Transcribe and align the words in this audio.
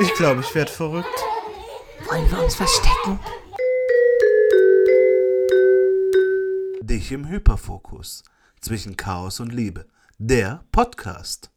Ich 0.00 0.14
glaube, 0.14 0.40
ich 0.40 0.54
werde 0.54 0.72
verrückt. 0.72 1.20
Wollen 2.08 2.30
wir 2.30 2.42
uns 2.42 2.54
verstecken? 2.54 3.20
Dich 6.80 7.12
im 7.12 7.28
Hyperfokus. 7.28 8.24
Zwischen 8.62 8.96
Chaos 8.96 9.40
und 9.40 9.52
Liebe. 9.52 9.84
Der 10.16 10.64
Podcast. 10.72 11.50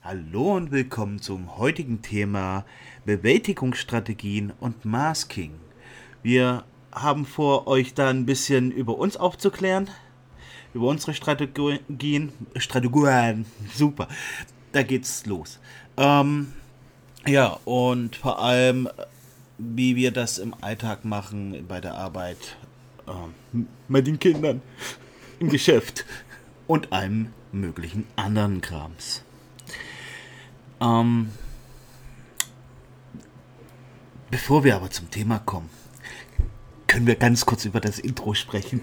Hallo 0.00 0.56
und 0.56 0.70
willkommen 0.70 1.20
zum 1.20 1.58
heutigen 1.58 2.00
Thema 2.00 2.64
Bewältigungsstrategien 3.04 4.54
und 4.58 4.86
Masking. 4.86 5.60
Wir 6.22 6.64
haben 6.90 7.26
vor, 7.26 7.66
euch 7.66 7.92
da 7.92 8.08
ein 8.08 8.24
bisschen 8.24 8.70
über 8.70 8.96
uns 8.96 9.18
aufzuklären, 9.18 9.90
über 10.72 10.86
unsere 10.86 11.12
Strategien. 11.12 12.32
Strategien, 12.56 13.44
super. 13.74 14.08
Da 14.72 14.82
geht's 14.82 15.26
los. 15.26 15.60
Ähm, 15.98 16.54
ja, 17.26 17.58
und 17.64 18.16
vor 18.16 18.40
allem, 18.40 18.88
wie 19.58 19.96
wir 19.96 20.10
das 20.10 20.38
im 20.38 20.54
Alltag 20.60 21.04
machen, 21.04 21.66
bei 21.68 21.80
der 21.80 21.94
Arbeit, 21.94 22.56
ähm, 23.06 23.66
mit 23.88 24.06
den 24.06 24.18
Kindern, 24.18 24.62
im 25.38 25.48
Geschäft 25.48 26.04
und 26.66 26.92
allem 26.92 27.32
möglichen 27.52 28.06
anderen 28.16 28.60
Krams. 28.60 29.22
Ähm, 30.80 31.30
bevor 34.30 34.64
wir 34.64 34.76
aber 34.76 34.90
zum 34.90 35.10
Thema 35.10 35.38
kommen, 35.40 35.68
können 36.86 37.06
wir 37.06 37.16
ganz 37.16 37.44
kurz 37.46 37.64
über 37.64 37.80
das 37.80 37.98
Intro 37.98 38.34
sprechen. 38.34 38.80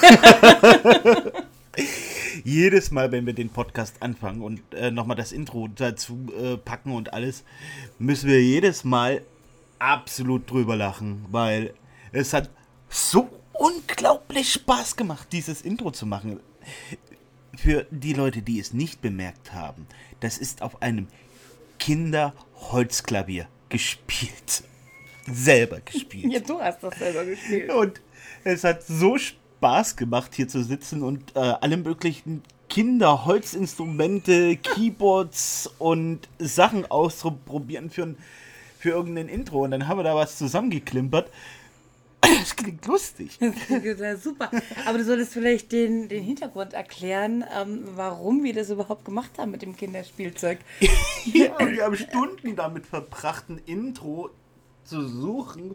Jedes 2.44 2.90
Mal, 2.90 3.12
wenn 3.12 3.26
wir 3.26 3.32
den 3.32 3.50
Podcast 3.50 4.02
anfangen 4.02 4.42
und 4.42 4.60
äh, 4.74 4.90
nochmal 4.90 5.16
das 5.16 5.32
Intro 5.32 5.68
dazu 5.68 6.26
äh, 6.40 6.56
packen 6.56 6.92
und 6.92 7.12
alles, 7.12 7.44
müssen 7.98 8.28
wir 8.28 8.42
jedes 8.42 8.84
Mal 8.84 9.22
absolut 9.78 10.50
drüber 10.50 10.76
lachen, 10.76 11.24
weil 11.30 11.74
es 12.12 12.32
hat 12.32 12.50
so 12.88 13.28
unglaublich 13.52 14.52
Spaß 14.52 14.96
gemacht, 14.96 15.28
dieses 15.32 15.62
Intro 15.62 15.90
zu 15.90 16.06
machen. 16.06 16.40
Für 17.56 17.86
die 17.90 18.12
Leute, 18.12 18.42
die 18.42 18.60
es 18.60 18.72
nicht 18.72 19.00
bemerkt 19.00 19.52
haben, 19.52 19.86
das 20.20 20.38
ist 20.38 20.62
auf 20.62 20.80
einem 20.80 21.08
Kinderholzklavier 21.78 23.48
gespielt 23.68 24.64
selber 25.26 25.80
gespielt. 25.80 26.32
Ja, 26.32 26.40
du 26.40 26.60
hast 26.60 26.82
das 26.82 26.98
selber 26.98 27.24
gespielt. 27.24 27.70
Und 27.70 28.00
es 28.44 28.64
hat 28.64 28.82
so 28.82 29.18
Spaß 29.18 29.47
gemacht, 29.96 30.34
hier 30.34 30.48
zu 30.48 30.62
sitzen 30.62 31.02
und 31.02 31.34
äh, 31.36 31.38
alle 31.38 31.76
möglichen 31.76 32.42
Kinderholzinstrumente, 32.68 34.56
Keyboards 34.62 35.70
und 35.78 36.28
Sachen 36.38 36.90
auszuprobieren 36.90 37.90
für, 37.90 38.14
für 38.78 38.90
irgendein 38.90 39.28
Intro. 39.28 39.64
Und 39.64 39.72
dann 39.72 39.88
haben 39.88 39.98
wir 39.98 40.04
da 40.04 40.14
was 40.14 40.38
zusammengeklimpert. 40.38 41.30
Das 42.20 42.56
klingt 42.56 42.84
lustig. 42.86 43.38
Das 43.38 43.54
klingt 43.54 43.84
ja 43.84 44.16
super. 44.16 44.50
Aber 44.86 44.98
du 44.98 45.04
solltest 45.04 45.32
vielleicht 45.32 45.72
den, 45.72 46.08
den 46.08 46.22
Hintergrund 46.22 46.74
erklären, 46.74 47.44
ähm, 47.56 47.84
warum 47.94 48.42
wir 48.42 48.52
das 48.52 48.70
überhaupt 48.70 49.04
gemacht 49.04 49.38
haben 49.38 49.52
mit 49.52 49.62
dem 49.62 49.76
Kinderspielzeug. 49.76 50.58
ja, 51.24 51.58
wir 51.58 51.84
haben 51.84 51.96
Stunden 51.96 52.56
damit 52.56 52.86
verbracht, 52.86 53.48
ein 53.48 53.60
Intro 53.66 54.30
zu 54.84 55.06
suchen. 55.06 55.74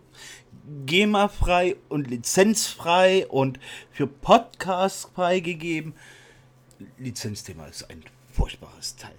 GEMA-frei 0.86 1.76
und 1.90 2.10
lizenzfrei 2.10 3.28
und 3.28 3.60
für 3.92 4.08
Podcasts 4.08 5.10
freigegeben. 5.14 5.94
Lizenzthema 6.98 7.66
ist 7.66 7.90
ein 7.90 8.04
furchtbares 8.32 8.96
Teil. 8.96 9.16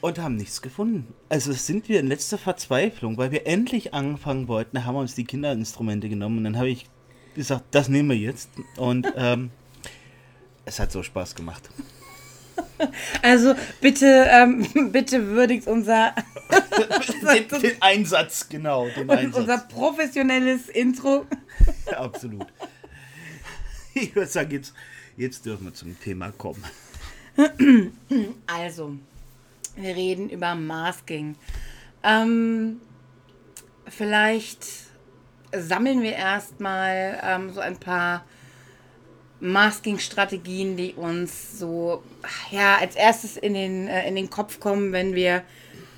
Und 0.00 0.18
haben 0.18 0.36
nichts 0.36 0.62
gefunden. 0.62 1.14
Also 1.28 1.52
sind 1.52 1.88
wir 1.88 2.00
in 2.00 2.08
letzter 2.08 2.38
Verzweiflung, 2.38 3.18
weil 3.18 3.30
wir 3.30 3.46
endlich 3.46 3.94
anfangen 3.94 4.48
wollten, 4.48 4.84
haben 4.84 4.94
wir 4.96 5.00
uns 5.00 5.14
die 5.14 5.24
Kinderinstrumente 5.24 6.08
genommen 6.08 6.38
und 6.38 6.44
dann 6.44 6.56
habe 6.56 6.70
ich 6.70 6.86
gesagt, 7.34 7.66
das 7.70 7.88
nehmen 7.88 8.08
wir 8.08 8.16
jetzt. 8.16 8.50
Und 8.76 9.06
ähm, 9.16 9.50
es 10.64 10.80
hat 10.80 10.90
so 10.90 11.02
Spaß 11.02 11.34
gemacht. 11.34 11.68
Also 13.22 13.54
bitte, 13.80 14.26
ähm, 14.28 14.66
bitte 14.92 15.28
würdigt 15.28 15.66
unser 15.66 16.14
den, 17.32 17.60
den, 17.60 17.82
Einsatz, 17.82 18.48
genau. 18.48 18.88
Den 18.88 19.08
Einsatz. 19.08 19.40
Unser 19.40 19.58
professionelles 19.58 20.68
Intro. 20.68 21.26
Ja, 21.90 22.00
absolut. 22.00 22.46
Ich 23.94 24.14
würde 24.14 24.28
sagen, 24.28 24.50
jetzt, 24.50 24.74
jetzt 25.16 25.46
dürfen 25.46 25.66
wir 25.66 25.74
zum 25.74 25.98
Thema 26.00 26.32
kommen. 26.32 26.64
Also, 28.46 28.96
wir 29.76 29.96
reden 29.96 30.28
über 30.28 30.54
Masking. 30.54 31.36
Ähm, 32.02 32.80
vielleicht 33.88 34.66
sammeln 35.54 36.02
wir 36.02 36.14
erstmal 36.14 37.20
ähm, 37.22 37.52
so 37.52 37.60
ein 37.60 37.76
paar 37.76 38.24
Masking-Strategien, 39.42 40.76
die 40.76 40.94
uns 40.94 41.58
so 41.58 42.02
ja 42.50 42.76
als 42.76 42.94
erstes 42.94 43.36
in 43.36 43.54
den, 43.54 43.88
äh, 43.88 44.08
in 44.08 44.14
den 44.14 44.30
Kopf 44.30 44.60
kommen, 44.60 44.92
wenn 44.92 45.14
wir, 45.14 45.42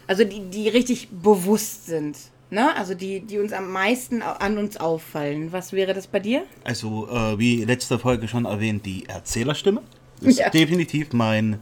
also 0.07 0.25
die, 0.25 0.49
die 0.49 0.69
richtig 0.69 1.09
bewusst 1.11 1.87
sind. 1.87 2.17
Ne? 2.51 2.75
Also 2.75 2.95
die, 2.95 3.21
die 3.21 3.39
uns 3.39 3.53
am 3.53 3.71
meisten 3.71 4.23
an 4.23 4.57
uns 4.57 4.79
auffallen. 4.79 5.53
Was 5.53 5.73
wäre 5.73 5.93
das 5.93 6.07
bei 6.07 6.21
dir? 6.21 6.45
Also, 6.65 7.09
äh, 7.11 7.39
wie 7.39 7.65
letzte 7.65 7.99
Folge 7.99 8.29
schon 8.29 8.47
erwähnt, 8.47 8.87
die 8.87 9.07
Erzählerstimme. 9.09 9.83
Das 10.21 10.29
ist 10.29 10.39
ja. 10.39 10.49
definitiv 10.49 11.13
mein, 11.13 11.59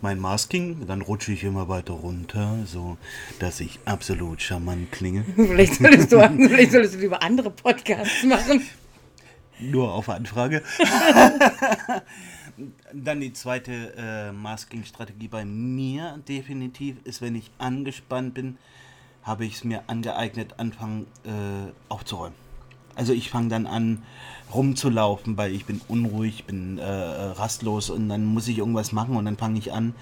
mein 0.00 0.18
Masking. 0.18 0.86
Dann 0.88 1.02
rutsche 1.02 1.32
ich 1.32 1.44
immer 1.44 1.68
weiter 1.68 1.92
runter, 1.92 2.56
so 2.66 2.96
dass 3.38 3.60
ich 3.60 3.78
absolut 3.84 4.42
charmant 4.42 4.90
klinge. 4.90 5.24
vielleicht, 5.36 5.74
solltest 5.74 6.10
du, 6.10 6.18
vielleicht 6.18 6.72
solltest 6.72 6.94
du 6.94 6.98
lieber 6.98 7.22
andere 7.22 7.50
Podcasts 7.50 8.24
machen. 8.24 8.62
Nur 9.60 9.92
auf 9.92 10.08
Anfrage. 10.08 10.62
Dann 12.92 13.20
die 13.20 13.32
zweite 13.32 13.94
äh, 13.96 14.32
Masking-Strategie 14.32 15.28
bei 15.28 15.44
mir 15.44 16.18
definitiv 16.28 16.96
ist, 17.04 17.22
wenn 17.22 17.34
ich 17.34 17.50
angespannt 17.58 18.34
bin, 18.34 18.58
habe 19.22 19.44
ich 19.44 19.56
es 19.56 19.64
mir 19.64 19.82
angeeignet, 19.86 20.54
anfangen 20.58 21.06
äh, 21.24 21.72
aufzuräumen. 21.88 22.36
Also 22.96 23.12
ich 23.12 23.30
fange 23.30 23.48
dann 23.48 23.66
an 23.66 24.02
rumzulaufen, 24.52 25.36
weil 25.36 25.54
ich 25.54 25.64
bin 25.64 25.80
unruhig, 25.88 26.44
bin 26.44 26.78
äh, 26.78 26.84
rastlos 26.84 27.88
und 27.88 28.08
dann 28.08 28.26
muss 28.26 28.48
ich 28.48 28.58
irgendwas 28.58 28.92
machen 28.92 29.16
und 29.16 29.24
dann 29.24 29.36
fange 29.36 29.58
ich 29.58 29.72
an 29.72 29.94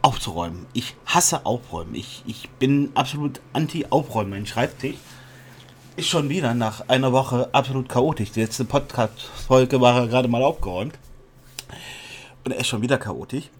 aufzuräumen. 0.00 0.66
Ich 0.72 0.96
hasse 1.06 1.46
Aufräumen. 1.46 1.94
Ich, 1.94 2.22
ich 2.26 2.50
bin 2.50 2.90
absolut 2.94 3.40
anti-Aufräumen. 3.52 4.30
Mein 4.30 4.46
Schreibtisch 4.46 4.96
ist 5.96 6.08
schon 6.08 6.28
wieder 6.28 6.54
nach 6.54 6.88
einer 6.88 7.12
Woche 7.12 7.48
absolut 7.52 7.88
chaotisch. 7.88 8.32
Die 8.32 8.40
letzte 8.40 8.64
Podcast-Folge 8.64 9.80
war 9.80 10.00
ja 10.00 10.06
gerade 10.06 10.28
mal 10.28 10.42
aufgeräumt. 10.42 10.98
Und 12.44 12.52
er 12.52 12.58
ist 12.58 12.66
schon 12.66 12.82
wieder 12.82 12.98
chaotisch. 12.98 13.50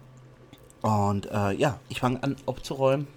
Und 0.81 1.29
äh, 1.31 1.53
ja, 1.53 1.79
ich 1.89 1.99
fange 1.99 2.21
an 2.23 2.35
aufzuräumen. 2.45 3.07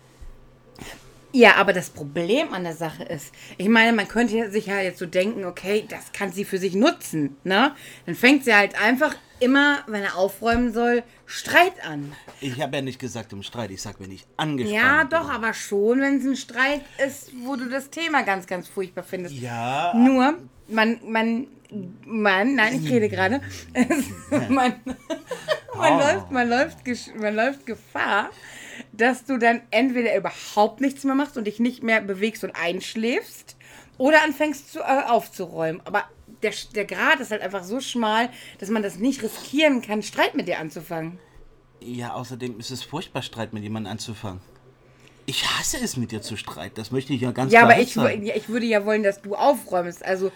Ja, 1.36 1.56
aber 1.56 1.74
das 1.74 1.90
Problem 1.90 2.54
an 2.54 2.64
der 2.64 2.72
Sache 2.72 3.02
ist, 3.02 3.30
ich 3.58 3.68
meine, 3.68 3.94
man 3.94 4.08
könnte 4.08 4.50
sich 4.50 4.68
ja 4.68 4.80
jetzt 4.80 4.98
so 4.98 5.04
denken, 5.04 5.44
okay, 5.44 5.84
das 5.86 6.12
kann 6.12 6.32
sie 6.32 6.46
für 6.46 6.56
sich 6.56 6.74
nutzen, 6.74 7.36
ne? 7.44 7.74
Dann 8.06 8.14
fängt 8.14 8.46
sie 8.46 8.54
halt 8.54 8.80
einfach 8.80 9.14
immer, 9.38 9.80
wenn 9.86 10.02
er 10.02 10.16
aufräumen 10.16 10.72
soll, 10.72 11.02
Streit 11.26 11.74
an. 11.86 12.10
Ich 12.40 12.58
habe 12.62 12.76
ja 12.76 12.80
nicht 12.80 12.98
gesagt 12.98 13.34
im 13.34 13.42
Streit, 13.42 13.70
ich 13.70 13.82
sag, 13.82 14.00
wenn 14.00 14.12
ich 14.12 14.24
angespannt 14.38 14.82
Ja, 14.82 15.00
bin. 15.00 15.10
doch, 15.10 15.28
aber 15.28 15.52
schon, 15.52 16.00
wenn 16.00 16.20
es 16.20 16.24
ein 16.24 16.36
Streit 16.36 16.80
ist, 17.06 17.32
wo 17.44 17.54
du 17.54 17.68
das 17.68 17.90
Thema 17.90 18.22
ganz, 18.22 18.46
ganz 18.46 18.66
furchtbar 18.66 19.04
findest. 19.04 19.34
Ja. 19.34 19.92
Nur, 19.94 20.38
man, 20.68 21.00
man, 21.04 21.48
man, 22.06 22.54
nein, 22.54 22.82
ich 22.82 22.90
rede 22.90 23.10
gerade. 23.10 23.42
man, 24.48 24.80
man, 24.86 24.96
oh. 25.74 25.98
läuft, 25.98 26.30
man, 26.30 26.48
läuft, 26.48 26.78
man 27.14 27.34
läuft 27.34 27.66
Gefahr, 27.66 28.30
dass 28.96 29.24
du 29.24 29.38
dann 29.38 29.60
entweder 29.70 30.16
überhaupt 30.16 30.80
nichts 30.80 31.04
mehr 31.04 31.14
machst 31.14 31.36
und 31.36 31.44
dich 31.44 31.60
nicht 31.60 31.82
mehr 31.82 32.00
bewegst 32.00 32.44
und 32.44 32.52
einschläfst 32.52 33.56
oder 33.98 34.22
anfängst 34.22 34.72
zu, 34.72 34.80
äh, 34.80 35.02
aufzuräumen. 35.06 35.80
Aber 35.84 36.04
der, 36.42 36.52
der 36.74 36.84
Grad 36.84 37.20
ist 37.20 37.30
halt 37.30 37.42
einfach 37.42 37.64
so 37.64 37.80
schmal, 37.80 38.28
dass 38.58 38.68
man 38.68 38.82
das 38.82 38.96
nicht 38.98 39.22
riskieren 39.22 39.82
kann, 39.82 40.02
Streit 40.02 40.34
mit 40.34 40.48
dir 40.48 40.58
anzufangen. 40.58 41.18
Ja, 41.80 42.14
außerdem 42.14 42.58
ist 42.58 42.70
es 42.70 42.82
furchtbar, 42.82 43.22
Streit 43.22 43.52
mit 43.52 43.62
jemandem 43.62 43.92
anzufangen. 43.92 44.40
Ich 45.26 45.44
hasse 45.44 45.78
es, 45.82 45.96
mit 45.96 46.12
dir 46.12 46.22
zu 46.22 46.36
streiten. 46.36 46.76
Das 46.76 46.92
möchte 46.92 47.12
ich 47.12 47.20
ja 47.20 47.32
ganz 47.32 47.52
ja, 47.52 47.60
klar 47.60 47.72
aber 47.72 47.82
ich, 47.82 47.94
sagen. 47.94 48.24
Ja, 48.24 48.36
ich 48.36 48.48
würde 48.48 48.66
ja 48.66 48.84
wollen, 48.84 49.02
dass 49.02 49.22
du 49.22 49.34
aufräumst. 49.34 50.04
Also 50.04 50.30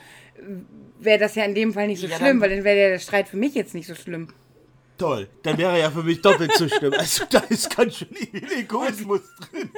wäre 0.99 1.19
das 1.19 1.35
ja 1.35 1.45
in 1.45 1.55
dem 1.55 1.73
Fall 1.73 1.87
nicht 1.87 2.01
so 2.01 2.09
ja, 2.09 2.17
schlimm, 2.17 2.41
weil 2.41 2.51
dann 2.51 2.65
wäre 2.65 2.91
der 2.91 2.99
Streit 2.99 3.29
für 3.29 3.37
mich 3.37 3.55
jetzt 3.55 3.75
nicht 3.75 3.87
so 3.87 3.95
schlimm. 3.95 4.29
Toll, 5.01 5.29
dann 5.45 5.57
wäre 5.57 5.81
ja 5.81 5.91
für 5.91 6.03
mich 6.03 6.21
doppelt 6.21 6.53
so 6.53 6.69
schlimm. 6.69 6.93
Also 6.93 7.25
da 7.31 7.39
ist 7.39 7.75
ganz 7.75 7.97
schön 7.97 8.15
Egoismus 8.15 9.23
drin. 9.41 9.71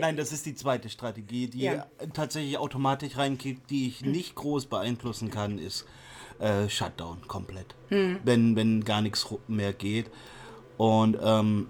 Nein, 0.00 0.16
das 0.16 0.32
ist 0.32 0.46
die 0.46 0.54
zweite 0.54 0.88
Strategie, 0.88 1.46
die 1.46 1.64
ja. 1.64 1.84
tatsächlich 2.14 2.56
automatisch 2.56 3.18
reinkickt, 3.18 3.68
die 3.68 3.86
ich 3.88 4.00
nicht 4.00 4.34
groß 4.34 4.64
beeinflussen 4.64 5.30
kann, 5.30 5.58
ist 5.58 5.84
äh, 6.38 6.70
Shutdown 6.70 7.28
komplett. 7.28 7.74
Hm. 7.88 8.18
Wenn, 8.24 8.56
wenn 8.56 8.82
gar 8.84 9.02
nichts 9.02 9.28
mehr 9.46 9.74
geht. 9.74 10.10
Und 10.78 11.18
ähm, 11.22 11.68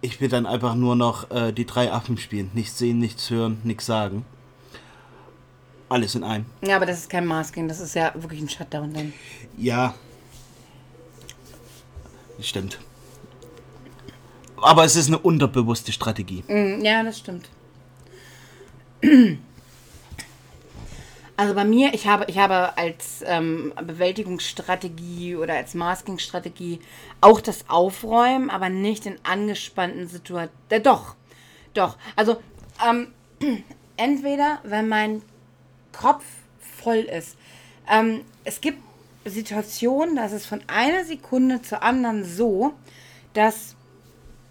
ich 0.00 0.18
will 0.18 0.30
dann 0.30 0.46
einfach 0.46 0.74
nur 0.74 0.96
noch 0.96 1.30
äh, 1.30 1.52
die 1.52 1.66
drei 1.66 1.92
Affen 1.92 2.16
spielen. 2.16 2.50
Nichts 2.54 2.78
sehen, 2.78 2.98
nichts 2.98 3.28
hören, 3.28 3.60
nichts 3.64 3.84
sagen. 3.84 4.24
Alles 5.90 6.14
in 6.14 6.24
einem. 6.24 6.46
Ja, 6.62 6.76
aber 6.76 6.86
das 6.86 7.00
ist 7.00 7.10
kein 7.10 7.26
Masking, 7.26 7.68
das 7.68 7.80
ist 7.80 7.94
ja 7.94 8.14
wirklich 8.14 8.40
ein 8.40 8.48
Shutdown 8.48 8.94
dann. 8.94 9.12
Ja. 9.58 9.94
Stimmt. 12.42 12.78
Aber 14.56 14.84
es 14.84 14.96
ist 14.96 15.08
eine 15.08 15.18
unterbewusste 15.18 15.92
Strategie. 15.92 16.44
Mm, 16.48 16.84
Ja, 16.84 17.02
das 17.02 17.18
stimmt. 17.18 17.48
Also 21.36 21.54
bei 21.54 21.64
mir, 21.64 21.92
ich 21.94 22.06
habe, 22.06 22.26
ich 22.28 22.38
habe 22.38 22.76
als 22.76 23.24
ähm, 23.26 23.72
Bewältigungsstrategie 23.84 25.34
oder 25.34 25.54
als 25.54 25.74
Masking-Strategie 25.74 26.80
auch 27.20 27.40
das 27.40 27.68
Aufräumen, 27.68 28.50
aber 28.50 28.68
nicht 28.68 29.06
in 29.06 29.16
angespannten 29.24 30.06
Situationen. 30.06 30.50
Äh, 30.68 30.80
doch, 30.80 31.16
doch. 31.74 31.96
Also 32.14 32.40
ähm, 32.88 33.08
entweder, 33.96 34.60
wenn 34.62 34.88
mein 34.88 35.22
Kopf 35.92 36.24
voll 36.60 36.98
ist. 36.98 37.36
Ähm, 37.90 38.20
es 38.44 38.60
gibt 38.60 38.78
Situationen, 39.24 40.16
da 40.16 40.26
ist 40.26 40.32
es 40.32 40.46
von 40.46 40.62
einer 40.66 41.04
Sekunde 41.04 41.62
zur 41.62 41.82
anderen 41.82 42.24
so, 42.24 42.74
dass 43.32 43.76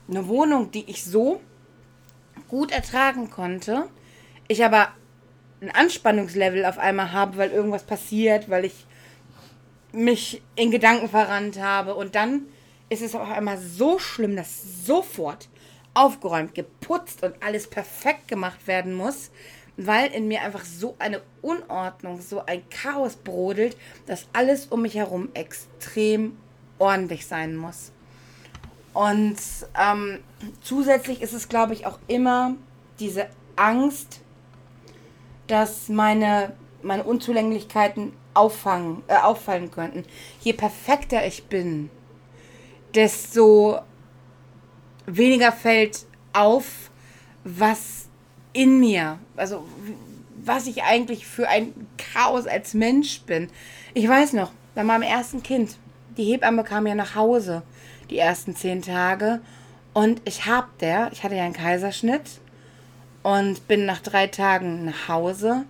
eine 0.10 0.28
Wohnung, 0.28 0.72
die 0.72 0.90
ich 0.90 1.04
so 1.04 1.42
gut 2.48 2.72
ertragen 2.72 3.30
konnte, 3.30 3.88
ich 4.48 4.64
aber 4.64 4.90
ein 5.62 5.72
Anspannungslevel 5.72 6.66
auf 6.66 6.78
einmal 6.78 7.12
habe, 7.12 7.38
weil 7.38 7.52
irgendwas 7.52 7.84
passiert, 7.84 8.50
weil 8.50 8.66
ich 8.66 8.86
mich 9.94 10.42
in 10.56 10.72
Gedanken 10.72 11.10
verrannt 11.10 11.60
habe. 11.60 11.96
Und 11.96 12.16
dann 12.16 12.48
ist 12.90 13.02
es 13.02 13.16
auf 13.16 13.30
einmal 13.30 13.58
so 13.58 14.00
schlimm, 14.00 14.36
dass 14.36 14.86
sofort 14.86 15.50
aufgeräumt, 15.94 16.56
geputzt 16.56 17.24
und 17.24 17.36
alles 17.44 17.70
perfekt 17.70 18.28
gemacht 18.28 18.66
werden 18.68 18.94
muss, 18.94 19.32
weil 19.78 20.12
in 20.12 20.28
mir 20.28 20.42
einfach 20.42 20.66
so 20.66 20.96
eine 21.00 21.22
Unordnung, 21.42 22.22
so 22.22 22.46
ein 22.46 22.64
Chaos 22.70 23.16
brodelt, 23.16 23.78
dass 24.06 24.28
alles 24.34 24.68
um 24.68 24.82
mich 24.82 24.96
herum 24.96 25.30
extrem 25.34 26.38
ordentlich 26.78 27.26
sein 27.26 27.56
muss. 27.56 27.92
Und 28.94 29.38
ähm, 29.80 30.20
zusätzlich 30.62 31.22
ist 31.22 31.34
es, 31.34 31.48
glaube 31.48 31.74
ich, 31.74 31.86
auch 31.86 32.00
immer 32.08 32.56
diese 33.00 33.28
Angst, 33.56 34.22
dass 35.48 35.88
meine, 35.90 36.54
meine 36.82 37.04
Unzulänglichkeiten 37.04 38.14
auffangen, 38.34 39.04
äh, 39.08 39.16
auffallen 39.16 39.72
könnten. 39.72 40.06
Je 40.42 40.54
perfekter 40.54 41.26
ich 41.26 41.46
bin, 41.46 41.90
desto 42.96 43.80
weniger 45.06 45.52
fällt 45.52 46.06
auf, 46.34 46.92
was 47.44 48.08
in 48.54 48.80
mir, 48.80 49.20
also 49.36 49.66
was 50.44 50.68
ich 50.68 50.84
eigentlich 50.84 51.28
für 51.28 51.48
ein 51.48 51.74
Chaos 51.98 52.48
als 52.48 52.74
Mensch 52.74 53.22
bin. 53.22 53.50
Ich 53.94 54.08
weiß 54.08 54.34
noch, 54.34 54.52
bei 54.76 54.84
meinem 54.84 55.04
ersten 55.04 55.44
Kind, 55.44 55.78
die 56.18 56.24
Hebamme 56.26 56.64
kam 56.64 56.88
ja 56.88 56.96
nach 56.96 57.16
Hause, 57.16 57.62
die 58.10 58.18
ersten 58.18 58.56
zehn 58.56 58.82
Tage. 58.82 59.42
Und 59.94 60.22
ich 60.26 60.46
hab 60.46 60.78
der, 60.80 61.10
ich 61.12 61.24
hatte 61.24 61.36
ja 61.36 61.44
einen 61.44 61.54
Kaiserschnitt 61.54 62.40
und 63.24 63.68
bin 63.68 63.86
nach 63.86 64.02
drei 64.02 64.28
Tagen 64.28 64.86
nach 64.86 65.08
Hause. 65.08 65.66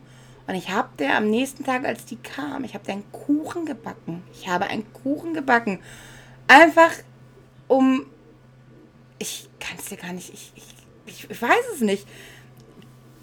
Und 0.48 0.56
ich 0.56 0.70
habe 0.70 0.90
der 1.00 1.18
am 1.18 1.30
nächsten 1.30 1.64
Tag, 1.64 1.86
als 1.86 2.06
die 2.06 2.18
kam, 2.18 2.64
ich 2.64 2.74
habe 2.74 2.86
der 2.86 2.96
einen 2.96 3.12
Kuchen 3.12 3.66
gebacken. 3.66 4.24
Ich 4.34 4.48
habe 4.48 4.66
einen 4.66 4.92
Kuchen 4.94 5.34
gebacken. 5.34 5.80
Einfach 6.48 6.92
um. 7.68 8.06
Ich 9.18 9.50
kann 9.60 9.78
es 9.78 9.86
dir 9.86 9.98
gar 9.98 10.14
nicht. 10.14 10.34
Ich, 10.34 10.52
ich, 10.56 11.30
ich 11.30 11.42
weiß 11.42 11.66
es 11.76 11.82
nicht. 11.82 12.08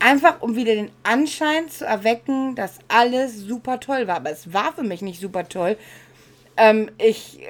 Einfach 0.00 0.42
um 0.42 0.54
wieder 0.54 0.74
den 0.74 0.90
Anschein 1.02 1.68
zu 1.68 1.84
erwecken, 1.84 2.54
dass 2.54 2.78
alles 2.88 3.36
super 3.36 3.80
toll 3.80 4.06
war. 4.06 4.16
Aber 4.16 4.30
es 4.30 4.52
war 4.52 4.72
für 4.72 4.82
mich 4.84 5.02
nicht 5.02 5.20
super 5.20 5.48
toll. 5.48 5.76
Ähm, 6.56 6.90
ich 6.98 7.40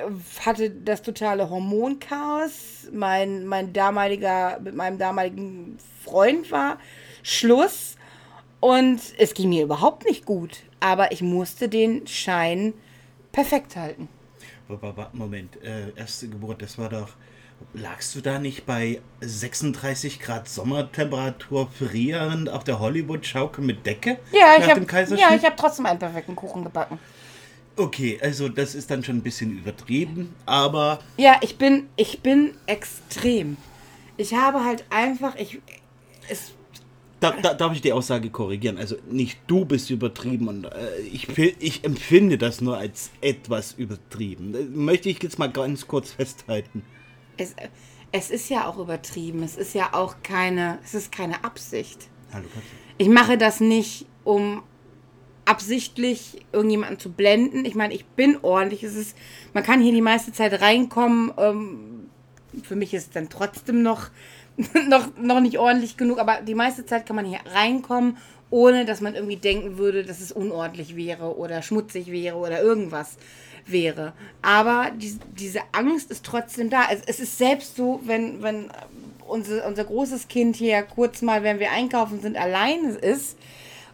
hatte 0.44 0.70
das 0.70 1.02
totale 1.02 1.50
Hormonchaos. 1.50 2.88
Mein, 2.92 3.46
mein 3.46 3.72
damaliger, 3.72 4.58
mit 4.60 4.74
meinem 4.74 4.98
damaligen 4.98 5.78
Freund 6.04 6.50
war 6.50 6.78
Schluss. 7.22 7.96
Und 8.60 9.00
es 9.18 9.34
ging 9.34 9.50
mir 9.50 9.64
überhaupt 9.64 10.06
nicht 10.06 10.24
gut. 10.24 10.62
Aber 10.80 11.12
ich 11.12 11.22
musste 11.22 11.68
den 11.68 12.06
Schein 12.06 12.74
perfekt 13.32 13.76
halten. 13.76 14.08
Moment, 15.12 15.62
äh, 15.62 15.92
erste 15.96 16.28
Geburt, 16.28 16.60
das 16.62 16.76
war 16.78 16.88
doch. 16.90 17.08
Lagst 17.74 18.14
du 18.14 18.20
da 18.20 18.38
nicht 18.38 18.66
bei 18.66 19.00
36 19.20 20.20
Grad 20.20 20.48
Sommertemperatur 20.48 21.68
frierend 21.70 22.48
auf 22.48 22.64
der 22.64 22.80
Hollywood-Schaukel 22.80 23.62
mit 23.62 23.84
Decke? 23.84 24.18
Ja, 24.32 24.56
ich 24.58 24.68
habe 24.68 24.86
ja, 25.16 25.34
ich 25.34 25.44
hab 25.44 25.56
trotzdem 25.56 25.86
einen 25.86 25.98
perfekten 25.98 26.34
Kuchen 26.34 26.64
gebacken. 26.64 26.98
Okay, 27.76 28.18
also 28.20 28.48
das 28.48 28.74
ist 28.74 28.90
dann 28.90 29.04
schon 29.04 29.18
ein 29.18 29.22
bisschen 29.22 29.56
übertrieben, 29.56 30.34
aber 30.46 30.98
Ja, 31.16 31.36
ich 31.42 31.58
bin, 31.58 31.88
ich 31.96 32.20
bin 32.20 32.54
extrem. 32.66 33.56
Ich 34.16 34.34
habe 34.34 34.64
halt 34.64 34.84
einfach, 34.90 35.36
ich, 35.36 35.60
es, 36.28 36.52
da, 37.20 37.32
da 37.32 37.54
darf 37.54 37.72
ich 37.72 37.80
die 37.80 37.92
Aussage 37.92 38.30
korrigieren. 38.30 38.78
Also 38.78 38.96
nicht 39.10 39.38
du 39.46 39.64
bist 39.64 39.90
übertrieben 39.90 40.48
und 40.48 40.64
äh, 40.64 41.00
ich, 41.00 41.28
ich 41.38 41.84
empfinde 41.84 42.38
das 42.38 42.60
nur 42.60 42.76
als 42.76 43.10
etwas 43.20 43.72
übertrieben. 43.72 44.52
Das 44.52 44.64
möchte 44.70 45.08
ich 45.08 45.22
jetzt 45.22 45.38
mal 45.38 45.50
ganz 45.50 45.86
kurz 45.86 46.12
festhalten. 46.12 46.82
Es, 47.38 47.54
es 48.12 48.30
ist 48.30 48.50
ja 48.50 48.66
auch 48.66 48.78
übertrieben. 48.78 49.42
Es 49.42 49.56
ist 49.56 49.74
ja 49.74 49.90
auch 49.92 50.16
keine, 50.22 50.78
es 50.84 50.94
ist 50.94 51.12
keine 51.12 51.44
Absicht. 51.44 52.08
Hallo. 52.32 52.46
Ich 52.98 53.08
mache 53.08 53.38
das 53.38 53.60
nicht, 53.60 54.06
um 54.24 54.62
absichtlich 55.44 56.44
irgendjemanden 56.52 56.98
zu 56.98 57.10
blenden. 57.10 57.64
Ich 57.64 57.74
meine, 57.74 57.94
ich 57.94 58.04
bin 58.04 58.38
ordentlich. 58.42 58.82
Es 58.82 58.94
ist, 58.94 59.16
man 59.54 59.64
kann 59.64 59.80
hier 59.80 59.92
die 59.92 60.02
meiste 60.02 60.32
Zeit 60.32 60.60
reinkommen. 60.60 61.32
Ähm, 61.38 62.10
für 62.62 62.76
mich 62.76 62.92
ist 62.92 63.04
es 63.04 63.10
dann 63.10 63.28
trotzdem 63.30 63.82
noch, 63.82 64.10
noch, 64.88 65.08
noch 65.16 65.40
nicht 65.40 65.58
ordentlich 65.58 65.96
genug, 65.96 66.18
aber 66.18 66.40
die 66.42 66.54
meiste 66.54 66.84
Zeit 66.84 67.06
kann 67.06 67.16
man 67.16 67.24
hier 67.24 67.40
reinkommen, 67.54 68.18
ohne 68.50 68.84
dass 68.84 69.00
man 69.00 69.14
irgendwie 69.14 69.36
denken 69.36 69.78
würde, 69.78 70.04
dass 70.04 70.20
es 70.20 70.32
unordentlich 70.32 70.96
wäre 70.96 71.36
oder 71.36 71.62
schmutzig 71.62 72.10
wäre 72.10 72.36
oder 72.36 72.60
irgendwas 72.60 73.16
wäre. 73.70 74.12
Aber 74.42 74.90
die, 74.96 75.18
diese 75.38 75.60
Angst 75.72 76.10
ist 76.10 76.24
trotzdem 76.24 76.70
da. 76.70 76.86
Es, 76.90 77.02
es 77.06 77.20
ist 77.20 77.38
selbst 77.38 77.76
so, 77.76 78.00
wenn, 78.04 78.42
wenn 78.42 78.70
unser, 79.26 79.66
unser 79.66 79.84
großes 79.84 80.28
Kind 80.28 80.56
hier 80.56 80.82
kurz 80.82 81.22
mal, 81.22 81.42
wenn 81.42 81.58
wir 81.58 81.70
einkaufen 81.70 82.20
sind, 82.20 82.36
alleine 82.36 82.90
ist, 82.92 83.36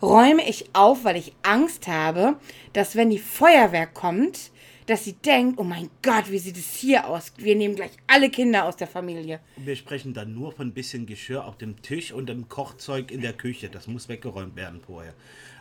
räume 0.02 0.48
ich 0.48 0.66
auf, 0.72 1.04
weil 1.04 1.16
ich 1.16 1.34
Angst 1.42 1.88
habe, 1.88 2.36
dass 2.72 2.96
wenn 2.96 3.10
die 3.10 3.18
Feuerwehr 3.18 3.86
kommt, 3.86 4.50
dass 4.86 5.04
sie 5.04 5.14
denkt, 5.14 5.58
oh 5.58 5.64
mein 5.64 5.88
Gott, 6.02 6.30
wie 6.30 6.38
sieht 6.38 6.58
es 6.58 6.74
hier 6.74 7.08
aus? 7.08 7.32
Wir 7.38 7.56
nehmen 7.56 7.74
gleich 7.74 7.92
alle 8.06 8.28
Kinder 8.28 8.66
aus 8.66 8.76
der 8.76 8.86
Familie. 8.86 9.40
Wir 9.56 9.76
sprechen 9.76 10.12
dann 10.12 10.34
nur 10.34 10.52
von 10.52 10.68
ein 10.68 10.74
bisschen 10.74 11.06
Geschirr 11.06 11.46
auf 11.46 11.56
dem 11.56 11.80
Tisch 11.80 12.12
und 12.12 12.28
dem 12.28 12.48
Kochzeug 12.48 13.10
in 13.10 13.22
der 13.22 13.32
Küche. 13.32 13.70
Das 13.70 13.86
muss 13.86 14.08
weggeräumt 14.08 14.56
werden 14.56 14.80
vorher. 14.84 15.14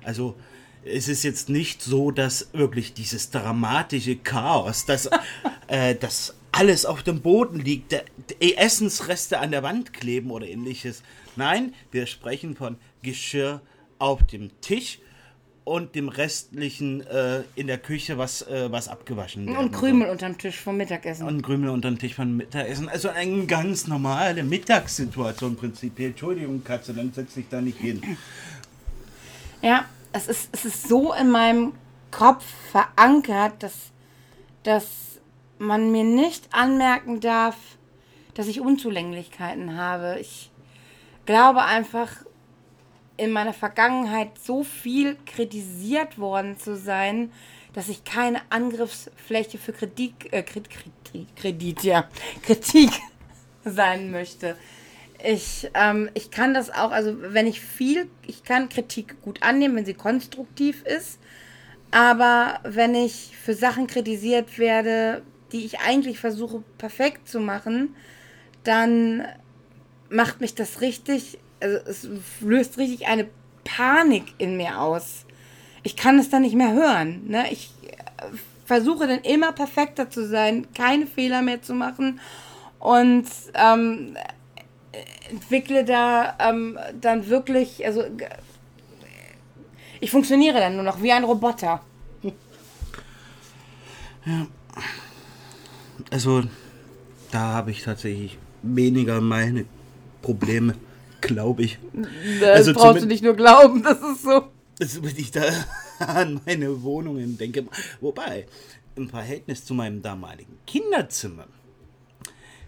Also 0.04 0.36
es 0.86 1.08
ist 1.08 1.24
jetzt 1.24 1.50
nicht 1.50 1.82
so, 1.82 2.12
dass 2.12 2.50
wirklich 2.54 2.94
dieses 2.94 3.30
dramatische 3.30 4.16
Chaos, 4.18 4.86
dass, 4.86 5.10
äh, 5.68 5.96
dass 5.96 6.36
alles 6.52 6.86
auf 6.86 7.04
dem 7.04 7.22
Boden 7.22 7.60
liegt, 7.60 7.92
der, 7.92 8.06
die 8.42 8.58
Essensreste 8.58 9.40
an 9.40 9.52
der 9.52 9.64
Wand 9.64 9.94
kleben 9.94 10.32
oder 10.32 10.48
ähnliches. 10.48 11.04
Nein, 11.36 11.74
wir 11.92 12.06
sprechen 12.06 12.56
von 12.56 12.78
Geschirr 13.02 13.62
auf 14.00 14.24
dem 14.24 14.52
Tisch 14.62 15.00
und 15.64 15.96
dem 15.96 16.10
restlichen 16.10 17.02
äh, 17.08 17.44
in 17.56 17.68
der 17.68 17.78
Küche, 17.78 18.18
was, 18.18 18.42
äh, 18.44 18.70
was 18.70 18.90
abgewaschen 18.90 19.48
werden 19.48 19.58
Und. 19.58 19.72
Krümel 19.72 20.10
unterm 20.10 20.38
Tisch 20.38 20.60
vom 20.60 20.78
Mittagessen. 20.78 21.26
Und 21.26 21.42
Krümel 21.42 21.70
unter 21.70 21.90
den 21.90 21.98
Tisch 21.98 22.16
von 22.16 22.36
Mittagessen. 22.36 22.90
Also 22.90 23.10
eine 23.10 23.46
ganz 23.46 23.88
normale 23.88 24.44
Mittagssituation 24.44 25.56
prinzipiell. 25.56 26.10
Entschuldigung, 26.10 26.64
Katze, 26.64 26.94
dann 26.94 27.14
setz 27.14 27.36
dich 27.36 27.46
da 27.50 27.62
nicht 27.62 27.80
hin. 27.80 28.02
Ja, 29.62 29.86
es 30.14 30.28
ist, 30.28 30.50
es 30.52 30.66
ist 30.66 30.88
so 30.88 31.14
in 31.14 31.30
meinem 31.30 31.74
Kopf 32.12 32.46
verankert, 32.72 33.62
dass, 33.64 33.92
dass 34.62 35.20
man 35.58 35.92
mir 35.92 36.04
nicht 36.04 36.54
anmerken 36.54 37.20
darf, 37.20 37.58
dass 38.36 38.48
ich 38.48 38.62
Unzulänglichkeiten 38.62 39.76
habe. 39.76 40.18
Ich 40.20 40.52
glaube 41.26 41.64
einfach, 41.64 42.10
in 43.18 43.32
meiner 43.32 43.54
Vergangenheit 43.54 44.32
so 44.42 44.64
viel 44.64 45.18
kritisiert 45.26 46.18
worden 46.18 46.58
zu 46.58 46.76
sein, 46.76 47.32
dass 47.74 47.90
ich 47.90 48.04
keine 48.04 48.42
Angriffsfläche 48.50 49.58
für 49.58 49.74
Kritik, 49.74 50.32
äh, 50.32 50.44
Kredit, 50.44 50.70
Kredit, 51.36 51.84
ja, 51.84 52.08
Kritik 52.44 52.92
sein 53.66 54.12
möchte. 54.12 54.58
Ich, 55.26 55.72
ähm, 55.74 56.10
ich 56.16 56.32
kann 56.32 56.54
das 56.54 56.70
auch, 56.70 56.92
also 56.92 57.16
wenn 57.18 57.48
ich 57.48 57.62
viel, 57.62 58.10
ich 58.28 58.44
kann 58.44 58.68
Kritik 58.68 59.22
gut 59.22 59.42
annehmen, 59.42 59.78
wenn 59.78 59.86
sie 59.86 59.94
konstruktiv 59.94 60.84
ist, 60.84 61.18
aber 61.92 62.60
wenn 62.64 62.94
ich 62.94 63.32
für 63.42 63.54
Sachen 63.54 63.88
kritisiert 63.88 64.60
werde, 64.60 65.22
die 65.54 65.64
ich 65.64 65.80
eigentlich 65.80 66.20
versuche 66.20 66.62
perfekt 66.78 67.30
zu 67.30 67.40
machen, 67.40 67.96
dann 68.66 69.24
macht 70.10 70.42
mich 70.42 70.56
das 70.56 70.82
richtig, 70.82 71.40
also 71.62 71.78
es 71.88 72.10
löst 72.42 72.78
richtig 72.78 73.08
eine 73.08 73.30
Panik 73.64 74.26
in 74.40 74.58
mir 74.58 74.82
aus. 74.82 75.26
Ich 75.84 75.96
kann 75.96 76.20
es 76.20 76.30
dann 76.30 76.42
nicht 76.42 76.56
mehr 76.56 76.74
hören. 76.74 77.28
Ne? 77.28 77.46
Ich 77.50 77.72
äh, 77.88 78.26
versuche 78.66 79.08
dann 79.08 79.22
immer 79.22 79.54
perfekter 79.54 80.10
zu 80.10 80.28
sein, 80.28 80.68
keine 80.74 81.08
Fehler 81.08 81.42
mehr 81.42 81.62
zu 81.62 81.74
machen 81.74 82.20
und 82.80 83.26
ähm, 83.54 84.18
entwickle 85.30 85.84
da 85.86 86.38
ähm, 86.40 86.78
dann 87.00 87.28
wirklich, 87.30 87.86
also 87.86 88.04
ich 90.00 90.12
funktioniere 90.12 90.60
dann 90.60 90.76
nur 90.76 90.84
noch 90.84 91.02
wie 91.02 91.12
ein 91.12 91.24
Roboter. 91.24 91.82
Ja. 94.26 94.48
Also, 96.12 96.44
da 97.32 97.40
habe 97.40 97.72
ich 97.72 97.84
tatsächlich 97.84 98.38
weniger 98.62 99.20
meine 99.22 99.66
Probleme, 100.22 100.76
glaube 101.22 101.64
ich. 101.64 101.80
Das 102.40 102.68
also 102.68 102.74
brauchst 102.74 103.04
du 103.04 103.08
nicht 103.08 103.24
nur 103.24 103.36
glauben, 103.36 103.84
das 103.84 104.00
ist 104.00 104.24
so. 104.24 104.44
Also, 104.80 105.04
wenn 105.04 105.18
ich 105.18 105.32
da 105.32 105.44
an 106.00 106.40
meine 106.46 106.84
Wohnungen 106.84 107.38
denke, 107.38 107.66
wobei, 108.00 108.46
im 108.96 109.10
Verhältnis 109.10 109.66
zu 109.66 109.74
meinem 109.74 110.02
damaligen 110.02 110.58
Kinderzimmer 110.68 111.48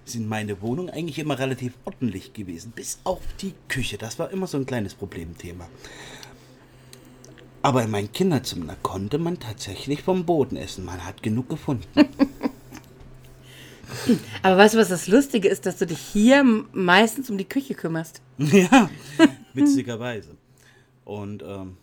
sind 0.06 0.30
meine 0.30 0.62
Wohnungen 0.62 0.90
eigentlich 0.90 1.20
immer 1.20 1.38
relativ 1.40 1.74
ordentlich 1.84 2.34
gewesen, 2.34 2.72
bis 2.76 3.00
auf 3.04 3.22
die 3.42 3.54
Küche. 3.68 3.98
Das 3.98 4.20
war 4.20 4.32
immer 4.32 4.48
so 4.48 4.58
ein 4.58 4.66
kleines 4.66 4.94
Problemthema. 4.94 5.68
Aber 7.62 7.84
in 7.84 7.90
meinem 7.90 8.12
Kinderzimmer 8.12 8.76
konnte 8.84 9.18
man 9.18 9.40
tatsächlich 9.40 10.04
vom 10.04 10.26
Boden 10.26 10.56
essen. 10.56 10.86
Man 10.86 11.04
hat 11.04 11.24
genug 11.24 11.50
gefunden. 11.50 11.88
Aber 14.44 14.58
weißt 14.58 14.76
du, 14.76 14.78
was 14.78 14.90
das 14.90 15.08
Lustige 15.08 15.48
ist, 15.48 15.66
dass 15.66 15.78
du 15.78 15.88
dich 15.88 16.00
hier 16.00 16.44
meistens 16.74 17.30
um 17.30 17.38
die 17.38 17.50
Küche 17.50 17.74
kümmerst? 17.74 18.22
ja, 18.38 18.90
witzigerweise. 19.54 20.38
Und 21.06 21.44
ähm, 21.44 21.78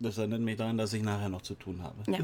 das 0.00 0.18
erinnert 0.18 0.40
mich 0.40 0.56
daran, 0.56 0.78
dass 0.78 0.92
ich 0.92 1.02
nachher 1.02 1.28
noch 1.28 1.42
zu 1.42 1.54
tun 1.54 1.82
habe. 1.82 1.96
Ja. 2.10 2.18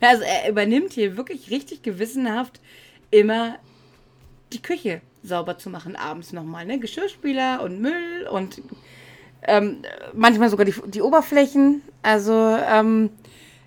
Also 0.00 0.22
er 0.22 0.48
übernimmt 0.50 0.92
hier 0.92 1.16
wirklich 1.16 1.50
richtig 1.50 1.82
gewissenhaft 1.82 2.60
immer 3.10 3.58
die 4.52 4.62
Küche 4.62 5.00
sauber 5.22 5.58
zu 5.58 5.70
machen 5.70 5.96
abends 5.96 6.32
nochmal. 6.32 6.64
Ne? 6.64 6.78
Geschirrspüler 6.78 7.62
und 7.62 7.80
Müll 7.80 8.26
und 8.30 8.62
ähm, 9.42 9.82
manchmal 10.12 10.50
sogar 10.50 10.64
die, 10.64 10.74
die 10.86 11.02
Oberflächen. 11.02 11.82
Also 12.02 12.32
ähm, 12.32 13.10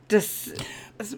das, 0.08 0.52
das 1.00 1.18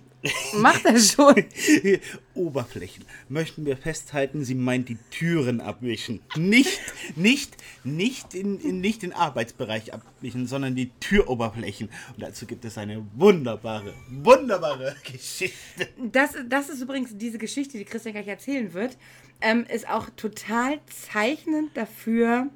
macht 0.53 0.85
er 0.85 0.99
schon. 0.99 1.43
Oberflächen. 2.35 3.03
Möchten 3.29 3.65
wir 3.65 3.75
festhalten, 3.75 4.45
sie 4.45 4.53
meint 4.53 4.89
die 4.89 4.97
Türen 5.09 5.59
abwischen. 5.59 6.21
Nicht, 6.37 6.79
nicht, 7.15 7.57
nicht 7.83 8.35
in, 8.35 8.59
in, 8.59 8.79
nicht 8.79 9.01
den 9.01 9.11
Arbeitsbereich 9.11 9.91
abwischen, 9.91 10.45
sondern 10.45 10.75
die 10.75 10.91
Türoberflächen. 10.99 11.89
Und 12.15 12.21
dazu 12.21 12.45
gibt 12.45 12.63
es 12.63 12.77
eine 12.77 13.03
wunderbare, 13.15 13.95
wunderbare 14.07 14.95
Geschichte. 15.03 15.87
Das, 15.97 16.35
das 16.47 16.69
ist 16.69 16.81
übrigens 16.81 17.17
diese 17.17 17.39
Geschichte, 17.39 17.79
die 17.79 17.85
Christian 17.85 18.13
gleich 18.13 18.27
erzählen 18.27 18.71
wird, 18.73 18.99
ähm, 19.41 19.65
ist 19.67 19.89
auch 19.89 20.11
total 20.15 20.79
zeichnend 20.85 21.75
dafür, 21.75 22.51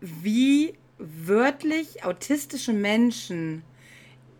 wie 0.00 0.74
wörtlich 0.98 2.02
autistische 2.02 2.72
Menschen 2.72 3.62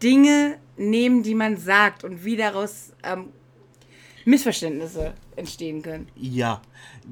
Dinge 0.03 0.59
nehmen, 0.80 1.22
die 1.22 1.34
man 1.34 1.56
sagt 1.56 2.04
und 2.04 2.25
wie 2.25 2.37
daraus 2.37 2.92
ähm, 3.04 3.26
Missverständnisse 4.25 5.14
entstehen 5.37 5.82
können. 5.82 6.08
Ja, 6.16 6.62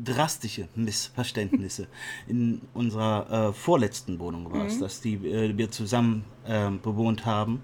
drastische 0.05 0.69
Missverständnisse. 0.75 1.87
In 2.27 2.63
unserer 2.75 3.51
äh, 3.51 3.53
vorletzten 3.53 4.19
Wohnung 4.19 4.51
war 4.53 4.67
es, 4.67 4.77
mhm. 4.77 4.81
dass 4.81 5.01
die 5.01 5.15
äh, 5.15 5.57
wir 5.57 5.71
zusammen 5.71 6.25
äh, 6.47 6.71
bewohnt 6.71 7.27
haben. 7.27 7.63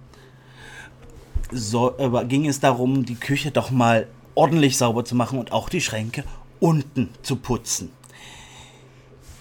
So, 1.50 1.94
ging 2.26 2.46
es 2.46 2.61
darum, 2.61 3.04
die 3.04 3.16
Küche 3.16 3.50
doch 3.50 3.70
mal 3.70 4.08
ordentlich 4.34 4.76
sauber 4.76 5.04
zu 5.04 5.14
machen 5.14 5.38
und 5.38 5.52
auch 5.52 5.68
die 5.68 5.82
Schränke 5.82 6.25
unten 6.58 7.11
zu 7.23 7.37
putzen. 7.37 7.92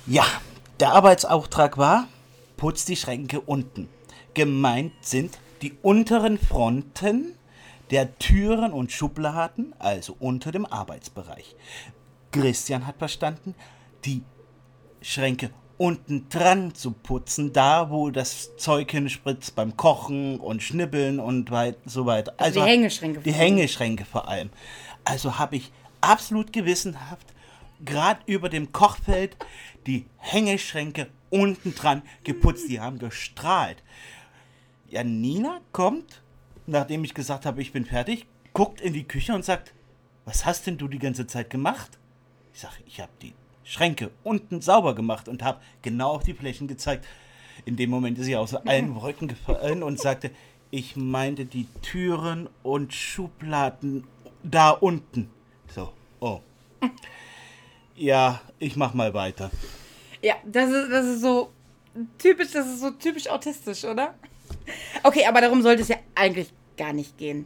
Ja, 0.05 0.25
der 0.79 0.91
Arbeitsauftrag 0.91 1.77
war, 1.77 2.07
putz 2.57 2.85
die 2.85 2.97
Schränke 2.97 3.39
unten. 3.39 3.87
Gemeint 4.33 4.91
sind 5.01 5.39
die 5.63 5.73
unteren 5.81 6.37
Fronten 6.37 7.35
der 7.89 8.17
Türen 8.19 8.73
und 8.73 8.91
Schubladen, 8.91 9.73
also 9.79 10.15
unter 10.19 10.51
dem 10.51 10.65
Arbeitsbereich. 10.65 11.55
Christian 12.31 12.85
hat 12.85 12.97
verstanden, 12.97 13.55
die 14.05 14.23
Schränke 15.01 15.51
unten 15.77 16.27
dran 16.29 16.75
zu 16.75 16.91
putzen, 16.91 17.53
da 17.53 17.89
wo 17.89 18.09
das 18.09 18.55
Zeug 18.57 18.91
hinspritzt 18.91 19.55
beim 19.55 19.77
Kochen 19.77 20.39
und 20.39 20.61
Schnibbeln 20.61 21.19
und 21.19 21.49
weit, 21.51 21.77
so 21.85 22.05
weiter. 22.05 22.33
Also, 22.37 22.59
also 22.59 22.65
die 22.65 22.71
Hängeschränke. 22.71 23.19
Die 23.21 23.33
Hängeschränke 23.33 24.05
vor 24.05 24.27
allem. 24.27 24.49
Also 25.05 25.39
habe 25.39 25.55
ich 25.55 25.71
absolut 26.01 26.51
gewissenhaft 26.51 27.33
gerade 27.85 28.21
über 28.25 28.49
dem 28.49 28.71
Kochfeld 28.71 29.35
die 29.87 30.05
Hängeschränke 30.17 31.07
unten 31.29 31.75
dran 31.75 32.01
geputzt. 32.23 32.69
Die 32.69 32.79
haben 32.79 32.99
gestrahlt. 32.99 33.83
Ja, 34.93 35.03
Nina 35.03 35.59
kommt, 35.71 36.21
nachdem 36.67 37.03
ich 37.03 37.15
gesagt 37.15 37.47
habe, 37.47 37.63
ich 37.63 37.71
bin 37.71 37.83
fertig, 37.83 38.27
guckt 38.53 38.79
in 38.79 38.93
die 38.93 39.05
Küche 39.05 39.33
und 39.33 39.43
sagt, 39.43 39.73
was 40.23 40.45
hast 40.45 40.67
denn 40.67 40.77
du 40.77 40.87
die 40.87 40.99
ganze 40.99 41.25
Zeit 41.25 41.49
gemacht? 41.49 41.97
Ich 42.53 42.59
sage, 42.59 42.75
ich 42.85 43.01
habe 43.01 43.11
die 43.19 43.33
Schränke 43.63 44.11
unten 44.23 44.61
sauber 44.61 44.93
gemacht 44.93 45.27
und 45.27 45.41
habe 45.41 45.59
genau 45.81 46.11
auf 46.11 46.21
die 46.21 46.35
Flächen 46.35 46.67
gezeigt. 46.67 47.07
In 47.65 47.75
dem 47.75 47.89
Moment 47.89 48.19
ist 48.19 48.25
sie 48.25 48.35
aus 48.35 48.53
allen 48.53 48.93
Wolken 49.01 49.27
gefallen 49.27 49.81
und 49.81 49.99
sagte, 49.99 50.29
ich 50.69 50.95
meinte 50.95 51.45
die 51.45 51.65
Türen 51.81 52.47
und 52.61 52.93
Schubladen 52.93 54.03
da 54.43 54.69
unten. 54.69 55.31
So, 55.69 55.91
oh. 56.19 56.41
Ja, 57.95 58.41
ich 58.59 58.75
mach 58.75 58.93
mal 58.93 59.15
weiter. 59.15 59.49
Ja, 60.21 60.35
das 60.45 60.69
ist, 60.69 60.91
das 60.91 61.05
ist 61.07 61.21
so 61.21 61.51
typisch, 62.19 62.51
das 62.51 62.67
ist 62.67 62.81
so 62.81 62.91
typisch 62.91 63.27
autistisch, 63.27 63.85
oder? 63.85 64.13
Okay, 65.03 65.25
aber 65.25 65.41
darum 65.41 65.61
sollte 65.61 65.81
es 65.81 65.87
ja 65.87 65.97
eigentlich 66.15 66.51
gar 66.77 66.93
nicht 66.93 67.17
gehen. 67.17 67.45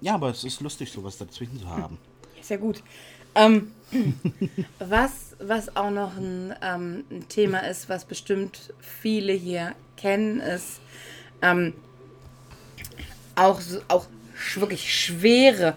Ja, 0.00 0.14
aber 0.14 0.30
es 0.30 0.44
ist 0.44 0.60
lustig, 0.60 0.90
sowas 0.90 1.16
dazwischen 1.18 1.58
zu 1.58 1.68
haben. 1.68 1.98
Ist 2.40 2.50
ja 2.50 2.56
gut. 2.56 2.82
Ähm, 3.34 3.72
was, 4.78 5.36
was 5.38 5.76
auch 5.76 5.90
noch 5.90 6.16
ein, 6.16 6.54
ähm, 6.62 7.04
ein, 7.10 7.28
Thema 7.28 7.60
ist, 7.60 7.88
was 7.88 8.04
bestimmt 8.04 8.74
viele 8.80 9.32
hier 9.32 9.74
kennen, 9.96 10.40
ist 10.40 10.80
ähm, 11.40 11.74
auch, 13.36 13.60
auch 13.88 14.06
wirklich 14.56 14.92
schwere 14.92 15.76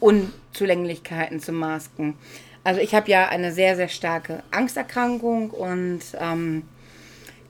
Unzulänglichkeiten 0.00 1.40
zu 1.40 1.52
masken. 1.52 2.16
Also 2.64 2.80
ich 2.80 2.94
habe 2.94 3.10
ja 3.10 3.28
eine 3.28 3.52
sehr, 3.52 3.76
sehr 3.76 3.88
starke 3.88 4.42
Angsterkrankung 4.50 5.50
und 5.50 6.00
ähm, 6.18 6.62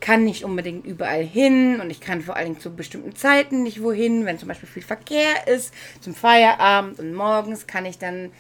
kann 0.05 0.25
nicht 0.25 0.45
unbedingt 0.45 0.85
überall 0.85 1.25
hin 1.25 1.81
und 1.81 1.89
ich 1.89 1.99
kann 1.99 2.21
vor 2.21 2.37
allen 2.37 2.49
Dingen 2.49 2.61
zu 2.61 2.77
bestimmten 2.77 3.17
Zeiten 3.17 3.63
nicht 3.63 3.83
wohin. 3.83 4.27
Wenn 4.27 4.39
zum 4.39 4.49
Beispiel 4.49 4.69
viel 4.69 4.83
Verkehr 4.83 5.47
ist, 5.47 5.73
zum 6.03 6.15
Feierabend 6.15 6.99
und 6.99 7.15
morgens 7.15 7.67
kann 7.67 7.87
ich 7.87 7.97
dann 7.97 8.31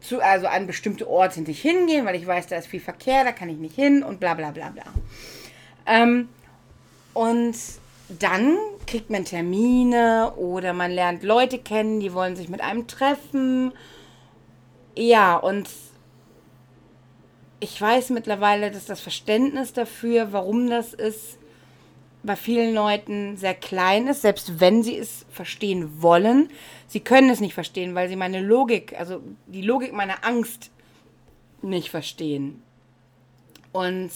zu, 0.00 0.20
also 0.20 0.48
an 0.48 0.66
bestimmte 0.66 1.08
Orte 1.08 1.42
nicht 1.42 1.62
hingehen, 1.62 2.04
weil 2.04 2.16
ich 2.16 2.26
weiß, 2.26 2.48
da 2.48 2.56
ist 2.56 2.66
viel 2.66 2.80
Verkehr, 2.80 3.22
da 3.22 3.30
kann 3.30 3.48
ich 3.48 3.58
nicht 3.58 3.76
hin 3.76 4.02
und 4.02 4.18
bla 4.18 4.34
bla 4.34 4.50
bla 4.50 4.70
bla. 4.70 4.82
Ähm, 5.86 6.28
und 7.12 7.54
dann 8.08 8.58
kriegt 8.88 9.08
man 9.08 9.24
Termine 9.24 10.32
oder 10.34 10.72
man 10.72 10.90
lernt 10.90 11.22
Leute 11.22 11.60
kennen, 11.60 12.00
die 12.00 12.12
wollen 12.12 12.34
sich 12.34 12.48
mit 12.48 12.60
einem 12.60 12.88
treffen 12.88 13.72
ja, 14.96 15.36
und 15.36 15.68
ich 17.60 17.80
weiß 17.80 18.10
mittlerweile, 18.10 18.70
dass 18.70 18.86
das 18.86 19.00
Verständnis 19.00 19.72
dafür, 19.72 20.32
warum 20.32 20.68
das 20.68 20.92
ist, 20.94 21.38
bei 22.24 22.36
vielen 22.36 22.74
Leuten 22.74 23.36
sehr 23.36 23.54
klein 23.54 24.06
ist, 24.06 24.22
selbst 24.22 24.58
wenn 24.58 24.82
sie 24.82 24.96
es 24.96 25.26
verstehen 25.30 26.02
wollen. 26.02 26.48
Sie 26.86 27.00
können 27.00 27.28
es 27.28 27.40
nicht 27.40 27.54
verstehen, 27.54 27.94
weil 27.94 28.08
sie 28.08 28.16
meine 28.16 28.40
Logik, 28.40 28.98
also 28.98 29.20
die 29.46 29.62
Logik 29.62 29.92
meiner 29.92 30.24
Angst 30.24 30.70
nicht 31.60 31.90
verstehen. 31.90 32.62
Und 33.72 34.10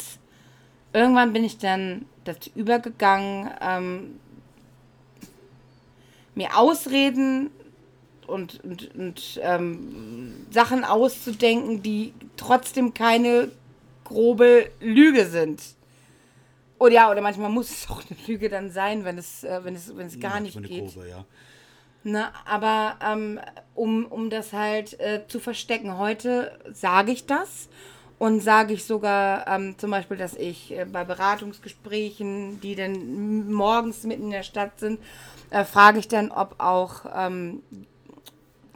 irgendwann 0.92 1.32
bin 1.32 1.44
ich 1.44 1.58
dann 1.58 2.06
dazu 2.24 2.50
übergegangen, 2.54 3.50
ähm, 3.60 4.20
mir 6.34 6.56
Ausreden 6.56 7.50
und, 8.28 8.62
und, 8.64 8.94
und 8.94 9.40
ähm, 9.42 10.46
Sachen 10.50 10.84
auszudenken, 10.84 11.82
die 11.82 12.12
trotzdem 12.36 12.94
keine 12.94 13.50
grobe 14.04 14.70
Lüge 14.80 15.26
sind. 15.26 15.62
Oder 16.78 16.92
ja, 16.92 17.10
oder 17.10 17.20
manchmal 17.20 17.50
muss 17.50 17.70
es 17.70 17.90
auch 17.90 18.02
eine 18.08 18.18
Lüge 18.26 18.48
dann 18.48 18.70
sein, 18.70 19.04
wenn 19.04 19.18
es, 19.18 19.44
äh, 19.44 19.60
wenn 19.64 19.74
es, 19.74 19.96
wenn 19.96 20.06
es 20.06 20.20
gar 20.20 20.34
ja, 20.34 20.40
nicht 20.40 20.62
geht. 20.62 20.94
Grobe, 20.94 21.08
ja. 21.08 21.24
Na, 22.04 22.32
aber 22.46 22.96
ähm, 23.04 23.40
um, 23.74 24.06
um 24.06 24.30
das 24.30 24.52
halt 24.52 24.98
äh, 25.00 25.26
zu 25.26 25.40
verstecken. 25.40 25.98
Heute 25.98 26.58
sage 26.72 27.10
ich 27.12 27.26
das 27.26 27.68
und 28.18 28.40
sage 28.40 28.72
ich 28.72 28.84
sogar 28.84 29.46
ähm, 29.48 29.76
zum 29.78 29.90
Beispiel, 29.90 30.16
dass 30.16 30.34
ich 30.34 30.72
äh, 30.76 30.84
bei 30.84 31.04
Beratungsgesprächen, 31.04 32.60
die 32.60 32.76
dann 32.76 33.52
morgens 33.52 34.04
mitten 34.04 34.24
in 34.24 34.30
der 34.30 34.42
Stadt 34.44 34.78
sind, 34.78 35.00
äh, 35.50 35.64
frage 35.64 35.98
ich 35.98 36.08
dann, 36.08 36.30
ob 36.30 36.54
auch 36.58 37.04
ähm, 37.14 37.62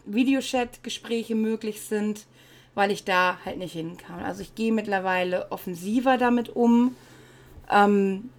Videochat-Gespräche 0.04 1.35
möglich 1.35 1.82
sind, 1.82 2.26
weil 2.75 2.90
ich 2.90 3.04
da 3.04 3.38
halt 3.44 3.59
nicht 3.59 3.73
hin 3.73 3.97
kann. 3.97 4.23
Also 4.23 4.42
ich 4.42 4.54
gehe 4.54 4.73
mittlerweile 4.73 5.50
offensiver 5.50 6.18
damit 6.18 6.49
um. 6.49 6.97
Ähm, 7.71 8.30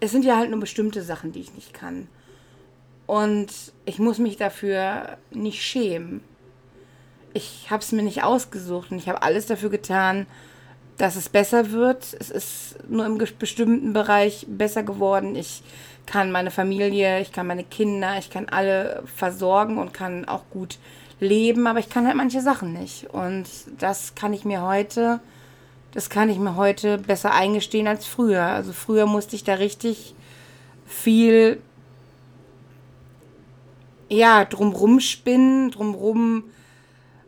es 0.00 0.10
sind 0.10 0.24
ja 0.24 0.36
halt 0.36 0.50
nur 0.50 0.60
bestimmte 0.60 1.02
Sachen, 1.02 1.32
die 1.32 1.40
ich 1.40 1.54
nicht 1.54 1.72
kann. 1.72 2.08
Und 3.06 3.48
ich 3.84 3.98
muss 3.98 4.18
mich 4.18 4.36
dafür 4.36 5.18
nicht 5.30 5.62
schämen. 5.62 6.22
Ich 7.32 7.70
habe 7.70 7.82
es 7.82 7.92
mir 7.92 8.02
nicht 8.02 8.22
ausgesucht 8.22 8.90
und 8.90 8.98
ich 8.98 9.08
habe 9.08 9.22
alles 9.22 9.46
dafür 9.46 9.70
getan, 9.70 10.26
dass 10.96 11.16
es 11.16 11.28
besser 11.28 11.72
wird. 11.72 12.16
Es 12.18 12.30
ist 12.30 12.76
nur 12.88 13.04
im 13.04 13.18
bestimmten 13.38 13.92
Bereich 13.92 14.46
besser 14.48 14.82
geworden. 14.82 15.34
Ich 15.34 15.62
kann 16.06 16.30
meine 16.30 16.50
Familie, 16.50 17.20
ich 17.20 17.32
kann 17.32 17.46
meine 17.46 17.64
Kinder, 17.64 18.18
ich 18.18 18.30
kann 18.30 18.48
alle 18.48 19.02
versorgen 19.16 19.78
und 19.78 19.94
kann 19.94 20.26
auch 20.26 20.42
gut 20.50 20.78
leben, 21.20 21.66
aber 21.66 21.78
ich 21.78 21.88
kann 21.88 22.06
halt 22.06 22.16
manche 22.16 22.40
Sachen 22.40 22.72
nicht. 22.72 23.06
Und 23.10 23.46
das 23.78 24.14
kann 24.14 24.32
ich 24.32 24.44
mir 24.44 24.62
heute, 24.62 25.20
das 25.92 26.10
kann 26.10 26.28
ich 26.28 26.38
mir 26.38 26.56
heute 26.56 26.98
besser 26.98 27.32
eingestehen 27.32 27.88
als 27.88 28.06
früher. 28.06 28.42
Also 28.42 28.72
früher 28.72 29.06
musste 29.06 29.36
ich 29.36 29.44
da 29.44 29.54
richtig 29.54 30.14
viel, 30.86 31.60
ja, 34.08 34.44
drumrum 34.44 35.00
spinnen, 35.00 35.70
drumrum 35.70 36.44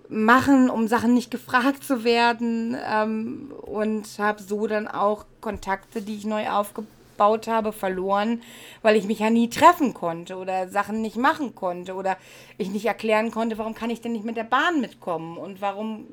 machen, 0.08 0.70
um 0.70 0.86
Sachen 0.86 1.14
nicht 1.14 1.30
gefragt 1.30 1.82
zu 1.82 2.04
werden 2.04 2.76
ähm, 2.88 3.52
und 3.62 4.06
habe 4.18 4.42
so 4.42 4.66
dann 4.66 4.86
auch 4.86 5.24
Kontakte, 5.40 6.02
die 6.02 6.16
ich 6.16 6.24
neu 6.24 6.48
aufgebaut 6.48 6.95
aufgebaut 7.16 7.48
habe, 7.48 7.72
verloren, 7.72 8.42
weil 8.82 8.96
ich 8.96 9.04
mich 9.04 9.20
ja 9.20 9.30
nie 9.30 9.48
treffen 9.48 9.94
konnte 9.94 10.36
oder 10.36 10.68
Sachen 10.68 11.00
nicht 11.00 11.16
machen 11.16 11.54
konnte 11.54 11.94
oder 11.94 12.16
ich 12.58 12.70
nicht 12.70 12.86
erklären 12.86 13.30
konnte, 13.30 13.58
warum 13.58 13.74
kann 13.74 13.90
ich 13.90 14.00
denn 14.00 14.12
nicht 14.12 14.24
mit 14.24 14.36
der 14.36 14.44
Bahn 14.44 14.80
mitkommen 14.80 15.36
und 15.36 15.60
warum 15.60 16.06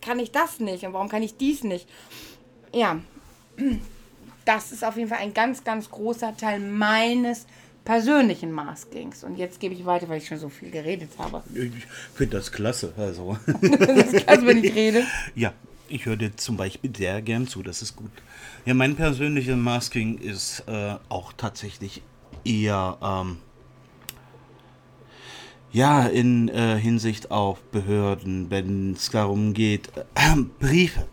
kann 0.00 0.18
ich 0.18 0.30
das 0.30 0.60
nicht 0.60 0.84
und 0.84 0.92
warum 0.92 1.08
kann 1.08 1.22
ich 1.22 1.36
dies 1.36 1.64
nicht. 1.64 1.88
Ja, 2.72 2.98
das 4.44 4.72
ist 4.72 4.84
auf 4.84 4.96
jeden 4.96 5.08
Fall 5.08 5.18
ein 5.18 5.34
ganz, 5.34 5.64
ganz 5.64 5.90
großer 5.90 6.36
Teil 6.36 6.60
meines 6.60 7.46
persönlichen 7.84 8.52
Maskings. 8.52 9.24
Und 9.24 9.38
jetzt 9.38 9.60
gebe 9.60 9.74
ich 9.74 9.86
weiter, 9.86 10.08
weil 10.08 10.18
ich 10.18 10.28
schon 10.28 10.38
so 10.38 10.48
viel 10.48 10.70
geredet 10.70 11.10
habe. 11.18 11.42
Ich 11.54 11.86
finde 12.14 12.36
das 12.36 12.52
klasse. 12.52 12.92
Also. 12.96 13.38
das 13.46 14.12
ist 14.12 14.26
klasse, 14.26 14.46
wenn 14.46 14.62
ich 14.62 14.74
rede. 14.74 15.04
Ja, 15.34 15.54
ich 15.88 16.04
höre 16.04 16.16
dir 16.16 16.36
zum 16.36 16.56
Beispiel 16.56 16.94
sehr 16.94 17.22
gern 17.22 17.46
zu, 17.46 17.62
das 17.62 17.80
ist 17.80 17.96
gut. 17.96 18.10
Ja, 18.68 18.74
mein 18.74 18.96
persönliches 18.96 19.56
Masking 19.56 20.18
ist 20.18 20.62
äh, 20.66 20.96
auch 21.08 21.32
tatsächlich 21.32 22.02
eher 22.44 22.98
ähm, 23.00 23.38
ja 25.72 26.06
in 26.06 26.50
äh, 26.50 26.76
Hinsicht 26.78 27.30
auf 27.30 27.62
Behörden, 27.70 28.50
wenn 28.50 28.92
es 28.92 29.08
darum 29.08 29.54
geht, 29.54 29.90
äh, 29.96 30.36
Briefe. 30.60 31.08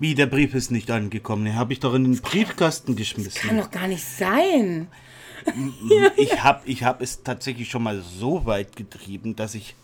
Wie 0.00 0.16
der 0.16 0.26
Brief 0.26 0.54
ist 0.54 0.72
nicht 0.72 0.90
angekommen, 0.90 1.44
den 1.44 1.54
habe 1.54 1.72
ich 1.72 1.78
doch 1.78 1.94
in 1.94 2.02
den 2.02 2.20
Briefkasten 2.20 2.96
geschmissen. 2.96 3.32
Das 3.32 3.40
kann 3.40 3.56
doch 3.56 3.70
gar 3.70 3.86
nicht 3.86 4.04
sein. 4.04 4.88
ich 6.16 6.42
habe 6.42 6.62
ich 6.64 6.82
hab 6.82 7.00
es 7.00 7.22
tatsächlich 7.22 7.70
schon 7.70 7.84
mal 7.84 8.02
so 8.02 8.44
weit 8.44 8.74
getrieben, 8.74 9.36
dass 9.36 9.54
ich 9.54 9.76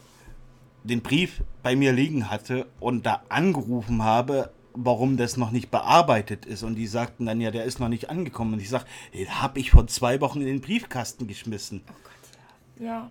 den 0.83 1.01
Brief 1.01 1.45
bei 1.63 1.77
mir 1.77 1.93
liegen 1.93 2.29
hatte 2.29 2.67
und 2.81 3.07
da 3.07 3.23
angerufen 3.29 4.03
habe, 4.03 4.51
warum 4.75 5.17
das 5.17 5.37
noch 5.37 5.51
nicht 5.51 5.71
bearbeitet 5.71 6.47
ist. 6.47 6.63
Und 6.63 6.77
die 6.77 6.87
sagten 6.87 7.27
dann, 7.27 7.41
ja, 7.41 7.51
der 7.51 7.65
ist 7.65 7.81
noch 7.81 7.89
nicht 7.89 8.11
angekommen. 8.11 8.55
Und 8.55 8.61
ich 8.61 8.69
sage, 8.69 8.85
den 9.15 9.41
habe 9.41 9.59
ich 9.59 9.71
vor 9.71 9.87
zwei 9.87 10.21
Wochen 10.21 10.41
in 10.41 10.47
den 10.47 10.61
Briefkasten 10.61 11.27
geschmissen. 11.27 11.83
Oh 11.89 11.93
Gott. 12.03 12.87
Ja. 12.87 13.11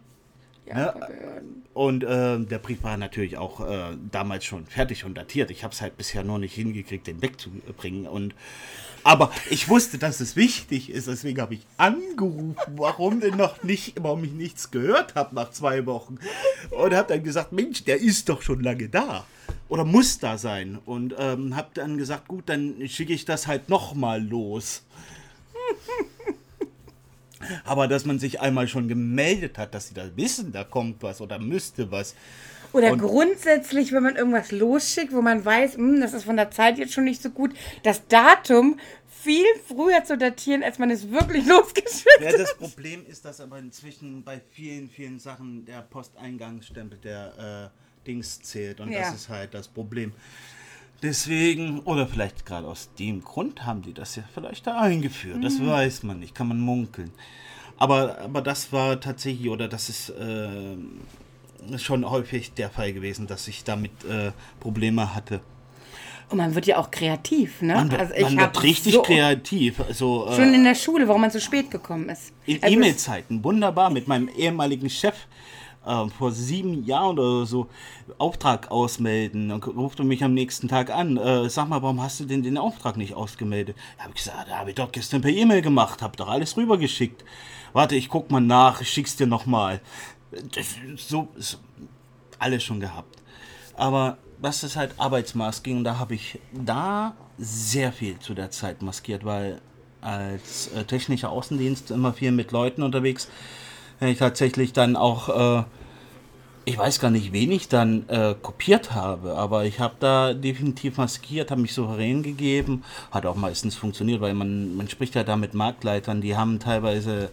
ja 0.65 0.75
ne? 0.75 0.93
Und 1.73 2.03
äh, 2.03 2.39
der 2.39 2.59
Brief 2.59 2.83
war 2.83 2.97
natürlich 2.97 3.37
auch 3.37 3.61
äh, 3.67 3.95
damals 4.11 4.45
schon 4.45 4.65
fertig 4.65 5.05
und 5.05 5.15
datiert. 5.15 5.51
Ich 5.51 5.63
habe 5.63 5.73
es 5.73 5.81
halt 5.81 5.97
bisher 5.97 6.23
noch 6.23 6.39
nicht 6.39 6.55
hingekriegt, 6.55 7.07
den 7.07 7.21
wegzubringen. 7.21 8.07
Und 8.07 8.33
aber 9.03 9.31
ich 9.49 9.69
wusste, 9.69 9.97
dass 9.97 10.19
es 10.19 10.35
wichtig 10.35 10.89
ist, 10.89 11.07
deswegen 11.07 11.41
habe 11.41 11.53
ich 11.53 11.65
angerufen, 11.77 12.55
warum 12.75 13.21
denn 13.21 13.37
noch 13.37 13.63
nicht, 13.63 13.95
warum 14.01 14.23
ich 14.23 14.31
nichts 14.31 14.71
gehört 14.71 15.15
habe 15.15 15.35
nach 15.35 15.51
zwei 15.51 15.85
Wochen. 15.85 16.19
Und 16.71 16.93
habe 16.93 17.07
dann 17.07 17.23
gesagt, 17.23 17.51
Mensch, 17.51 17.85
der 17.85 18.01
ist 18.01 18.27
doch 18.29 18.41
schon 18.41 18.61
lange 18.61 18.89
da. 18.89 19.25
Oder 19.67 19.85
muss 19.85 20.19
da 20.19 20.37
sein. 20.37 20.77
Und 20.85 21.15
ähm, 21.17 21.55
habe 21.55 21.69
dann 21.73 21.97
gesagt, 21.97 22.27
gut, 22.27 22.47
dann 22.47 22.87
schicke 22.87 23.13
ich 23.13 23.25
das 23.25 23.47
halt 23.47 23.69
nochmal 23.69 24.23
los. 24.23 24.83
Aber 27.63 27.87
dass 27.87 28.05
man 28.05 28.19
sich 28.19 28.41
einmal 28.41 28.67
schon 28.67 28.87
gemeldet 28.87 29.57
hat, 29.57 29.73
dass 29.73 29.87
sie 29.87 29.93
da 29.93 30.15
wissen, 30.15 30.51
da 30.51 30.63
kommt 30.63 31.01
was 31.03 31.21
oder 31.21 31.39
müsste 31.39 31.91
was. 31.91 32.15
Oder 32.73 32.91
und 32.91 32.99
grundsätzlich, 32.99 33.91
wenn 33.91 34.03
man 34.03 34.15
irgendwas 34.15 34.51
losschickt, 34.51 35.13
wo 35.13 35.21
man 35.21 35.43
weiß, 35.43 35.77
mh, 35.77 35.93
hm, 35.93 36.01
das 36.01 36.13
ist 36.13 36.25
von 36.25 36.35
der 36.35 36.51
Zeit 36.51 36.77
jetzt 36.77 36.93
schon 36.93 37.05
nicht 37.05 37.21
so 37.21 37.29
gut, 37.29 37.51
das 37.83 38.07
Datum 38.07 38.79
viel 39.07 39.45
früher 39.67 40.03
zu 40.03 40.17
datieren, 40.17 40.63
als 40.63 40.79
man 40.79 40.91
es 40.91 41.09
wirklich 41.09 41.45
losgeschickt 41.47 42.19
hat. 42.19 42.31
Ja, 42.31 42.37
das 42.37 42.55
Problem 42.57 43.05
ist, 43.05 43.25
dass 43.25 43.41
aber 43.41 43.59
inzwischen 43.59 44.23
bei 44.23 44.41
vielen, 44.51 44.89
vielen 44.89 45.19
Sachen 45.19 45.65
der 45.65 45.81
Posteingangsstempel 45.81 46.99
der 46.99 47.71
äh, 47.73 47.88
Dings 48.09 48.41
zählt. 48.41 48.79
Und 48.79 48.91
ja. 48.91 49.01
das 49.01 49.13
ist 49.13 49.29
halt 49.29 49.53
das 49.53 49.67
Problem. 49.67 50.11
Deswegen, 51.01 51.79
oder 51.81 52.07
vielleicht 52.07 52.45
gerade 52.45 52.67
aus 52.67 52.89
dem 52.97 53.23
Grund 53.23 53.65
haben 53.65 53.81
die 53.81 53.93
das 53.93 54.15
ja 54.15 54.23
vielleicht 54.33 54.67
da 54.67 54.81
eingeführt. 54.81 55.37
Mhm. 55.37 55.41
Das 55.41 55.65
weiß 55.65 56.03
man 56.03 56.19
nicht, 56.19 56.35
kann 56.35 56.47
man 56.47 56.59
munkeln. 56.59 57.11
Aber, 57.77 58.17
aber 58.19 58.41
das 58.41 58.73
war 58.73 58.99
tatsächlich, 58.99 59.49
oder 59.49 59.69
das 59.69 59.87
ist 59.87 60.09
äh, 60.09 60.75
schon 61.77 62.09
häufig 62.09 62.53
der 62.53 62.69
Fall 62.69 62.91
gewesen, 62.91 63.27
dass 63.27 63.47
ich 63.47 63.63
damit 63.63 63.91
äh, 64.03 64.31
Probleme 64.59 65.15
hatte. 65.15 65.39
Und 66.29 66.37
man 66.37 66.53
wird 66.53 66.67
ja 66.67 66.77
auch 66.77 66.91
kreativ, 66.91 67.61
ne? 67.61 67.73
Man, 67.73 67.91
also 67.91 68.25
man 68.25 68.37
wird 68.37 68.61
richtig 68.61 68.93
so 68.93 69.01
kreativ. 69.01 69.79
Also, 69.79 70.27
äh, 70.27 70.35
schon 70.35 70.53
in 70.53 70.63
der 70.63 70.75
Schule, 70.75 71.07
warum 71.07 71.21
man 71.21 71.31
so 71.31 71.39
spät 71.39 71.71
gekommen 71.71 72.09
ist. 72.09 72.33
In 72.45 72.61
also 72.61 72.75
E-Mail-Zeiten, 72.75 73.43
wunderbar, 73.43 73.89
mit 73.89 74.07
meinem 74.07 74.27
ehemaligen 74.27 74.89
Chef 74.89 75.15
äh, 75.85 76.07
vor 76.09 76.31
sieben 76.31 76.85
Jahren 76.85 77.19
oder 77.19 77.45
so 77.45 77.67
Auftrag 78.17 78.71
ausmelden. 78.71 79.49
Dann 79.49 79.61
ruft 79.63 79.99
er 79.99 80.05
mich 80.05 80.23
am 80.23 80.33
nächsten 80.33 80.67
Tag 80.67 80.89
an. 80.89 81.17
Äh, 81.17 81.49
sag 81.49 81.69
mal, 81.69 81.81
warum 81.81 82.01
hast 82.01 82.19
du 82.19 82.25
denn 82.25 82.43
den 82.43 82.57
Auftrag 82.57 82.97
nicht 82.97 83.13
ausgemeldet? 83.13 83.75
Da 83.97 84.03
habe 84.03 84.13
ich 84.15 84.23
gesagt, 84.23 84.49
da 84.49 84.57
habe 84.57 84.69
ich 84.69 84.75
doch 84.75 84.91
gestern 84.91 85.21
per 85.21 85.31
E-Mail 85.31 85.61
gemacht, 85.61 86.01
habe 86.01 86.17
doch 86.17 86.29
alles 86.29 86.57
rübergeschickt. 86.57 87.23
Warte, 87.73 87.95
ich 87.95 88.09
guck 88.09 88.31
mal 88.31 88.39
nach, 88.39 88.81
ich 88.81 88.89
schick's 88.89 89.15
dir 89.15 89.27
nochmal 89.27 89.81
so 90.97 91.27
ist 91.35 91.59
alles 92.37 92.63
schon 92.63 92.79
gehabt. 92.79 93.17
Aber 93.75 94.17
das 94.41 94.63
ist 94.63 94.75
halt 94.75 94.93
Arbeitsmasking 94.97 95.83
da 95.83 95.99
habe 95.99 96.15
ich 96.15 96.39
da 96.53 97.15
sehr 97.37 97.91
viel 97.91 98.19
zu 98.19 98.33
der 98.33 98.51
Zeit 98.51 98.81
maskiert, 98.81 99.25
weil 99.25 99.61
als 100.01 100.69
äh, 100.69 100.85
technischer 100.85 101.29
Außendienst 101.29 101.91
immer 101.91 102.13
viel 102.13 102.31
mit 102.31 102.51
Leuten 102.51 102.83
unterwegs, 102.83 103.29
ich 104.07 104.17
tatsächlich 104.17 104.73
dann 104.73 104.95
auch, 104.95 105.59
äh, 105.59 105.63
ich 106.65 106.77
weiß 106.77 106.99
gar 106.99 107.11
nicht, 107.11 107.33
wen 107.33 107.51
ich 107.51 107.67
dann 107.67 108.07
äh, 108.09 108.35
kopiert 108.41 108.93
habe, 108.93 109.35
aber 109.35 109.65
ich 109.65 109.79
habe 109.79 109.95
da 109.99 110.33
definitiv 110.33 110.97
maskiert, 110.97 111.51
habe 111.51 111.61
mich 111.61 111.73
souverän 111.73 112.23
gegeben, 112.23 112.83
hat 113.11 113.25
auch 113.25 113.35
meistens 113.35 113.75
funktioniert, 113.75 114.21
weil 114.21 114.33
man, 114.33 114.75
man 114.75 114.89
spricht 114.89 115.15
ja 115.15 115.23
da 115.23 115.35
mit 115.35 115.53
Marktleitern, 115.53 116.21
die 116.21 116.35
haben 116.35 116.59
teilweise 116.59 117.29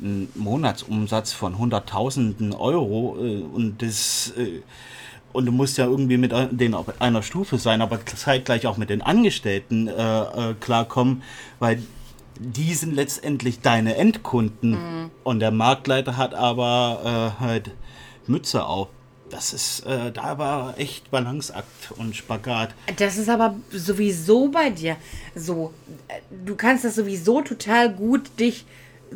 einen 0.00 0.28
Monatsumsatz 0.34 1.32
von 1.32 1.58
Hunderttausenden 1.58 2.52
Euro 2.52 3.16
äh, 3.20 3.42
und 3.42 3.82
das 3.82 4.32
äh, 4.36 4.62
und 5.32 5.46
du 5.46 5.52
musst 5.52 5.78
ja 5.78 5.86
irgendwie 5.86 6.18
mit 6.18 6.32
denen 6.50 6.74
auf 6.74 7.00
einer 7.00 7.22
Stufe 7.22 7.58
sein, 7.58 7.80
aber 7.80 8.04
zeitgleich 8.04 8.66
auch 8.66 8.76
mit 8.76 8.90
den 8.90 9.00
Angestellten 9.00 9.88
äh, 9.88 9.92
äh, 9.92 10.54
klarkommen, 10.60 11.22
weil 11.58 11.82
die 12.38 12.74
sind 12.74 12.94
letztendlich 12.94 13.60
deine 13.60 13.96
Endkunden 13.96 14.70
mhm. 14.70 15.10
und 15.24 15.40
der 15.40 15.50
Marktleiter 15.50 16.16
hat 16.16 16.34
aber 16.34 17.34
äh, 17.38 17.40
halt 17.40 17.70
Mütze 18.26 18.64
auf. 18.64 18.88
Das 19.30 19.54
ist, 19.54 19.86
äh, 19.86 20.12
da 20.12 20.36
war 20.36 20.78
echt 20.78 21.10
Balanceakt 21.10 21.92
und 21.96 22.14
Spagat. 22.14 22.74
Das 22.98 23.16
ist 23.16 23.30
aber 23.30 23.54
sowieso 23.70 24.48
bei 24.48 24.68
dir 24.68 24.96
so. 25.34 25.72
Du 26.44 26.54
kannst 26.54 26.84
das 26.84 26.96
sowieso 26.96 27.40
total 27.40 27.94
gut 27.94 28.38
dich 28.38 28.66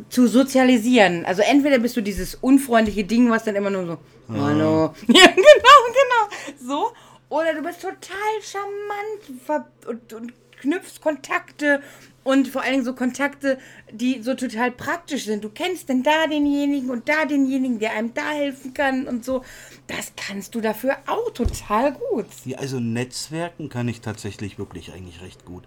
zu 0.09 0.27
sozialisieren. 0.27 1.23
Also 1.25 1.43
entweder 1.43 1.77
bist 1.77 1.95
du 1.97 2.01
dieses 2.01 2.33
unfreundliche 2.35 3.03
Ding, 3.03 3.29
was 3.29 3.43
dann 3.43 3.55
immer 3.55 3.69
nur 3.69 3.85
so, 3.85 3.97
hallo. 4.33 4.93
Ja, 5.07 5.27
genau, 5.27 5.79
genau. 5.93 6.67
So. 6.67 6.91
Oder 7.29 7.53
du 7.53 7.61
bist 7.61 7.81
total 7.81 8.41
charmant 8.41 9.67
und, 9.85 10.13
und 10.13 10.33
knüpfst 10.57 11.01
Kontakte 11.01 11.81
und 12.27 12.49
vor 12.49 12.61
allen 12.61 12.73
Dingen 12.73 12.85
so 12.85 12.93
Kontakte, 12.93 13.57
die 13.89 14.21
so 14.21 14.33
total 14.33 14.69
praktisch 14.71 15.23
sind. 15.23 15.45
Du 15.45 15.49
kennst 15.49 15.87
denn 15.87 16.03
da 16.03 16.27
denjenigen 16.27 16.89
und 16.89 17.07
da 17.07 17.23
denjenigen, 17.23 17.79
der 17.79 17.93
einem 17.93 18.13
da 18.13 18.31
helfen 18.31 18.73
kann 18.73 19.07
und 19.07 19.23
so. 19.23 19.43
Das 19.87 20.11
kannst 20.17 20.53
du 20.53 20.59
dafür 20.59 20.97
auch 21.07 21.31
total 21.31 21.93
gut. 21.93 22.25
Ja, 22.43 22.57
also 22.57 22.81
Netzwerken 22.81 23.69
kann 23.69 23.87
ich 23.87 24.01
tatsächlich 24.01 24.59
wirklich 24.59 24.91
eigentlich 24.91 25.21
recht 25.21 25.45
gut. 25.45 25.63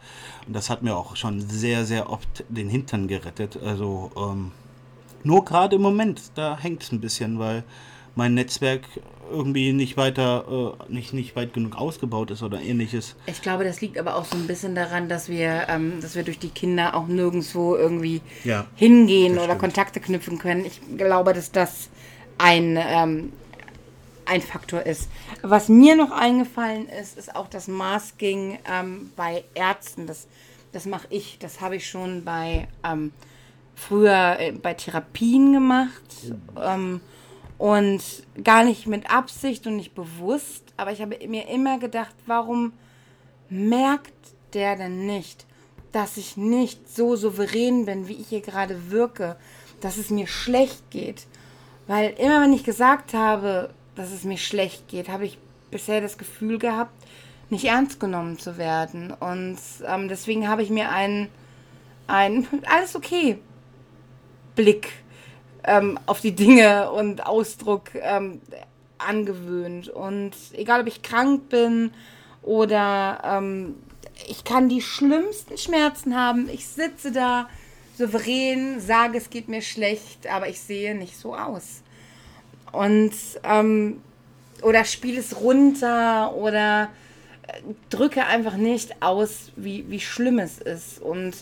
Und 0.46 0.54
das 0.54 0.68
hat 0.68 0.82
mir 0.82 0.96
auch 0.96 1.16
schon 1.16 1.40
sehr, 1.40 1.86
sehr 1.86 2.10
oft 2.10 2.44
den 2.50 2.68
Hintern 2.68 3.08
gerettet. 3.08 3.56
Also 3.62 4.10
ähm, 4.14 4.52
nur 5.22 5.46
gerade 5.46 5.76
im 5.76 5.82
Moment, 5.82 6.32
da 6.34 6.58
hängt 6.58 6.82
es 6.82 6.92
ein 6.92 7.00
bisschen, 7.00 7.38
weil 7.38 7.64
mein 8.14 8.34
Netzwerk 8.34 8.82
irgendwie 9.30 9.72
nicht 9.72 9.96
weiter, 9.96 10.76
äh, 10.88 10.92
nicht, 10.92 11.12
nicht 11.12 11.36
weit 11.36 11.52
genug 11.54 11.76
ausgebaut 11.76 12.30
ist 12.30 12.42
oder 12.42 12.60
ähnliches. 12.60 13.14
Ich 13.26 13.40
glaube, 13.42 13.64
das 13.64 13.80
liegt 13.80 13.98
aber 13.98 14.16
auch 14.16 14.24
so 14.24 14.36
ein 14.36 14.46
bisschen 14.46 14.74
daran, 14.74 15.08
dass 15.08 15.28
wir, 15.28 15.66
ähm, 15.68 16.00
dass 16.00 16.16
wir 16.16 16.24
durch 16.24 16.38
die 16.38 16.48
Kinder 16.48 16.94
auch 16.94 17.06
nirgendwo 17.06 17.76
irgendwie 17.76 18.20
Ja, 18.44 18.66
hingehen 18.74 19.38
oder. 19.38 19.54
Kontakte 19.54 20.00
knüpfen 20.00 20.38
können. 20.38 20.64
Ich 20.64 20.80
glaube, 20.96 21.32
dass 21.32 21.52
das 21.52 21.90
ein, 22.38 22.76
ähm, 22.80 23.32
ein 24.26 24.40
Faktor 24.40 24.82
ist. 24.82 25.08
Was 25.42 25.68
mir 25.68 25.96
noch 25.96 26.10
eingefallen 26.10 26.88
ist, 26.88 27.18
ist 27.18 27.34
auch 27.36 27.48
das 27.48 27.68
Masking 27.68 28.58
ähm, 28.70 29.12
bei 29.16 29.44
Ärzten. 29.54 30.06
Das, 30.06 30.26
das 30.72 30.86
mache 30.86 31.06
ich. 31.10 31.38
Das 31.38 31.60
habe 31.60 31.76
ich 31.76 31.88
schon 31.88 32.24
bei 32.24 32.68
ähm, 32.84 33.12
früher 33.74 34.36
äh, 34.38 34.52
bei 34.52 34.74
Therapien 34.74 35.52
gemacht. 35.52 36.02
Und 37.60 38.00
gar 38.42 38.64
nicht 38.64 38.86
mit 38.86 39.10
Absicht 39.10 39.66
und 39.66 39.76
nicht 39.76 39.94
bewusst. 39.94 40.64
Aber 40.78 40.92
ich 40.92 41.02
habe 41.02 41.18
mir 41.28 41.46
immer 41.46 41.78
gedacht, 41.78 42.14
warum 42.24 42.72
merkt 43.50 44.14
der 44.54 44.76
denn 44.76 45.04
nicht, 45.04 45.44
dass 45.92 46.16
ich 46.16 46.38
nicht 46.38 46.88
so 46.88 47.16
souverän 47.16 47.84
bin, 47.84 48.08
wie 48.08 48.14
ich 48.14 48.28
hier 48.28 48.40
gerade 48.40 48.90
wirke, 48.90 49.36
dass 49.82 49.98
es 49.98 50.08
mir 50.08 50.26
schlecht 50.26 50.90
geht? 50.90 51.26
Weil 51.86 52.14
immer 52.16 52.40
wenn 52.40 52.54
ich 52.54 52.64
gesagt 52.64 53.12
habe, 53.12 53.74
dass 53.94 54.10
es 54.10 54.24
mir 54.24 54.38
schlecht 54.38 54.88
geht, 54.88 55.10
habe 55.10 55.26
ich 55.26 55.36
bisher 55.70 56.00
das 56.00 56.16
Gefühl 56.16 56.58
gehabt, 56.58 56.94
nicht 57.50 57.66
ernst 57.66 58.00
genommen 58.00 58.38
zu 58.38 58.56
werden. 58.56 59.12
Und 59.12 59.58
ähm, 59.86 60.08
deswegen 60.08 60.48
habe 60.48 60.62
ich 60.62 60.70
mir 60.70 60.90
einen, 60.90 61.28
einen 62.06 62.48
alles 62.74 62.96
okay 62.96 63.38
Blick 64.56 64.92
ähm, 65.64 65.98
auf 66.06 66.20
die 66.20 66.34
Dinge 66.34 66.90
und 66.90 67.26
Ausdruck 67.26 67.90
ähm, 67.94 68.40
angewöhnt. 68.98 69.88
Und 69.88 70.32
egal, 70.52 70.82
ob 70.82 70.86
ich 70.86 71.02
krank 71.02 71.48
bin 71.48 71.92
oder 72.42 73.20
ähm, 73.24 73.76
ich 74.28 74.44
kann 74.44 74.68
die 74.68 74.82
schlimmsten 74.82 75.56
Schmerzen 75.56 76.16
haben. 76.16 76.48
Ich 76.52 76.66
sitze 76.66 77.12
da 77.12 77.48
souverän, 77.96 78.80
sage, 78.80 79.18
es 79.18 79.30
geht 79.30 79.48
mir 79.48 79.62
schlecht, 79.62 80.26
aber 80.26 80.48
ich 80.48 80.60
sehe 80.60 80.94
nicht 80.94 81.16
so 81.16 81.34
aus. 81.34 81.82
Und 82.72 83.12
ähm, 83.44 84.00
oder 84.62 84.84
spiele 84.84 85.20
es 85.20 85.40
runter 85.40 86.34
oder 86.34 86.90
äh, 87.46 87.60
drücke 87.88 88.26
einfach 88.26 88.56
nicht 88.56 89.02
aus, 89.02 89.52
wie, 89.56 89.90
wie 89.90 90.00
schlimm 90.00 90.38
es 90.38 90.58
ist. 90.58 91.00
Und 91.00 91.34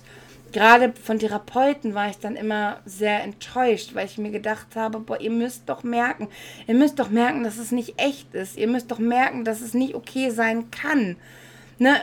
gerade 0.53 0.93
von 1.03 1.19
Therapeuten 1.19 1.95
war 1.95 2.09
ich 2.09 2.19
dann 2.19 2.37
immer 2.37 2.81
sehr 2.85 3.23
enttäuscht, 3.23 3.95
weil 3.95 4.07
ich 4.07 4.19
mir 4.19 4.31
gedacht 4.31 4.77
habe, 4.77 5.01
boah, 5.01 5.21
ihr 5.21 5.31
müsst 5.31 5.69
doch 5.69 5.83
merken, 5.83 6.29
ihr 6.67 6.75
müsst 6.75 6.99
doch 6.99 7.11
merken, 7.11 7.45
dass 7.45 7.59
es 7.59 7.73
nicht 7.73 8.01
echt 8.01 8.35
ist. 8.35 8.57
Ihr 8.57 8.69
müsst 8.69 8.91
doch 8.91 8.99
merken, 8.99 9.45
dass 9.45 9.61
es 9.61 9.75
nicht 9.75 9.95
okay 9.95 10.31
sein 10.31 10.71
kann. 10.71 11.17
Ne? 11.79 12.01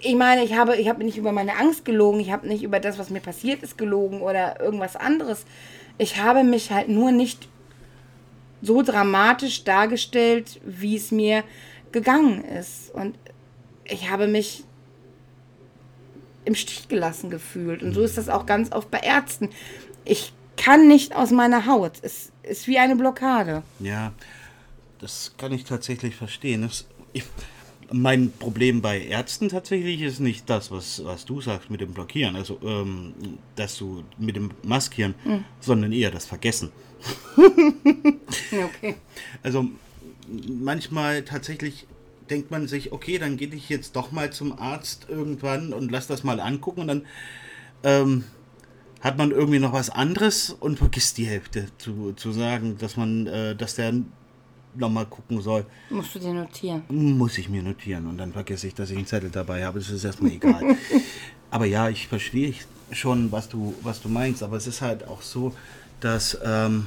Ich 0.00 0.14
meine, 0.14 0.44
ich 0.44 0.56
habe, 0.56 0.76
ich 0.76 0.88
habe 0.88 1.04
nicht 1.04 1.16
über 1.16 1.32
meine 1.32 1.56
Angst 1.56 1.84
gelogen, 1.84 2.20
ich 2.20 2.30
habe 2.30 2.46
nicht 2.46 2.62
über 2.62 2.80
das, 2.80 2.98
was 2.98 3.10
mir 3.10 3.20
passiert 3.20 3.62
ist, 3.62 3.78
gelogen 3.78 4.20
oder 4.20 4.60
irgendwas 4.60 4.96
anderes. 4.96 5.44
Ich 5.98 6.20
habe 6.20 6.44
mich 6.44 6.70
halt 6.70 6.88
nur 6.88 7.12
nicht 7.12 7.48
so 8.62 8.82
dramatisch 8.82 9.64
dargestellt, 9.64 10.60
wie 10.64 10.96
es 10.96 11.12
mir 11.12 11.44
gegangen 11.92 12.44
ist. 12.44 12.92
Und 12.94 13.16
ich 13.84 14.10
habe 14.10 14.26
mich 14.26 14.64
im 16.46 16.54
Stich 16.54 16.88
gelassen 16.88 17.28
gefühlt. 17.28 17.82
Und 17.82 17.92
so 17.92 18.02
ist 18.02 18.16
das 18.16 18.28
auch 18.28 18.46
ganz 18.46 18.72
oft 18.72 18.90
bei 18.90 19.00
Ärzten. 19.00 19.50
Ich 20.04 20.32
kann 20.56 20.88
nicht 20.88 21.14
aus 21.14 21.30
meiner 21.30 21.66
Haut. 21.66 21.92
Es 22.02 22.32
ist 22.42 22.66
wie 22.66 22.78
eine 22.78 22.96
Blockade. 22.96 23.62
Ja, 23.80 24.12
das 24.98 25.34
kann 25.36 25.52
ich 25.52 25.64
tatsächlich 25.64 26.16
verstehen. 26.16 26.62
Das, 26.62 26.86
ich, 27.12 27.24
mein 27.92 28.32
Problem 28.32 28.80
bei 28.80 29.00
Ärzten 29.00 29.48
tatsächlich 29.48 30.00
ist 30.00 30.20
nicht 30.20 30.48
das, 30.48 30.70
was, 30.70 31.04
was 31.04 31.24
du 31.24 31.40
sagst 31.40 31.70
mit 31.70 31.80
dem 31.80 31.92
Blockieren, 31.92 32.36
also 32.36 32.58
ähm, 32.62 33.14
dass 33.56 33.76
du 33.76 34.04
mit 34.18 34.36
dem 34.36 34.50
Maskieren, 34.62 35.14
sondern 35.60 35.92
eher 35.92 36.10
das 36.10 36.24
Vergessen. 36.26 36.72
Okay. 38.52 38.96
Also 39.42 39.66
manchmal 40.48 41.22
tatsächlich 41.22 41.86
denkt 42.30 42.50
man 42.50 42.68
sich, 42.68 42.92
okay, 42.92 43.18
dann 43.18 43.36
gehe 43.36 43.48
ich 43.48 43.68
jetzt 43.68 43.96
doch 43.96 44.12
mal 44.12 44.32
zum 44.32 44.58
Arzt 44.58 45.06
irgendwann 45.08 45.72
und 45.72 45.90
lass 45.90 46.06
das 46.06 46.24
mal 46.24 46.40
angucken 46.40 46.82
und 46.82 46.88
dann 46.88 47.06
ähm, 47.82 48.24
hat 49.00 49.18
man 49.18 49.30
irgendwie 49.30 49.58
noch 49.58 49.72
was 49.72 49.90
anderes 49.90 50.50
und 50.50 50.78
vergisst 50.78 51.18
die 51.18 51.26
Hälfte 51.26 51.66
zu, 51.78 52.12
zu 52.14 52.32
sagen, 52.32 52.76
dass 52.78 52.96
man, 52.96 53.26
äh, 53.26 53.54
dass 53.54 53.76
der 53.76 53.94
nochmal 54.74 55.06
gucken 55.06 55.40
soll. 55.40 55.64
Musst 55.90 56.14
du 56.14 56.18
dir 56.18 56.32
notieren. 56.32 56.82
Muss 56.88 57.38
ich 57.38 57.48
mir 57.48 57.62
notieren 57.62 58.06
und 58.06 58.18
dann 58.18 58.32
vergesse 58.32 58.66
ich, 58.66 58.74
dass 58.74 58.90
ich 58.90 58.96
einen 58.96 59.06
Zettel 59.06 59.30
dabei 59.30 59.64
habe. 59.64 59.78
Das 59.78 59.90
ist 59.90 60.04
erstmal 60.04 60.32
egal. 60.32 60.76
aber 61.50 61.66
ja, 61.66 61.88
ich 61.88 62.08
verstehe 62.08 62.54
schon, 62.92 63.32
was 63.32 63.48
du, 63.48 63.74
was 63.82 64.02
du 64.02 64.08
meinst, 64.08 64.42
aber 64.42 64.56
es 64.56 64.66
ist 64.66 64.82
halt 64.82 65.06
auch 65.08 65.22
so, 65.22 65.54
dass, 66.00 66.38
ähm, 66.44 66.86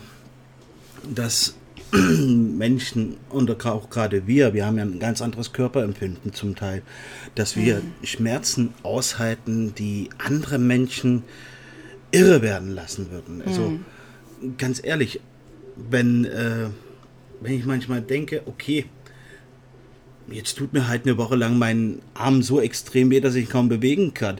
dass 1.03 1.55
Menschen 1.91 3.17
und 3.29 3.49
auch 3.65 3.89
gerade 3.89 4.27
wir, 4.27 4.53
wir 4.53 4.65
haben 4.65 4.77
ja 4.77 4.83
ein 4.83 4.99
ganz 4.99 5.21
anderes 5.21 5.53
Körperempfinden 5.53 6.33
zum 6.33 6.55
Teil, 6.55 6.83
dass 7.35 7.55
wir 7.55 7.81
Schmerzen 8.03 8.73
aushalten, 8.83 9.73
die 9.75 10.09
andere 10.17 10.59
Menschen 10.59 11.23
irre 12.11 12.41
werden 12.41 12.69
lassen 12.69 13.11
würden. 13.11 13.41
Also 13.45 13.79
ganz 14.57 14.81
ehrlich, 14.83 15.19
wenn, 15.75 16.25
äh, 16.25 16.67
wenn 17.41 17.53
ich 17.53 17.65
manchmal 17.65 18.01
denke, 18.01 18.41
okay, 18.45 18.85
jetzt 20.31 20.57
tut 20.57 20.73
mir 20.73 20.87
halt 20.87 21.05
eine 21.05 21.17
Woche 21.17 21.35
lang 21.35 21.57
mein 21.57 21.99
Arm 22.13 22.41
so 22.41 22.59
extrem 22.61 23.09
weh, 23.09 23.19
dass 23.19 23.35
ich 23.35 23.49
kaum 23.49 23.69
bewegen 23.69 24.13
kann. 24.13 24.39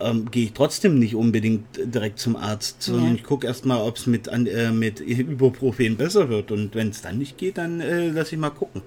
Ähm, 0.00 0.30
gehe 0.30 0.44
ich 0.44 0.52
trotzdem 0.52 0.98
nicht 0.98 1.14
unbedingt 1.14 1.64
direkt 1.76 2.18
zum 2.18 2.36
Arzt, 2.36 2.82
sondern 2.82 3.08
Ja. 3.08 3.14
ich 3.14 3.24
gucke 3.24 3.46
erstmal, 3.46 3.78
ob 3.80 3.96
es 3.96 4.06
mit, 4.06 4.28
an- 4.28 4.46
äh, 4.46 4.70
mit 4.70 5.00
Ibuprofen 5.00 5.96
besser 5.96 6.28
wird. 6.28 6.50
Und 6.52 6.74
wenn 6.74 6.90
es 6.90 7.02
dann 7.02 7.18
nicht 7.18 7.36
geht, 7.38 7.58
dann 7.58 7.80
äh, 7.80 8.08
lasse 8.10 8.34
ich 8.34 8.40
mal 8.40 8.50
gucken. 8.50 8.82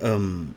Ähm, 0.00 0.54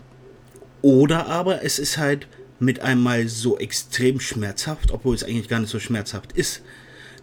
oder 0.81 1.27
aber 1.27 1.63
es 1.63 1.79
ist 1.79 1.97
halt 1.97 2.27
mit 2.59 2.79
einmal 2.81 3.27
so 3.27 3.57
extrem 3.57 4.19
schmerzhaft, 4.19 4.91
obwohl 4.91 5.15
es 5.15 5.23
eigentlich 5.23 5.47
gar 5.49 5.59
nicht 5.59 5.69
so 5.69 5.79
schmerzhaft 5.79 6.31
ist, 6.33 6.61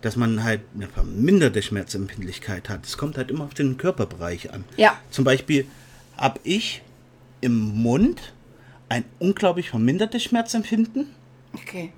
dass 0.02 0.16
man 0.16 0.44
halt 0.44 0.60
eine 0.74 0.86
verminderte 0.86 1.62
Schmerzempfindlichkeit 1.62 2.68
hat. 2.68 2.84
Es 2.84 2.98
kommt 2.98 3.16
halt 3.16 3.30
immer 3.30 3.44
auf 3.44 3.54
den 3.54 3.76
Körperbereich 3.78 4.52
an. 4.52 4.64
Ja. 4.76 5.00
Zum 5.10 5.24
Beispiel 5.24 5.66
habe 6.16 6.40
ich 6.44 6.82
im 7.40 7.58
Mund 7.58 8.34
ein 8.88 9.04
unglaublich 9.18 9.70
vermindertes 9.70 10.22
Schmerzempfinden. 10.24 11.06
Okay. 11.54 11.90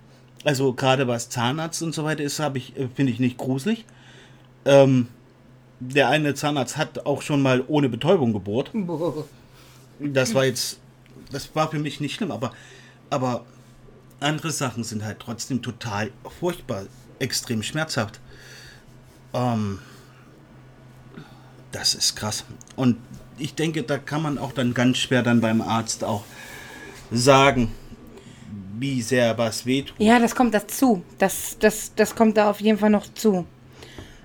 Also 0.47 0.73
gerade 0.73 1.09
was 1.09 1.29
Zahnarzt 1.29 1.83
und 1.83 1.93
so 1.93 2.05
weiter 2.05 2.23
ist, 2.23 2.39
habe 2.39 2.59
ich 2.59 2.77
äh, 2.77 2.87
finde 2.95 3.11
ich 3.11 3.19
nicht 3.19 3.37
gruselig. 3.37 3.85
Ähm, 4.65 5.09
der 5.81 6.09
eine 6.09 6.37
Zahnarzt 6.37 6.77
hat 6.77 7.05
auch 7.05 7.21
schon 7.21 7.43
mal 7.43 7.65
ohne 7.67 7.89
Betäubung 7.89 8.33
gebohrt. 8.33 8.71
Das 9.99 10.37
war 10.37 10.45
jetzt, 10.45 10.79
das 11.33 11.53
war 11.57 11.69
für 11.69 11.81
mich 11.81 12.01
nicht 12.01 12.15
schlimm, 12.15 12.31
aber, 12.31 12.53
aber 13.11 13.45
andere 14.21 14.53
Sachen 14.53 14.85
sind 14.85 15.05
halt 15.05 15.19
trotzdem 15.19 15.63
total 15.63 16.13
furchtbar, 16.39 16.85
extrem 17.19 17.65
schmerzhaft. 17.65 18.21
Ähm, 19.35 19.81
das 21.73 21.95
ist 21.95 22.15
krass. 22.15 22.45
Und 22.77 22.99
ich 23.37 23.57
denke, 23.57 23.83
da 23.83 23.99
kann 23.99 24.23
man 24.23 24.39
auch 24.39 24.53
dann 24.53 24.75
ganz 24.75 24.99
schwer 24.99 25.25
dann 25.25 25.41
beim 25.41 25.61
Arzt 25.61 26.05
auch 26.05 26.23
sagen, 27.11 27.73
wie 28.79 29.03
sehr 29.03 29.37
was 29.39 29.67
wehtut. 29.67 29.97
Ja, 29.99 30.19
das 30.19 30.35
kommt 30.35 30.55
dazu. 30.55 31.03
Das, 31.19 31.57
das, 31.59 31.95
das 31.95 32.15
kommt 32.15 32.37
da 32.37 32.51
auf 32.51 32.61
jeden 32.61 32.79
Fall 32.79 32.91
noch 32.91 33.07
zu. 33.15 33.47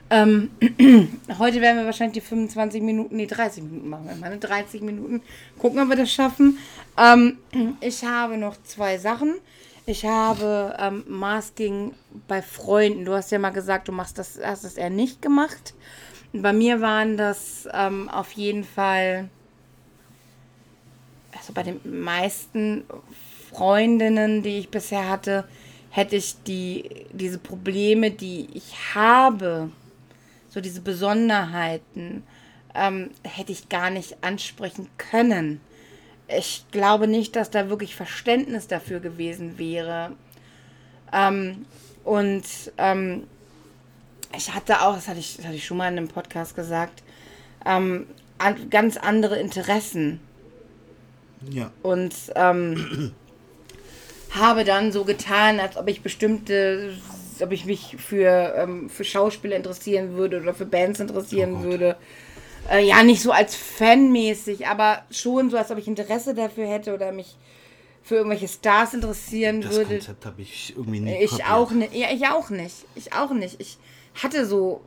Ähm, 0.10 0.52
heute 1.40 1.62
werden 1.62 1.78
wir 1.78 1.86
wahrscheinlich 1.86 2.22
die 2.22 2.28
25 2.28 2.82
Minuten, 2.82 3.16
nee, 3.16 3.28
30 3.28 3.64
Minuten 3.64 3.90
machen. 3.90 4.08
Wir 4.08 4.16
meine 4.16 4.38
30 4.38 4.82
Minuten. 4.82 5.22
Gucken, 5.58 5.80
ob 5.80 5.88
wir 5.88 5.96
das 5.96 6.12
schaffen. 6.12 6.58
Ähm, 6.98 7.38
ich 7.82 8.04
habe 8.04 8.38
noch 8.38 8.62
zwei 8.64 8.98
Sachen. 8.98 9.36
Ich 9.86 10.06
habe 10.06 10.76
ähm, 10.80 11.04
Masking 11.08 11.94
bei 12.28 12.42
Freunden. 12.42 13.06
Du 13.06 13.14
hast 13.14 13.32
ja 13.32 13.40
mal 13.40 13.52
gesagt, 13.52 13.88
du 13.88 13.94
machst 13.94 14.18
das, 14.18 14.40
hast 14.44 14.66
das 14.66 14.76
eher 14.76 14.90
nicht 14.90 15.22
gemacht. 15.22 15.74
Bei 16.34 16.54
mir 16.54 16.82
waren 16.82 17.18
das 17.18 17.68
ähm, 17.74 18.10
auf 18.10 18.32
jeden 18.34 18.64
Fall, 18.64 19.30
also 21.38 21.52
bei 21.54 21.64
den 21.64 21.80
meisten 21.84 22.84
Freundinnen, 23.54 24.44
die 24.44 24.60
ich 24.60 24.70
bisher 24.70 25.10
hatte, 25.10 25.46
hätte 25.90 26.16
ich 26.16 26.42
die, 26.44 27.06
diese 27.12 27.38
Probleme, 27.38 28.12
die 28.12 28.48
ich 28.54 28.96
habe, 28.96 29.70
so 30.50 30.62
diese 30.62 30.82
Besonderheiten, 30.82 32.24
ähm, 32.74 33.12
hätte 33.24 33.52
ich 33.52 33.70
gar 33.70 33.90
nicht 33.90 34.24
ansprechen 34.24 34.88
können. 34.98 35.60
Ich 36.28 36.66
glaube 36.72 37.08
nicht, 37.08 37.36
dass 37.36 37.50
da 37.50 37.70
wirklich 37.70 37.96
Verständnis 37.96 38.68
dafür 38.68 39.02
gewesen 39.02 39.58
wäre. 39.58 40.14
Ähm, 41.12 41.66
und 42.06 42.44
ähm, 42.78 43.28
ich 44.36 44.54
hatte 44.54 44.82
auch, 44.82 44.96
das 44.96 45.08
hatte 45.08 45.20
ich, 45.20 45.38
das 45.38 45.46
hatte 45.46 45.56
ich 45.56 45.66
schon 45.66 45.78
mal 45.78 45.92
in 45.92 45.98
einem 45.98 46.08
Podcast 46.08 46.56
gesagt, 46.56 47.04
ähm, 47.66 48.08
an, 48.38 48.70
ganz 48.70 48.98
andere 48.98 49.40
Interessen. 49.40 50.20
Ja. 51.50 51.72
Und 51.84 52.14
ähm, 52.36 53.14
habe 54.34 54.64
dann 54.64 54.92
so 54.92 55.04
getan, 55.04 55.60
als 55.60 55.78
ob 55.78 55.88
ich 55.88 56.02
bestimmte, 56.02 56.94
ob 57.42 57.52
ich 57.52 57.66
mich 57.66 57.96
für, 58.00 58.54
ähm, 58.58 58.90
für 58.90 59.04
Schauspieler 59.04 59.56
interessieren 59.56 60.14
würde 60.16 60.42
oder 60.42 60.54
für 60.54 60.66
Bands 60.66 61.00
interessieren 61.00 61.58
Oh 61.60 61.64
würde. 61.64 61.98
Äh, 62.70 62.86
ja, 62.86 63.04
nicht 63.04 63.22
so 63.22 63.32
als 63.32 63.56
fanmäßig, 63.56 64.68
aber 64.68 65.04
schon 65.10 65.50
so, 65.50 65.58
als 65.58 65.72
ob 65.72 65.78
ich 65.78 65.88
Interesse 65.88 66.34
dafür 66.34 66.68
hätte 66.68 66.94
oder 66.94 67.12
mich 67.12 67.36
für 68.04 68.16
irgendwelche 68.16 68.48
Stars 68.48 68.94
interessieren 68.94 69.62
Das 69.62 69.72
würde. 69.76 69.96
Konzept 69.96 70.26
habe 70.26 70.42
ich 70.42 70.74
irgendwie 70.76 71.00
nie 71.02 71.16
Ich 71.24 71.32
kapiert. 71.32 71.52
auch 71.52 71.72
nicht. 71.72 71.94
Ja, 71.94 72.08
ich 72.12 72.26
auch 72.28 72.50
nicht. 72.50 72.76
Ich 72.96 73.14
auch 73.14 73.32
nicht. 73.32 73.60
Ich 73.60 73.78
hatte 74.22 74.46
so 74.46 74.82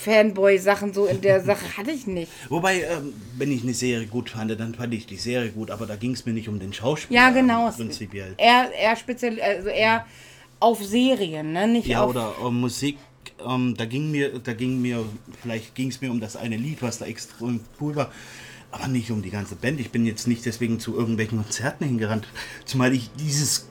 Fanboy-Sachen 0.00 0.92
so 0.94 1.06
in 1.06 1.20
der 1.20 1.42
Sache 1.42 1.76
hatte 1.76 1.90
ich 1.90 2.06
nicht. 2.06 2.30
Wobei, 2.48 2.82
ähm, 2.82 3.12
wenn 3.36 3.50
ich 3.50 3.62
eine 3.62 3.74
Serie 3.74 4.06
gut 4.06 4.30
fand, 4.30 4.58
dann 4.58 4.74
fand 4.74 4.94
ich 4.94 5.06
die 5.06 5.16
Serie 5.16 5.50
gut, 5.50 5.70
aber 5.72 5.86
da 5.86 5.96
ging 5.96 6.12
es 6.12 6.24
mir 6.24 6.32
nicht 6.32 6.48
um 6.48 6.60
den 6.60 6.72
Schauspieler. 6.72 7.20
Ja, 7.20 7.30
genau. 7.30 7.68
Prinzipiell. 7.70 8.34
Er, 8.36 8.70
er 8.78 8.94
speziell, 8.96 9.40
also 9.40 9.68
er 9.68 10.06
auf 10.60 10.84
Serien, 10.84 11.52
ne? 11.52 11.66
Nicht 11.66 11.88
Ja, 11.88 12.02
auf. 12.04 12.10
oder 12.10 12.34
ähm, 12.46 12.60
Musik, 12.60 12.96
ähm, 13.44 13.74
da 13.76 13.86
ging 13.86 14.10
mir, 14.12 14.38
da 14.38 14.52
ging 14.52 14.80
mir, 14.80 15.04
vielleicht 15.42 15.74
ging 15.74 15.88
es 15.88 16.00
mir 16.00 16.10
um 16.12 16.20
das 16.20 16.36
eine 16.36 16.56
Lied, 16.56 16.80
was 16.80 16.98
da 16.98 17.06
extrem 17.06 17.60
cool 17.80 17.96
war, 17.96 18.12
aber 18.70 18.86
nicht 18.86 19.10
um 19.10 19.22
die 19.22 19.30
ganze 19.30 19.56
Band. 19.56 19.80
Ich 19.80 19.90
bin 19.90 20.06
jetzt 20.06 20.28
nicht 20.28 20.46
deswegen 20.46 20.78
zu 20.78 20.96
irgendwelchen 20.96 21.42
Konzerten 21.42 21.84
hingerannt, 21.84 22.28
zumal 22.64 22.92
ich 22.94 23.10
dieses, 23.18 23.68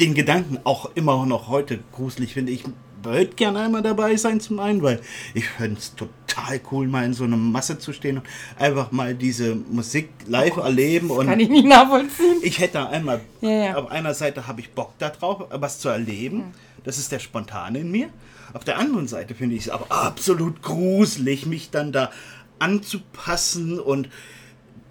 den 0.00 0.14
Gedanken 0.14 0.58
auch 0.64 0.90
immer 0.94 1.26
noch 1.26 1.48
heute 1.48 1.80
gruselig 1.92 2.32
finde. 2.32 2.52
Ich 2.52 2.64
würde 3.04 3.26
gerne 3.34 3.60
einmal 3.60 3.82
dabei 3.82 4.16
sein 4.16 4.40
zum 4.40 4.58
einen, 4.60 4.82
weil 4.82 5.00
ich 5.34 5.48
fände 5.48 5.78
es 5.78 5.94
total 5.94 6.60
cool, 6.70 6.86
mal 6.86 7.04
in 7.04 7.14
so 7.14 7.24
einer 7.24 7.36
Masse 7.36 7.78
zu 7.78 7.92
stehen 7.92 8.18
und 8.18 8.26
einfach 8.58 8.90
mal 8.92 9.14
diese 9.14 9.54
Musik 9.54 10.08
live 10.26 10.56
erleben 10.56 11.10
und 11.10 11.26
Kann 11.26 11.40
ich 11.40 11.48
nicht 11.48 11.66
nachvollziehen. 11.66 12.36
ich 12.42 12.58
hätte 12.58 12.86
einmal, 12.88 13.20
Ja, 13.40 13.50
ja. 13.50 13.74
auf 13.76 13.90
einer 13.90 14.14
Seite 14.14 14.46
habe 14.46 14.60
ich 14.60 14.70
Bock 14.70 14.92
darauf, 14.98 15.44
was 15.50 15.78
zu 15.78 15.88
erleben. 15.88 16.44
Das 16.84 16.98
ist 16.98 17.12
der 17.12 17.18
Spontane 17.20 17.78
in 17.80 17.90
mir. 17.90 18.08
Auf 18.54 18.64
der 18.64 18.78
anderen 18.78 19.06
Seite 19.08 19.34
finde 19.34 19.54
ich 19.56 19.62
es 19.62 19.68
aber 19.70 19.86
absolut 19.90 20.62
gruselig, 20.62 21.46
mich 21.46 21.70
dann 21.70 21.92
da 21.92 22.10
anzupassen 22.58 23.78
und 23.78 24.08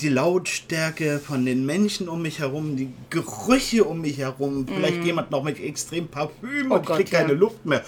die 0.02 0.10
Lautstärke 0.10 1.20
von 1.20 1.46
den 1.46 1.66
Menschen 1.66 2.10
um 2.10 2.22
mich 2.22 2.40
herum, 2.40 2.76
die 2.76 2.90
Gerüche 3.10 3.84
um 3.84 4.02
mich 4.02 4.18
herum, 4.18 4.66
vielleicht 4.68 5.04
jemand 5.04 5.32
noch 5.32 5.44
mit 5.44 5.60
extrem 5.60 6.08
Parfüm. 6.08 6.72
Oh 6.72 6.76
und 6.76 6.82
ich 6.82 6.88
Gott, 6.88 6.98
kriege 6.98 7.12
keine 7.12 7.34
ja. 7.34 7.40
Luft 7.40 7.66
mehr. 7.66 7.84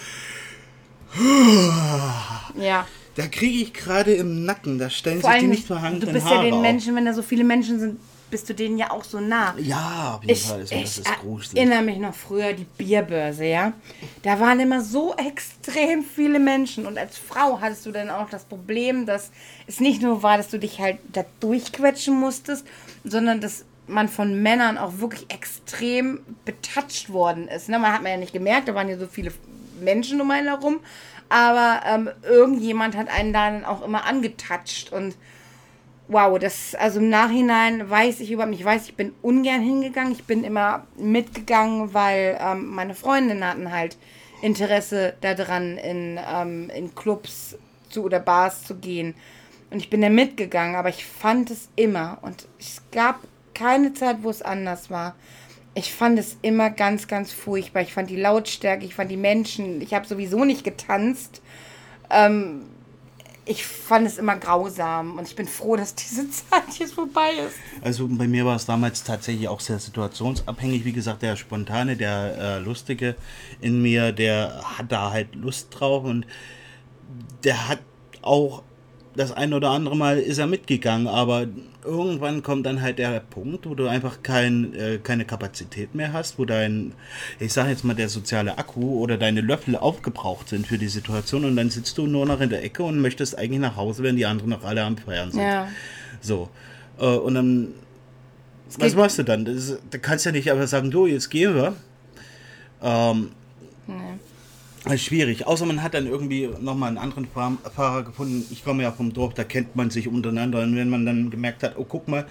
Ja. 2.60 2.88
Da 3.16 3.28
kriege 3.28 3.60
ich 3.64 3.74
gerade 3.74 4.14
im 4.14 4.46
Nacken, 4.46 4.80
da 4.80 4.90
stellen 4.90 5.22
Vor 5.22 5.32
sich 5.32 5.42
die 5.42 5.48
nicht 5.48 5.64
du 5.64 5.74
vorhandenen 5.74 6.14
bist 6.14 6.26
Haare 6.26 6.46
ja 6.46 6.52
den. 6.52 6.62
Menschen, 6.62 6.96
wenn 6.96 7.06
da 7.06 7.14
so 7.14 7.22
viele 7.22 7.44
Menschen 7.44 7.80
sind, 7.80 8.00
bist 8.34 8.50
du 8.50 8.56
denen 8.56 8.80
ja 8.80 8.90
auch 8.90 9.04
so 9.04 9.20
nah. 9.20 9.54
Ja, 9.60 10.16
auf 10.16 10.24
jeden 10.24 10.34
Ich, 10.34 10.48
Fall. 10.48 10.62
ist 10.62 10.72
mir 10.74 10.82
das 10.82 10.98
ich 10.98 11.06
ist 11.06 11.20
gruselig. 11.20 11.56
erinnere 11.56 11.84
mich 11.84 12.00
noch 12.00 12.16
früher, 12.16 12.54
die 12.54 12.64
Bierbörse, 12.64 13.46
ja. 13.46 13.74
Da 14.24 14.40
waren 14.40 14.60
immer 14.60 14.82
so 14.82 15.14
extrem 15.16 16.04
viele 16.04 16.40
Menschen. 16.40 16.88
Und 16.88 16.98
als 16.98 17.16
Frau 17.20 17.62
hattest 17.62 17.86
du 17.86 17.92
dann 17.92 18.10
auch 18.10 18.28
das 18.32 18.46
Problem, 18.46 19.06
dass 19.06 19.30
es 19.68 19.80
nicht 19.80 20.02
nur 20.02 20.24
war, 20.24 20.38
dass 20.38 20.48
du 20.50 20.58
dich 20.58 20.80
halt 20.80 20.98
da 21.12 21.24
durchquetschen 21.42 22.20
musstest, 22.20 22.66
sondern 23.04 23.40
dass 23.40 23.66
man 23.86 24.10
von 24.10 24.42
Männern 24.42 24.80
auch 24.80 24.98
wirklich 24.98 25.32
extrem 25.32 26.22
betatscht 26.44 27.12
worden 27.12 27.48
ist. 27.48 27.70
Ne? 27.70 27.78
Man 27.78 27.94
hat 27.94 28.02
man 28.02 28.14
ja 28.14 28.18
nicht 28.18 28.34
gemerkt, 28.34 28.68
da 28.68 28.74
waren 28.74 28.90
ja 28.90 28.98
so 28.98 29.06
viele 29.06 29.32
Menschen 29.80 30.20
um 30.22 30.32
einen 30.32 30.48
herum. 30.48 30.80
Aber 31.30 31.82
ähm, 31.86 32.10
irgendjemand 32.24 32.98
hat 32.98 33.10
einen 33.10 33.32
da 33.32 33.52
dann 33.52 33.64
auch 33.64 33.84
immer 33.84 34.06
angetatscht. 34.06 34.92
Und 34.92 35.16
wow, 36.14 36.38
das, 36.40 36.76
also 36.76 37.00
im 37.00 37.10
Nachhinein 37.10 37.90
weiß 37.90 38.20
ich 38.20 38.32
überhaupt 38.32 38.52
nicht, 38.52 38.62
ich 38.62 38.66
weiß, 38.66 38.86
ich 38.86 38.96
bin 38.96 39.14
ungern 39.22 39.62
hingegangen, 39.62 40.14
ich 40.14 40.24
bin 40.24 40.44
immer 40.44 40.88
mitgegangen, 40.96 41.94
weil 41.94 42.38
ähm, 42.40 42.68
meine 42.68 42.96
Freundinnen 42.96 43.46
hatten 43.46 43.72
halt 43.72 43.98
Interesse 44.42 45.16
daran, 45.22 45.78
in, 45.78 46.20
ähm, 46.32 46.70
in 46.70 46.96
Clubs 46.96 47.58
zu, 47.90 48.04
oder 48.04 48.20
Bars 48.20 48.64
zu 48.64 48.76
gehen. 48.76 49.16
Und 49.72 49.80
ich 49.80 49.90
bin 49.90 50.02
da 50.02 50.10
mitgegangen, 50.10 50.76
aber 50.76 50.90
ich 50.90 51.06
fand 51.06 51.50
es 51.50 51.70
immer, 51.76 52.20
und 52.22 52.48
es 52.60 52.82
gab 52.92 53.20
keine 53.54 53.94
Zeit, 53.94 54.18
wo 54.22 54.30
es 54.30 54.42
anders 54.42 54.90
war. 54.90 55.16
Ich 55.76 55.92
fand 55.92 56.20
es 56.20 56.38
immer 56.44 56.70
ganz, 56.70 57.08
ganz 57.08 57.32
furchtbar. 57.32 57.82
Ich 57.82 57.94
fand 57.94 58.10
die 58.10 58.16
Lautstärke, 58.16 58.86
ich 58.86 58.94
fand 58.94 59.10
die 59.10 59.18
Menschen, 59.18 59.82
ich 59.82 59.94
habe 59.94 60.06
sowieso 60.06 60.46
nicht 60.46 60.64
getanzt 60.64 61.42
ich 63.46 63.66
fand 63.66 64.08
es 64.08 64.18
immer 64.18 64.38
grausam 64.38 65.18
und 65.18 65.28
ich 65.28 65.36
bin 65.36 65.48
froh, 65.48 65.76
dass 65.76 65.96
diese 65.96 66.30
Zeit 66.30 66.78
jetzt 66.80 66.94
vorbei 66.94 67.32
ist. 67.46 67.56
Also 67.82 68.08
bei 68.08 68.28
mir 68.28 68.46
war 68.46 68.56
es 68.56 68.66
damals 68.66 69.04
tatsächlich 69.04 69.48
auch 69.48 69.60
sehr 69.60 69.80
situationsabhängig. 69.80 70.86
Wie 70.86 70.94
gesagt, 70.94 71.22
der 71.22 71.36
Spontane, 71.36 71.98
der 71.98 72.38
äh, 72.38 72.60
Lustige 72.60 73.16
in 73.60 73.82
mir, 73.82 74.12
der 74.12 74.62
hat 74.78 74.92
da 74.92 75.12
halt 75.12 75.36
Lust 75.36 75.68
drauf 75.72 76.04
und 76.04 76.26
der 77.44 77.68
hat 77.68 77.80
auch 78.22 78.64
das 79.16 79.32
ein 79.32 79.54
oder 79.54 79.70
andere 79.70 79.96
Mal 79.96 80.18
ist 80.20 80.38
er 80.38 80.48
mitgegangen, 80.48 81.08
aber 81.08 81.48
irgendwann 81.84 82.44
kommt 82.44 82.66
dann 82.66 82.82
halt 82.82 83.00
der 83.00 83.20
Punkt, 83.20 83.68
wo 83.68 83.76
du 83.76 83.88
einfach 83.88 84.24
kein, 84.24 84.74
äh, 84.74 85.00
keine 85.02 85.26
Kapazität 85.26 85.94
mehr 85.96 86.14
hast, 86.14 86.40
wo 86.40 86.46
dein, 86.46 86.94
ich 87.40 87.54
sage 87.54 87.70
jetzt 87.70 87.84
mal, 87.84 87.94
der 87.94 88.10
soziale 88.10 88.58
Akku 88.58 89.00
oder 89.00 89.18
deine 89.18 89.42
Löffel 89.42 89.76
aufgebraucht 89.76 90.50
sind 90.50 90.66
für 90.66 90.78
die 90.78 90.88
Situation 90.88 91.46
und 91.46 91.56
dann 91.56 91.70
sitzt 91.70 91.98
du 91.98 92.08
nur 92.08 92.26
noch 92.26 92.42
in 92.42 92.50
der 92.50 92.64
Ecke 92.64 92.84
und 92.84 93.00
möchtest 93.00 93.38
eigentlich 93.38 93.60
nach 93.60 93.76
Hause, 93.76 94.04
wenn 94.04 94.16
die 94.16 94.26
anderen 94.26 94.50
noch 94.50 94.64
alle 94.64 94.84
am 94.84 94.98
Feiern 94.98 95.32
sind. 95.32 95.42
Ja. 95.42 95.68
So. 96.22 96.50
Äh, 97.00 97.06
und 97.06 97.36
dann. 97.36 97.68
Was 98.80 98.96
machst 98.96 99.20
du 99.20 99.24
dann? 99.24 99.46
Da 99.46 99.98
kannst 100.00 100.26
du 100.26 100.30
ja 100.30 100.34
nicht 100.34 100.52
einfach 100.52 100.68
sagen, 100.68 100.90
du, 100.90 101.06
jetzt 101.06 101.30
gehen 101.30 101.54
wir. 101.54 101.76
Ähm, 102.82 103.30
schwierig. 104.98 105.48
Außer 105.48 105.66
man 105.66 105.82
hat 105.82 105.94
dann 105.94 106.08
irgendwie 106.08 106.50
nochmal 106.60 106.90
einen 106.90 106.98
anderen 106.98 107.26
Fahr 107.28 107.54
Fahrer 107.76 108.04
gefunden. 108.04 108.46
Ich 108.52 108.64
komme 108.64 108.84
ja 108.84 108.92
vom 108.92 109.14
Dorf, 109.14 109.34
da 109.34 109.44
kennt 109.44 109.76
man 109.76 109.90
sich 109.90 110.08
untereinander. 110.08 110.62
Und 110.62 110.76
wenn 110.76 110.90
man 110.90 111.06
dann 111.06 111.30
gemerkt 111.30 111.64
hat, 111.64 111.74
oh 111.78 111.86
guck 111.88 112.08
mal, 112.08 112.26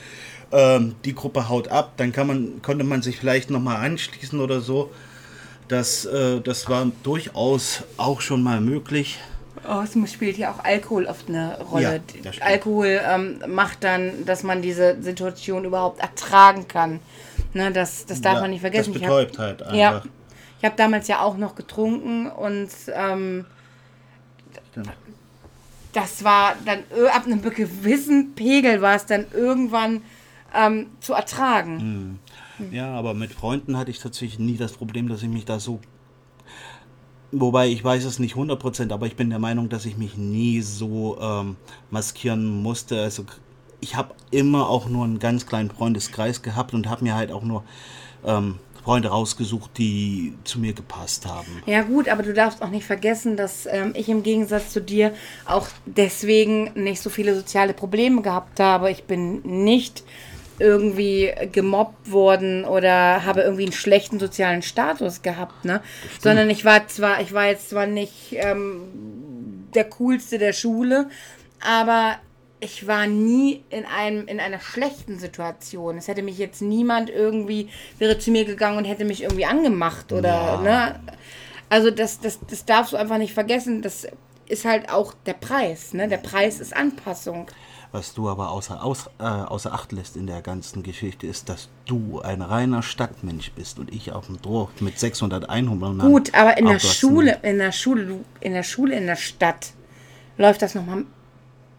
ähm, 0.53 0.95
die 1.05 1.15
Gruppe 1.15 1.49
haut 1.49 1.69
ab, 1.69 1.93
dann 1.97 2.13
kann 2.13 2.27
man, 2.27 2.63
konnte 2.63 2.85
man 2.85 3.01
sich 3.03 3.17
vielleicht 3.17 3.51
nochmal 3.51 3.77
anschließen 3.85 4.39
oder 4.41 4.61
so. 4.61 4.91
Das, 5.69 6.05
äh, 6.05 6.41
das 6.41 6.69
war 6.69 6.91
durchaus 7.03 7.85
auch 7.97 8.21
schon 8.21 8.43
mal 8.43 8.61
möglich. 8.61 9.19
Oh, 9.67 9.81
es 9.83 10.13
spielt 10.13 10.37
ja 10.39 10.53
auch 10.53 10.65
Alkohol 10.65 11.07
oft 11.07 11.29
eine 11.29 11.57
Rolle. 11.71 12.01
Ja. 12.25 12.31
Alkohol 12.41 13.01
ähm, 13.09 13.39
macht 13.47 13.85
dann, 13.85 14.27
dass 14.27 14.43
man 14.43 14.61
diese 14.61 15.01
Situation 15.01 15.65
überhaupt 15.65 16.01
ertragen 16.01 16.67
kann. 16.67 16.99
Ne, 17.55 17.71
das, 17.71 18.05
das 18.07 18.21
darf 18.21 18.37
Ja, 18.37 18.41
man 18.41 18.51
nicht 18.51 18.61
vergessen. 18.61 18.93
Das 18.93 19.03
Ich 19.03 19.09
hab- 19.09 19.15
betäubt 19.17 19.39
halt 19.39 19.63
einfach. 19.63 19.75
Ja. 19.77 20.03
Ich 20.63 20.65
habe 20.65 20.77
damals 20.77 21.09
ja 21.09 21.21
auch 21.21 21.37
noch 21.37 21.57
getrunken 21.57 22.29
und 22.29 22.69
ähm, 22.95 23.47
das 25.93 26.23
war 26.23 26.55
dann 26.65 26.85
ab 27.13 27.27
einem 27.27 27.43
gewissen 27.43 28.37
Pegel 28.37 28.81
war 28.81 28.95
es 28.95 29.05
dann 29.05 29.27
irgendwann 29.33 30.03
ähm, 30.55 30.87
zu 31.01 31.15
ertragen. 31.15 32.21
Ja, 32.71 32.95
aber 32.95 33.13
mit 33.13 33.33
Freunden 33.33 33.77
hatte 33.77 33.91
ich 33.91 33.99
tatsächlich 33.99 34.39
nie 34.39 34.57
das 34.57 34.75
Problem, 34.75 35.09
dass 35.09 35.25
ich 35.25 35.29
mich 35.29 35.45
da 35.45 35.59
so. 35.59 35.81
Wobei 37.33 37.67
ich 37.67 37.83
weiß 37.83 38.05
es 38.05 38.21
nicht 38.21 38.37
100%, 38.37 38.93
aber 38.93 39.07
ich 39.07 39.17
bin 39.17 39.31
der 39.31 39.41
Meinung, 39.41 39.69
dass 39.69 39.85
ich 39.85 39.97
mich 39.97 40.17
nie 40.17 40.61
so 40.61 41.19
ähm, 41.21 41.57
maskieren 41.91 42.63
musste. 42.63 43.03
Also 43.03 43.25
ich 43.81 43.97
habe 43.97 44.15
immer 44.31 44.69
auch 44.69 44.89
nur 44.89 45.05
einen 45.07 45.19
ganz 45.19 45.45
kleinen 45.45 45.73
Freundeskreis 45.73 46.41
gehabt 46.41 46.73
und 46.73 46.89
habe 46.89 47.03
mir 47.03 47.17
halt 47.17 47.33
auch 47.33 47.43
nur 47.43 47.65
ähm, 48.25 48.61
Freunde 48.85 49.09
rausgesucht, 49.09 49.71
die 49.79 50.35
zu 50.45 50.59
mir 50.59 50.73
gepasst 50.73 51.27
haben. 51.27 51.63
Ja 51.67 51.83
gut, 51.83 52.09
aber 52.09 52.23
du 52.23 52.35
darfst 52.35 52.63
auch 52.63 52.71
nicht 52.71 52.85
vergessen, 52.85 53.37
dass 53.37 53.67
ähm, 53.67 53.93
ich 53.95 54.09
im 54.09 54.23
Gegensatz 54.23 54.71
zu 54.71 54.81
dir 54.81 55.13
auch 55.45 55.69
deswegen 55.87 56.73
nicht 56.75 57.01
so 57.01 57.11
viele 57.11 57.35
soziale 57.35 57.75
Probleme 57.75 58.23
gehabt 58.23 58.59
habe. 58.59 58.91
Ich 58.91 59.05
bin 59.05 59.41
nicht 59.65 60.03
irgendwie 60.59 61.33
gemobbt 61.51 62.11
worden 62.11 62.65
oder 62.65 63.25
habe 63.25 63.43
irgendwie 63.43 63.65
einen 63.65 63.73
schlechten 63.73 64.19
sozialen 64.19 64.63
Status 64.63 65.23
gehabt, 65.23 65.65
ne? 65.65 65.81
Sondern 66.21 66.51
ich 66.51 66.65
war 66.65 66.87
zwar, 66.89 67.21
ich 67.21 67.33
war 67.33 67.47
jetzt 67.47 67.71
zwar 67.71 67.87
nicht 67.87 68.33
ähm, 68.33 69.69
der 69.75 69.85
coolste 69.85 70.39
der 70.39 70.53
Schule, 70.53 71.09
aber 71.61 72.17
ich 72.63 72.87
war 72.87 73.07
nie 73.09 73.65
in 73.71 73.85
einem 73.85 74.29
in 74.29 74.39
einer 74.39 74.61
schlechten 74.61 75.19
Situation. 75.19 75.99
Es 75.99 76.07
hätte 76.07 76.23
mich 76.23 76.39
jetzt 76.39 76.63
niemand 76.63 77.11
irgendwie 77.11 77.69
wäre 77.99 78.19
zu 78.19 78.31
mir 78.31 78.45
gegangen 78.45 78.79
und 78.79 78.85
hätte 78.85 79.05
mich 79.05 79.23
irgendwie 79.23 79.45
angemacht 79.47 80.13
oder 80.13 80.29
Ja. 80.29 80.61
ne. 80.63 81.01
Also 81.69 81.91
das, 81.91 82.21
das, 82.21 82.39
das 82.49 82.65
darfst 82.65 82.93
du 82.93 82.97
einfach 82.97 83.19
nicht 83.19 83.35
vergessen. 83.35 83.83
Das 83.83 84.07
ist 84.47 84.65
halt 84.65 84.91
auch 84.91 85.15
der 85.27 85.33
Preis. 85.33 85.93
Ne? 85.93 86.07
Der 86.07 86.19
Preis 86.19 86.61
ist 86.61 86.77
Anpassung. 86.77 87.47
Was 87.91 88.15
du 88.15 88.29
aber 88.29 88.51
außer, 88.51 88.83
aus, 88.85 89.11
äh, 89.19 89.25
außer 89.25 89.73
Acht 89.73 89.91
lässt 89.91 90.17
in 90.17 90.27
der 90.27 90.41
ganzen 90.41 90.83
Geschichte 90.83 91.27
ist, 91.27 91.49
dass 91.49 91.69
du 91.87 92.21
ein 92.21 92.43
reiner 92.43 92.83
Stadtmensch 92.83 93.53
bist 93.53 93.79
und 93.79 93.93
ich 93.93 94.13
auf 94.13 94.27
dem 94.27 94.41
Dorf 94.41 94.81
mit 94.81 94.99
600 94.99 95.49
Einwohnern. 95.49 95.99
Gut, 95.99 96.33
aber 96.35 96.57
in 96.59 96.67
der. 96.67 96.79
Schule, 96.79 97.39
in 97.43 97.59
der 97.59 97.73
Schule, 97.73 98.21
in 98.41 98.53
der 98.53 98.63
Schule 98.63 98.97
in 98.97 99.07
der 99.07 99.17
Stadt 99.17 99.73
läuft 100.39 100.63
das 100.63 100.75
nochmal 100.75 101.05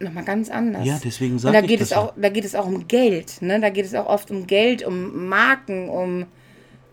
noch 0.03 0.13
mal 0.13 0.23
ganz 0.23 0.49
anders. 0.49 0.85
Ja, 0.85 0.99
deswegen 1.03 1.33
Und 1.33 1.39
sag 1.39 1.53
da 1.53 1.61
ich 1.61 1.67
geht 1.67 1.81
das 1.81 1.91
es 1.91 1.97
auch, 1.97 2.13
da 2.15 2.29
geht 2.29 2.45
es 2.45 2.55
auch 2.55 2.65
um 2.65 2.87
Geld, 2.87 3.41
ne? 3.41 3.59
Da 3.59 3.69
geht 3.69 3.85
es 3.85 3.93
auch 3.95 4.07
oft 4.07 4.31
um 4.31 4.47
Geld, 4.47 4.85
um 4.85 5.27
Marken, 5.27 5.89
um 5.89 6.25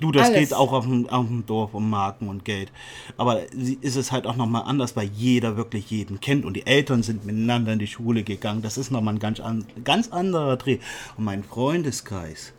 Du, 0.00 0.10
das 0.12 0.28
alles. 0.28 0.40
geht 0.40 0.54
auch 0.54 0.72
auf 0.72 0.86
dem, 0.86 1.08
auf 1.10 1.26
dem 1.26 1.44
Dorf 1.44 1.74
um 1.74 1.90
Marken 1.90 2.28
und 2.28 2.44
Geld. 2.44 2.72
Aber 3.18 3.42
ist 3.52 3.96
es 3.96 4.10
halt 4.10 4.26
auch 4.26 4.36
nochmal 4.36 4.62
anders, 4.64 4.96
weil 4.96 5.10
jeder 5.14 5.56
wirklich 5.56 5.90
jeden 5.90 6.20
kennt 6.20 6.46
und 6.46 6.54
die 6.54 6.66
Eltern 6.66 7.02
sind 7.02 7.26
miteinander 7.26 7.74
in 7.74 7.78
die 7.78 7.86
Schule 7.86 8.22
gegangen. 8.22 8.62
Das 8.62 8.78
ist 8.78 8.90
nochmal 8.90 9.14
ein 9.14 9.20
ganz, 9.20 9.40
an, 9.40 9.66
ganz 9.84 10.08
anderer 10.08 10.56
Dreh. 10.56 10.78
Und 11.18 11.24
mein 11.24 11.44
Freundeskreis, 11.44 12.54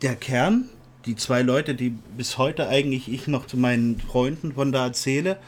der 0.00 0.16
Kern, 0.16 0.70
die 1.04 1.16
zwei 1.16 1.42
Leute, 1.42 1.74
die 1.74 1.90
bis 1.90 2.38
heute 2.38 2.68
eigentlich 2.68 3.12
ich 3.12 3.26
noch 3.26 3.46
zu 3.46 3.58
meinen 3.58 4.00
Freunden 4.00 4.52
von 4.52 4.72
da 4.72 4.86
erzähle, 4.86 5.38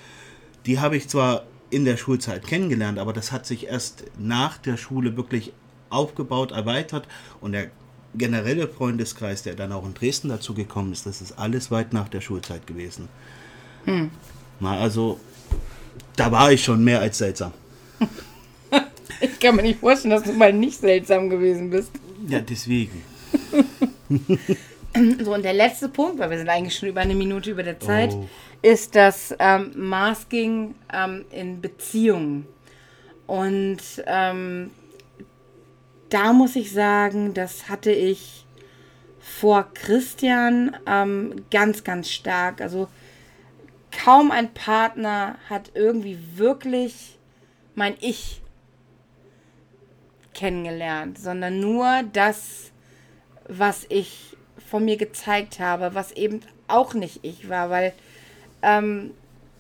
die 0.66 0.80
habe 0.80 0.96
ich 0.98 1.08
zwar 1.08 1.44
in 1.70 1.84
der 1.84 1.96
Schulzeit 1.96 2.46
kennengelernt, 2.46 2.98
aber 2.98 3.12
das 3.12 3.32
hat 3.32 3.46
sich 3.46 3.66
erst 3.66 4.04
nach 4.18 4.58
der 4.58 4.76
Schule 4.76 5.16
wirklich 5.16 5.52
aufgebaut, 5.90 6.52
erweitert 6.52 7.08
und 7.40 7.52
der 7.52 7.70
generelle 8.14 8.68
Freundeskreis, 8.68 9.42
der 9.42 9.54
dann 9.54 9.72
auch 9.72 9.84
in 9.84 9.94
Dresden 9.94 10.28
dazu 10.28 10.54
gekommen 10.54 10.92
ist, 10.92 11.06
das 11.06 11.20
ist 11.20 11.38
alles 11.38 11.70
weit 11.70 11.92
nach 11.92 12.08
der 12.08 12.20
Schulzeit 12.20 12.66
gewesen. 12.66 13.08
Na, 14.60 14.78
also 14.78 15.18
da 16.16 16.30
war 16.30 16.52
ich 16.52 16.62
schon 16.62 16.82
mehr 16.82 17.00
als 17.00 17.18
seltsam. 17.18 17.52
Ich 19.20 19.38
kann 19.38 19.56
mir 19.56 19.62
nicht 19.62 19.78
vorstellen, 19.78 20.10
dass 20.10 20.24
du 20.24 20.32
mal 20.32 20.52
nicht 20.52 20.80
seltsam 20.80 21.30
gewesen 21.30 21.70
bist. 21.70 21.90
Ja, 22.28 22.40
deswegen. 22.40 23.00
So, 25.24 25.34
und 25.34 25.44
der 25.44 25.54
letzte 25.54 25.88
Punkt, 25.88 26.18
weil 26.18 26.30
wir 26.30 26.38
sind 26.38 26.48
eigentlich 26.48 26.76
schon 26.76 26.88
über 26.88 27.00
eine 27.00 27.14
Minute 27.14 27.50
über 27.50 27.62
der 27.62 27.80
Zeit, 27.80 28.12
Oh. 28.14 28.28
ist 28.62 28.94
das 28.94 29.34
ähm, 29.38 29.72
Masking 29.76 30.74
ähm, 30.92 31.24
in 31.30 31.60
Beziehungen. 31.60 32.46
Und 33.26 33.78
ähm, 34.06 34.70
da 36.10 36.32
muss 36.32 36.54
ich 36.56 36.72
sagen, 36.72 37.34
das 37.34 37.68
hatte 37.68 37.90
ich 37.90 38.46
vor 39.18 39.66
Christian 39.74 40.76
ähm, 40.86 41.44
ganz, 41.50 41.82
ganz 41.82 42.10
stark. 42.10 42.60
Also 42.60 42.88
kaum 44.04 44.30
ein 44.30 44.52
Partner 44.52 45.36
hat 45.48 45.72
irgendwie 45.74 46.18
wirklich 46.36 47.18
mein 47.74 47.94
Ich 48.00 48.42
kennengelernt, 50.34 51.18
sondern 51.18 51.60
nur 51.60 52.02
das, 52.12 52.70
was 53.48 53.86
ich 53.88 54.33
von 54.68 54.84
mir 54.84 54.96
gezeigt 54.96 55.60
habe, 55.60 55.94
was 55.94 56.12
eben 56.12 56.40
auch 56.68 56.94
nicht 56.94 57.20
ich 57.22 57.48
war, 57.48 57.70
weil 57.70 57.92
ähm, 58.62 59.12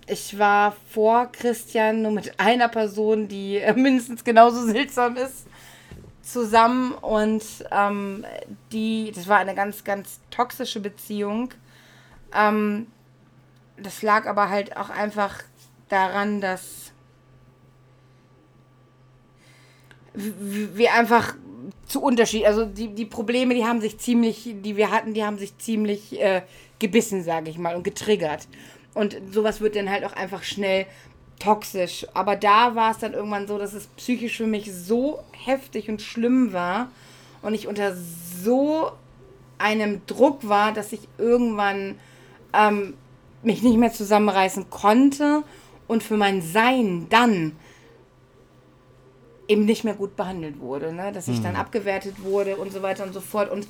ich 0.06 0.38
war 0.38 0.76
vor 0.90 1.30
Christian 1.32 2.02
nur 2.02 2.12
mit 2.12 2.38
einer 2.38 2.68
Person, 2.68 3.28
die 3.28 3.58
äh, 3.58 3.72
mindestens 3.74 4.24
genauso 4.24 4.66
seltsam 4.66 5.16
ist, 5.16 5.46
zusammen 6.22 6.92
und 6.92 7.44
ähm, 7.70 8.24
die, 8.72 9.12
das 9.14 9.28
war 9.28 9.38
eine 9.38 9.54
ganz, 9.54 9.84
ganz 9.84 10.20
toxische 10.30 10.80
Beziehung. 10.80 11.50
Ähm, 12.34 12.86
das 13.76 14.02
lag 14.02 14.26
aber 14.26 14.48
halt 14.48 14.76
auch 14.76 14.90
einfach 14.90 15.42
daran, 15.88 16.40
dass 16.40 16.83
wir 20.14 20.94
einfach 20.94 21.34
zu 21.86 22.02
Unterschied, 22.02 22.46
also 22.46 22.64
die, 22.64 22.88
die 22.88 23.04
Probleme, 23.04 23.54
die 23.54 23.64
haben 23.64 23.80
sich 23.80 23.98
ziemlich, 23.98 24.54
die 24.62 24.76
wir 24.76 24.90
hatten, 24.90 25.14
die 25.14 25.24
haben 25.24 25.38
sich 25.38 25.56
ziemlich 25.58 26.20
äh, 26.20 26.42
gebissen, 26.78 27.22
sage 27.22 27.50
ich 27.50 27.58
mal, 27.58 27.74
und 27.74 27.82
getriggert. 27.82 28.48
Und 28.94 29.16
sowas 29.32 29.60
wird 29.60 29.76
dann 29.76 29.90
halt 29.90 30.04
auch 30.04 30.14
einfach 30.14 30.42
schnell 30.44 30.86
toxisch. 31.38 32.06
Aber 32.14 32.36
da 32.36 32.74
war 32.74 32.92
es 32.92 32.98
dann 32.98 33.12
irgendwann 33.12 33.46
so, 33.46 33.58
dass 33.58 33.74
es 33.74 33.88
psychisch 33.88 34.36
für 34.36 34.46
mich 34.46 34.72
so 34.72 35.20
heftig 35.32 35.88
und 35.88 36.00
schlimm 36.00 36.52
war 36.52 36.90
und 37.42 37.54
ich 37.54 37.66
unter 37.68 37.94
so 38.42 38.92
einem 39.58 40.04
Druck 40.06 40.48
war, 40.48 40.72
dass 40.72 40.92
ich 40.92 41.00
irgendwann 41.18 41.98
ähm, 42.52 42.94
mich 43.42 43.62
nicht 43.62 43.76
mehr 43.76 43.92
zusammenreißen 43.92 44.70
konnte 44.70 45.42
und 45.86 46.02
für 46.02 46.16
mein 46.16 46.40
Sein 46.40 47.06
dann 47.10 47.52
eben 49.48 49.64
nicht 49.64 49.84
mehr 49.84 49.94
gut 49.94 50.16
behandelt 50.16 50.60
wurde, 50.60 50.92
ne? 50.92 51.12
dass 51.12 51.28
ich 51.28 51.40
dann 51.40 51.56
abgewertet 51.56 52.22
wurde 52.22 52.56
und 52.56 52.72
so 52.72 52.82
weiter 52.82 53.04
und 53.04 53.12
so 53.12 53.20
fort. 53.20 53.50
Und 53.50 53.66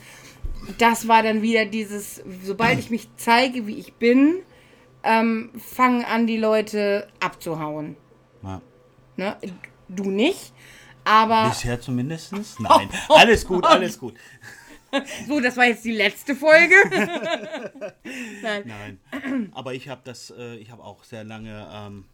das 0.79 1.09
war 1.09 1.23
dann 1.23 1.43
wieder 1.43 1.67
dieses, 1.67 2.23
sobald 2.43 2.79
ich 2.79 2.91
mich 2.91 3.09
zeige, 3.17 3.67
wie 3.67 3.77
ich 3.77 3.95
bin, 3.95 4.37
ähm, 5.03 5.51
fangen 5.59 6.05
an, 6.05 6.27
die 6.27 6.37
Leute 6.37 7.09
abzuhauen. 7.21 7.97
Ja. 8.43 8.61
Ne? 9.17 9.37
Du 9.89 10.11
nicht, 10.11 10.53
aber 11.05 11.51
Bisher 11.51 11.81
zumindest? 11.81 12.33
Nein. 12.59 12.89
Alles 13.09 13.47
gut, 13.47 13.65
alles 13.65 13.99
gut. 13.99 14.15
so, 15.29 15.41
das 15.41 15.57
war 15.57 15.67
jetzt 15.67 15.85
die 15.85 15.93
letzte 15.93 16.35
Folge. 16.35 16.75
Nein. 18.43 18.65
Nein. 18.65 19.53
Aber 19.55 19.75
ich 19.75 19.89
habe 19.89 20.01
das, 20.05 20.33
äh, 20.37 20.57
ich 20.57 20.71
habe 20.71 20.83
auch 20.83 21.05
sehr 21.05 21.25
lange, 21.25 21.69
ähm, 21.73 22.05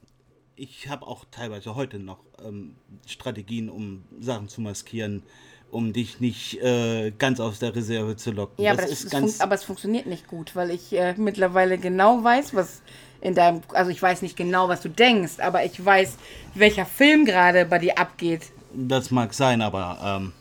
ich 0.60 0.88
habe 0.88 1.06
auch 1.06 1.24
teilweise 1.30 1.74
heute 1.74 1.98
noch 1.98 2.18
ähm, 2.44 2.76
Strategien, 3.06 3.70
um 3.70 4.04
Sachen 4.20 4.48
zu 4.48 4.60
maskieren, 4.60 5.22
um 5.70 5.92
dich 5.94 6.20
nicht 6.20 6.60
äh, 6.62 7.12
ganz 7.12 7.40
aus 7.40 7.58
der 7.60 7.74
Reserve 7.74 8.16
zu 8.16 8.32
locken. 8.32 8.62
Ja, 8.62 8.72
aber, 8.72 8.82
das, 8.82 9.04
das 9.04 9.20
fun- 9.20 9.34
aber 9.38 9.54
es 9.54 9.64
funktioniert 9.64 10.04
nicht 10.06 10.26
gut, 10.26 10.54
weil 10.54 10.70
ich 10.70 10.92
äh, 10.92 11.14
mittlerweile 11.16 11.78
genau 11.78 12.22
weiß, 12.22 12.54
was 12.54 12.82
in 13.22 13.34
deinem, 13.34 13.62
also 13.72 13.90
ich 13.90 14.02
weiß 14.02 14.20
nicht 14.20 14.36
genau, 14.36 14.68
was 14.68 14.82
du 14.82 14.90
denkst, 14.90 15.38
aber 15.40 15.64
ich 15.64 15.82
weiß, 15.82 16.16
welcher 16.54 16.84
Film 16.84 17.24
gerade 17.24 17.64
bei 17.64 17.78
dir 17.78 17.98
abgeht. 17.98 18.50
Das 18.74 19.10
mag 19.10 19.32
sein, 19.32 19.62
aber 19.62 19.98
ähm, 20.04 20.32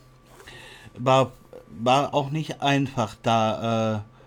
war, 0.98 1.32
war 1.70 2.14
auch 2.14 2.30
nicht 2.30 2.62
einfach, 2.62 3.16
da 3.24 3.96
äh, 3.96 4.19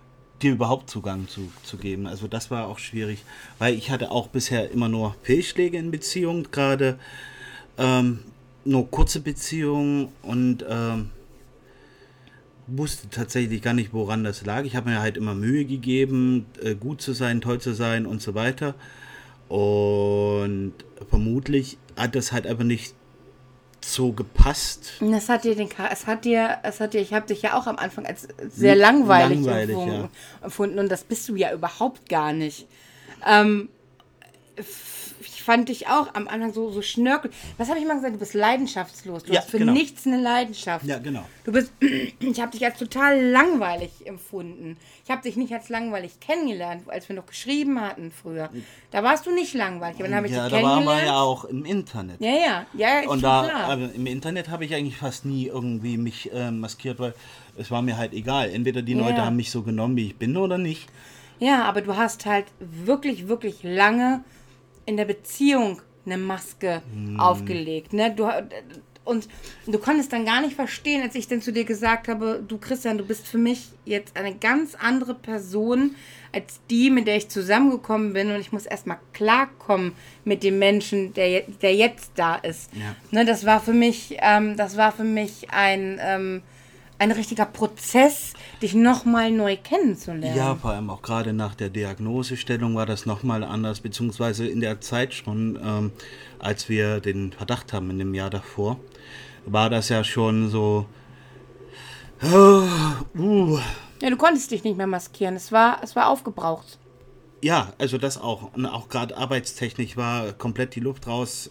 dir 0.43 0.53
überhaupt 0.53 0.91
Zugang 0.91 1.29
zu, 1.29 1.53
zu 1.63 1.77
geben. 1.77 2.07
Also 2.07 2.27
das 2.27 2.51
war 2.51 2.67
auch 2.67 2.79
schwierig, 2.79 3.25
weil 3.59 3.75
ich 3.75 3.91
hatte 3.91 4.11
auch 4.11 4.29
bisher 4.29 4.71
immer 4.71 4.89
nur 4.89 5.17
Fehlschläge 5.23 5.79
in 5.79 5.91
Beziehungen, 5.91 6.49
gerade 6.51 6.99
ähm, 7.79 8.21
nur 8.65 8.91
kurze 8.91 9.21
Beziehungen 9.21 10.09
und 10.23 10.65
ähm, 10.69 11.11
wusste 12.67 13.09
tatsächlich 13.11 13.63
gar 13.63 13.75
nicht, 13.75 13.93
woran 13.93 14.25
das 14.25 14.45
lag. 14.45 14.65
Ich 14.65 14.77
habe 14.77 14.91
mir 14.91 15.01
halt 15.01 15.17
immer 15.17 15.35
Mühe 15.35 15.65
gegeben, 15.65 16.47
äh, 16.63 16.75
gut 16.75 17.01
zu 17.01 17.13
sein, 17.13 17.41
toll 17.41 17.61
zu 17.61 17.75
sein 17.75 18.07
und 18.07 18.23
so 18.23 18.35
weiter. 18.35 18.75
Und 19.49 20.73
vermutlich 21.11 21.77
hat 21.97 22.15
das 22.15 22.33
halt 22.33 22.47
einfach 22.47 22.65
nicht 22.65 22.95
so 23.85 24.13
gepasst. 24.13 24.93
Das 25.01 25.29
hat 25.29 25.45
dir 25.45 25.55
den, 25.55 25.69
es 25.91 26.07
hat 26.07 26.25
dir, 26.25 26.59
es 26.63 26.81
hat 26.81 26.95
dir, 26.95 27.01
ich 27.01 27.13
habe 27.13 27.27
dich 27.27 27.43
ja 27.43 27.59
auch 27.59 27.67
am 27.67 27.77
Anfang 27.77 28.07
als 28.07 28.29
sehr 28.49 28.77
langweilig, 28.77 29.41
Langweilig, 29.41 29.77
empfunden, 29.77 30.01
ja. 30.03 30.45
empfunden 30.45 30.79
und 30.79 30.89
das 30.91 31.05
bist 31.05 31.29
du 31.29 31.37
ja 31.37 31.53
überhaupt 31.53 32.09
gar 32.09 32.33
nicht. 32.33 32.67
Ähm, 33.27 33.69
ich 35.27 35.43
fand 35.43 35.69
dich 35.69 35.87
auch 35.89 36.15
am 36.15 36.29
Anfang 36.29 36.53
so, 36.53 36.71
so 36.71 36.83
schnörkel. 36.83 37.31
Was 37.59 37.69
habe 37.69 37.79
ich 37.79 37.87
mal 37.87 37.95
gesagt? 37.95 38.15
Du 38.15 38.19
bist 38.19 38.35
leidenschaftslos. 38.35 39.25
Du 39.25 39.33
Ja, 39.33 39.41
hast 39.41 39.51
für 39.51 39.59
genau. 39.59 39.73
nichts 39.73 40.07
eine 40.07 40.21
Leidenschaft. 40.21 40.85
Ja, 40.87 40.99
genau. 40.99 41.25
Du 41.45 41.53
bist, 41.53 41.73
ich 42.21 42.41
habe 42.41 42.51
dich 42.53 42.65
als 42.65 42.79
total 42.79 43.21
langweilig 43.31 44.07
empfunden. 44.07 44.77
Ich 45.05 45.11
habe 45.11 45.23
dich 45.23 45.37
nicht 45.37 45.53
als 45.53 45.69
langweilig 45.69 46.21
kennengelernt, 46.21 46.83
als 46.89 47.09
wir 47.09 47.17
noch 47.17 47.27
geschrieben 47.27 47.81
hatten 47.81 48.13
früher. 48.13 48.51
Da 48.91 49.03
warst 49.03 49.27
du 49.27 49.31
nicht 49.35 49.55
langweilig, 49.55 49.97
aber 49.99 50.09
dann 50.09 50.17
habe 50.17 50.27
ich 50.27 50.33
Ja, 50.33 50.49
dich 50.49 50.53
da 50.59 50.63
waren 50.63 50.79
kennengelernt. 50.85 51.03
wir 51.03 51.07
ja 51.13 51.21
auch 51.21 51.45
im 51.45 51.65
Internet. 51.65 52.21
ja, 52.21 52.31
ja, 52.31 52.67
ja, 52.75 52.99
ist 53.01 53.09
Und 53.09 53.23
da, 53.23 53.45
klar. 53.49 53.65
aber 53.71 53.93
im 53.95 54.07
Internet 54.07 54.49
habe 54.49 54.65
ich 54.65 54.75
eigentlich 54.75 54.97
fast 54.97 55.25
nie 55.25 55.47
irgendwie 55.47 55.97
mich 55.97 56.33
äh, 56.33 56.51
maskiert, 56.51 56.99
weil 56.99 57.15
es 57.57 57.71
war 57.71 57.83
mir 57.83 57.97
halt 57.97 58.13
egal. 58.13 58.51
Entweder 58.51 58.83
die 58.83 58.93
Ja. 58.93 59.01
Leute 59.01 59.25
haben 59.25 59.37
mich 59.37 59.51
so 59.51 59.63
genommen, 59.63 59.97
wie 59.97 60.07
ich 60.07 60.17
bin, 60.17 60.37
oder 60.37 60.59
nicht. 60.59 60.89
Ja, 61.39 61.65
aber 61.65 61.81
du 61.81 61.97
hast 61.97 62.25
halt 62.27 62.47
wirklich, 62.61 63.27
wirklich 63.27 63.65
lange 63.65 64.23
in 64.87 64.97
der 64.97 65.05
Beziehung 65.05 65.81
eine 66.05 66.19
Maske 66.19 66.83
aufgelegt. 67.19 67.93
Ne? 67.93 68.13
Du, 68.15 68.29
und 69.05 69.29
du 69.67 69.79
konntest 69.79 70.13
dann 70.13 70.25
gar 70.25 70.41
nicht 70.41 70.55
verstehen, 70.55 71.03
als 71.03 71.15
ich 71.15 71.27
dann 71.27 71.43
zu 71.43 71.53
dir 71.53 71.65
gesagt 71.65 72.09
habe, 72.09 72.43
du 72.47 72.59
Christian, 72.59 72.99
du 72.99 73.05
bist 73.05 73.27
für 73.27 73.39
mich 73.39 73.71
jetzt 73.85 74.17
eine 74.17 74.35
ganz 74.35 74.77
andere 74.77 75.15
Person, 75.15 75.97
als 76.33 76.61
die, 76.71 76.89
mit 76.89 77.07
der 77.07 77.17
ich 77.17 77.29
zusammengekommen 77.29 78.13
bin 78.13 78.31
und 78.31 78.41
ich 78.41 78.53
muss 78.53 78.65
erstmal 78.65 78.99
klarkommen 79.13 79.93
mit 80.25 80.43
dem 80.45 80.59
Menschen, 80.59 81.13
der, 81.15 81.43
der 81.63 81.75
jetzt 81.75 82.13
da 82.15 82.37
ist. 82.37 82.71
Ja. 82.75 82.95
Ne, 83.11 83.25
das 83.25 83.45
war 83.45 83.61
für 83.61 83.73
mich, 83.73 84.17
ähm, 84.21 84.57
das 84.57 84.77
war 84.77 84.93
für 84.93 85.05
mich 85.05 85.51
ein, 85.51 85.99
ähm, 86.01 86.43
ein 87.03 87.11
richtiger 87.11 87.47
Prozess, 87.47 88.33
dich 88.63 88.75
nochmal 88.75 89.33
neu 89.33 89.57
kennenzulernen. 89.57 90.37
Ja, 90.37 90.55
vor 90.55 90.71
allem 90.71 90.89
auch 90.89 91.03
gerade 91.03 91.33
nach 91.33 91.57
der 91.57 91.69
Diagnosestellung 91.69 92.77
war 92.77 92.87
das 92.87 93.07
nochmal 93.07 93.43
anders, 93.43 93.81
beziehungsweise 93.81 94.47
in 94.47 94.61
der 94.61 94.81
Zeit 94.81 95.13
schon, 95.13 95.59
ähm, 95.65 95.91
als 96.39 96.69
wir 96.69 97.01
den 97.01 97.33
Verdacht 97.33 97.73
haben 97.73 97.91
in 97.91 97.99
dem 97.99 98.15
Jahr 98.15 98.31
davor, 98.31 98.79
war 99.47 99.69
das 99.69 99.89
ja 99.89 100.05
schon 100.05 100.49
so. 100.49 100.87
Uh, 102.23 102.69
uh. 103.19 103.59
Ja, 104.01 104.11
du 104.11 104.17
konntest 104.17 104.53
dich 104.53 104.63
nicht 104.63 104.77
mehr 104.77 104.87
maskieren. 104.87 105.35
Es 105.35 105.51
war, 105.51 105.81
es 105.83 105.97
war 105.97 106.09
aufgebraucht. 106.09 106.79
Ja, 107.41 107.73
also 107.79 107.99
das 107.99 108.17
auch. 108.17 108.55
Und 108.55 108.65
auch 108.65 108.89
gerade 108.89 109.17
arbeitstechnisch 109.17 109.97
war 109.97 110.33
komplett 110.35 110.77
die 110.77 110.81
Luft 110.81 111.09
raus. 111.09 111.51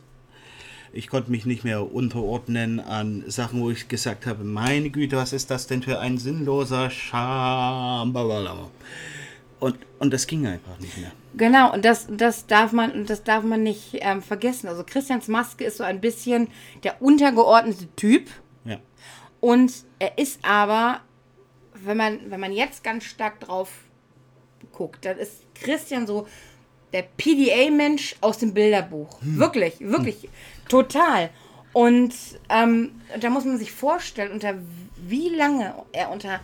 Ich 0.94 1.08
konnte 1.08 1.32
mich 1.32 1.46
nicht 1.46 1.64
mehr 1.64 1.94
unterordnen 1.94 2.80
an 2.82 3.24
Sachen, 3.28 3.62
wo 3.62 3.72
ich 3.72 3.88
gesagt 3.88 4.26
habe, 4.26 4.44
meine 4.44 4.90
Güte, 4.90 5.16
was 5.16 5.32
ist 5.32 5.50
das 5.50 5.68
denn 5.68 5.82
für 5.84 6.00
ein 6.00 6.18
sinnloser 6.18 6.90
Scham? 6.90 8.14
Und, 9.62 9.78
und 10.00 10.12
das 10.12 10.28
ging 10.28 10.46
einfach 10.48 10.78
nicht 10.80 10.98
mehr. 10.98 11.12
Genau, 11.36 11.72
und 11.72 11.86
das, 11.86 12.08
das 12.10 12.46
darf 12.46 12.74
man, 12.74 13.06
das 13.06 13.24
darf 13.24 13.44
man 13.44 13.64
nicht 13.64 14.00
ähm, 14.02 14.22
vergessen. 14.22 14.68
Also 14.68 14.84
Christians 14.84 15.28
Maske 15.28 15.64
ist 15.64 15.78
so 15.78 15.84
ein 15.84 16.02
bisschen 16.02 16.50
der 16.84 17.02
untergeordnete 17.02 17.88
Typ. 17.96 18.30
Ja. 18.66 18.80
Und 19.40 19.72
er 20.00 20.18
ist 20.18 20.44
aber, 20.44 21.02
wenn 21.74 21.96
man, 21.96 22.20
wenn 22.30 22.40
man 22.40 22.52
jetzt 22.52 22.84
ganz 22.84 23.06
stark 23.06 23.40
drauf 23.40 23.72
guckt, 24.74 25.06
dann 25.06 25.18
ist 25.18 25.44
Christian 25.56 26.06
so 26.06 26.28
der 26.92 27.04
PDA-Mensch 27.04 28.16
aus 28.22 28.40
dem 28.40 28.54
Bilderbuch. 28.54 29.22
Hm. 29.22 29.40
Wirklich, 29.40 29.80
wirklich. 29.80 30.24
Hm. 30.24 30.30
Total. 30.72 31.30
Und 31.74 32.14
ähm, 32.50 33.02
da 33.20 33.30
muss 33.30 33.44
man 33.44 33.58
sich 33.58 33.74
vorstellen, 33.74 34.32
unter 34.32 34.56
wie 34.96 35.30
lange 35.30 35.74
er 35.92 36.12
unter 36.12 36.40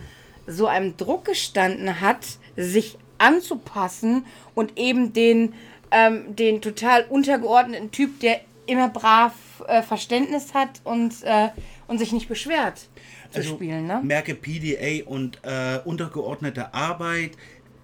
so 0.46 0.66
einem 0.66 0.96
Druck 0.98 1.24
gestanden 1.24 2.00
hat, 2.00 2.26
sich 2.56 2.98
anzupassen 3.16 4.26
und 4.54 4.78
eben 4.78 5.14
den, 5.14 5.54
ähm, 5.90 6.36
den 6.36 6.60
total 6.60 7.04
untergeordneten 7.08 7.90
Typ, 7.90 8.20
der 8.20 8.40
immer 8.66 8.88
brav 8.88 9.32
äh, 9.66 9.82
Verständnis 9.82 10.52
hat 10.52 10.80
und, 10.84 11.22
äh, 11.24 11.48
und 11.86 11.98
sich 11.98 12.12
nicht 12.12 12.28
beschwert 12.28 12.88
zu 13.30 13.38
also, 13.38 13.54
spielen. 13.54 13.86
Ne? 13.86 14.00
Merke 14.02 14.34
PDA 14.34 15.06
und 15.06 15.40
äh, 15.42 15.80
untergeordnete 15.84 16.74
Arbeit 16.74 17.32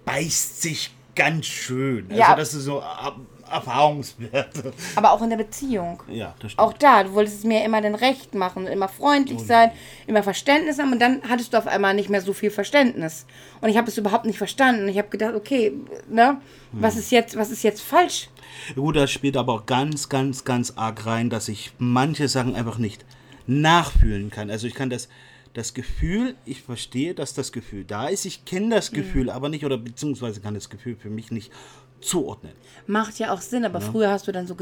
beißt 0.05 0.61
sich 0.61 0.91
ganz 1.15 1.47
schön. 1.47 2.05
Also 2.09 2.19
ja. 2.19 2.35
das 2.35 2.53
ist 2.53 2.65
so 2.65 2.83
Erfahrungswerte. 3.49 4.73
Aber 4.95 5.11
auch 5.11 5.21
in 5.21 5.29
der 5.29 5.37
Beziehung. 5.37 6.01
Ja, 6.07 6.35
das 6.39 6.51
stimmt. 6.51 6.67
Auch 6.67 6.73
da, 6.73 7.03
du 7.03 7.13
wolltest 7.13 7.39
es 7.39 7.43
mir 7.43 7.63
immer 7.63 7.81
dann 7.81 7.95
recht 7.95 8.35
machen, 8.35 8.67
immer 8.67 8.87
freundlich 8.87 9.39
oh, 9.39 9.45
sein, 9.45 9.71
immer 10.07 10.23
Verständnis 10.23 10.79
haben 10.79 10.91
und 10.91 10.99
dann 10.99 11.21
hattest 11.29 11.53
du 11.53 11.57
auf 11.57 11.67
einmal 11.67 11.93
nicht 11.93 12.09
mehr 12.09 12.21
so 12.21 12.33
viel 12.33 12.51
Verständnis. 12.51 13.25
Und 13.61 13.69
ich 13.69 13.77
habe 13.77 13.87
es 13.87 13.97
überhaupt 13.97 14.25
nicht 14.25 14.37
verstanden. 14.37 14.87
Ich 14.87 14.97
habe 14.97 15.09
gedacht, 15.09 15.35
okay, 15.35 15.73
ne, 16.09 16.37
was 16.71 16.93
hm. 16.93 16.99
ist 16.99 17.11
jetzt, 17.11 17.37
was 17.37 17.51
ist 17.51 17.63
jetzt 17.63 17.81
falsch? 17.81 18.29
Gut, 18.75 18.95
das 18.95 19.11
spielt 19.11 19.37
aber 19.37 19.53
auch 19.53 19.65
ganz, 19.65 20.09
ganz, 20.09 20.43
ganz 20.43 20.73
arg 20.75 21.05
rein, 21.05 21.29
dass 21.29 21.47
ich 21.47 21.71
manche 21.77 22.27
Sachen 22.27 22.55
einfach 22.55 22.77
nicht 22.77 23.05
nachfühlen 23.47 24.29
kann. 24.29 24.49
Also 24.49 24.67
ich 24.67 24.73
kann 24.73 24.89
das 24.89 25.09
das 25.55 25.73
Gefühl, 25.73 26.35
ich 26.45 26.61
verstehe, 26.61 27.15
dass 27.15 27.33
das 27.33 27.53
Gefühl 27.53 27.85
da 27.85 28.07
ist, 28.07 28.25
ich 28.25 28.43
kenne 28.43 28.75
das 28.75 28.89
hm. 28.89 28.95
Gefühl 28.95 29.23
mhm. 29.23 29.29
aber 29.29 29.49
nicht 29.49 29.65
oder 29.65 29.77
beziehungsweise 29.77 30.41
kann 30.41 30.53
das 30.53 30.69
Gefühl 30.69 30.97
für 30.97 31.09
mich 31.09 31.31
nicht 31.31 31.51
zuordnen. 32.01 32.53
Macht 32.87 33.17
ja 33.19 33.31
auch 33.31 33.41
Sinn, 33.41 33.65
aber 33.65 33.79
ja. 33.79 33.85
früher 33.85 34.09
hast 34.11 34.27
du 34.27 34.31
dann 34.31 34.47
so, 34.47 34.55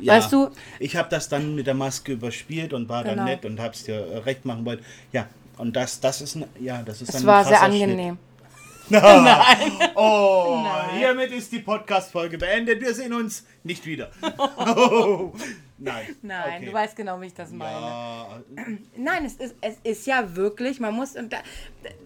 ja, 0.00 0.14
weißt 0.14 0.32
du? 0.32 0.50
Ich 0.78 0.96
habe 0.96 1.08
das 1.08 1.28
dann 1.28 1.54
mit 1.54 1.66
der 1.66 1.74
Maske 1.74 2.12
überspielt 2.12 2.72
und 2.72 2.88
war 2.88 3.04
genau. 3.04 3.16
dann 3.16 3.24
nett 3.24 3.44
und 3.44 3.60
habe 3.60 3.74
es 3.74 3.84
dir 3.84 3.94
äh, 3.94 4.18
recht 4.18 4.44
machen 4.44 4.64
wollen. 4.64 4.80
Ja, 5.12 5.26
und 5.56 5.74
das, 5.76 6.00
das 6.00 6.20
ist, 6.20 6.38
ja, 6.60 6.82
das 6.82 7.02
ist 7.02 7.08
es 7.08 7.16
dann 7.16 7.26
war 7.26 7.44
sehr 7.44 7.62
angenehm. 7.62 8.18
Nein. 8.88 9.72
Oh, 9.94 10.60
Nein. 10.62 10.98
hiermit 10.98 11.30
ist 11.30 11.52
die 11.52 11.60
Podcast-Folge 11.60 12.36
beendet. 12.36 12.80
Wir 12.80 12.92
sehen 12.92 13.12
uns 13.12 13.46
nicht 13.62 13.86
wieder. 13.86 14.10
Oh, 14.66 15.32
nein. 15.78 16.16
Nein, 16.22 16.54
okay. 16.56 16.66
du 16.66 16.72
weißt 16.72 16.96
genau, 16.96 17.20
wie 17.20 17.26
ich 17.26 17.34
das 17.34 17.50
meine. 17.50 17.70
Ja. 17.70 18.42
Nein, 18.96 19.24
es 19.24 19.34
ist, 19.34 19.54
es 19.60 19.76
ist 19.82 20.06
ja 20.06 20.34
wirklich, 20.36 20.80
man 20.80 20.94
muss, 20.94 21.14
und 21.16 21.32
da, 21.32 21.38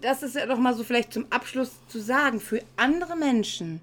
das 0.01 0.23
ist 0.23 0.35
ja 0.35 0.45
doch 0.45 0.57
mal 0.57 0.73
so 0.73 0.83
vielleicht 0.83 1.13
zum 1.13 1.25
Abschluss 1.29 1.71
zu 1.87 1.99
sagen, 1.99 2.39
für 2.39 2.61
andere 2.77 3.15
Menschen 3.15 3.81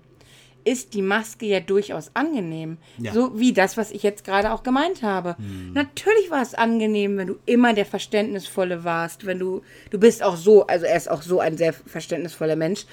ist 0.67 0.95
die 0.95 1.03
Maske 1.03 1.47
ja 1.47 1.61
durchaus 1.61 2.11
angenehm. 2.15 2.77
Ja. 2.99 3.13
So 3.13 3.39
wie 3.39 3.53
das, 3.53 3.77
was 3.77 3.93
ich 3.93 4.03
jetzt 4.03 4.25
gerade 4.25 4.53
auch 4.53 4.65
gemeint 4.65 5.03
habe. 5.03 5.37
Hm. 5.39 5.73
Natürlich 5.73 6.31
war 6.31 6.43
es 6.43 6.55
angenehm, 6.55 7.17
wenn 7.17 7.29
du 7.29 7.37
immer 7.47 7.73
der 7.73 7.87
Verständnisvolle 7.87 8.83
warst, 8.83 9.27
wenn 9.27 9.39
du, 9.39 9.63
du 9.91 9.99
bist 9.99 10.23
auch 10.23 10.37
so, 10.37 10.67
also 10.67 10.85
er 10.85 10.97
ist 10.97 11.09
auch 11.09 11.23
so 11.23 11.39
ein 11.39 11.57
sehr 11.57 11.73
verständnisvoller 11.73 12.57
Mensch, 12.57 12.85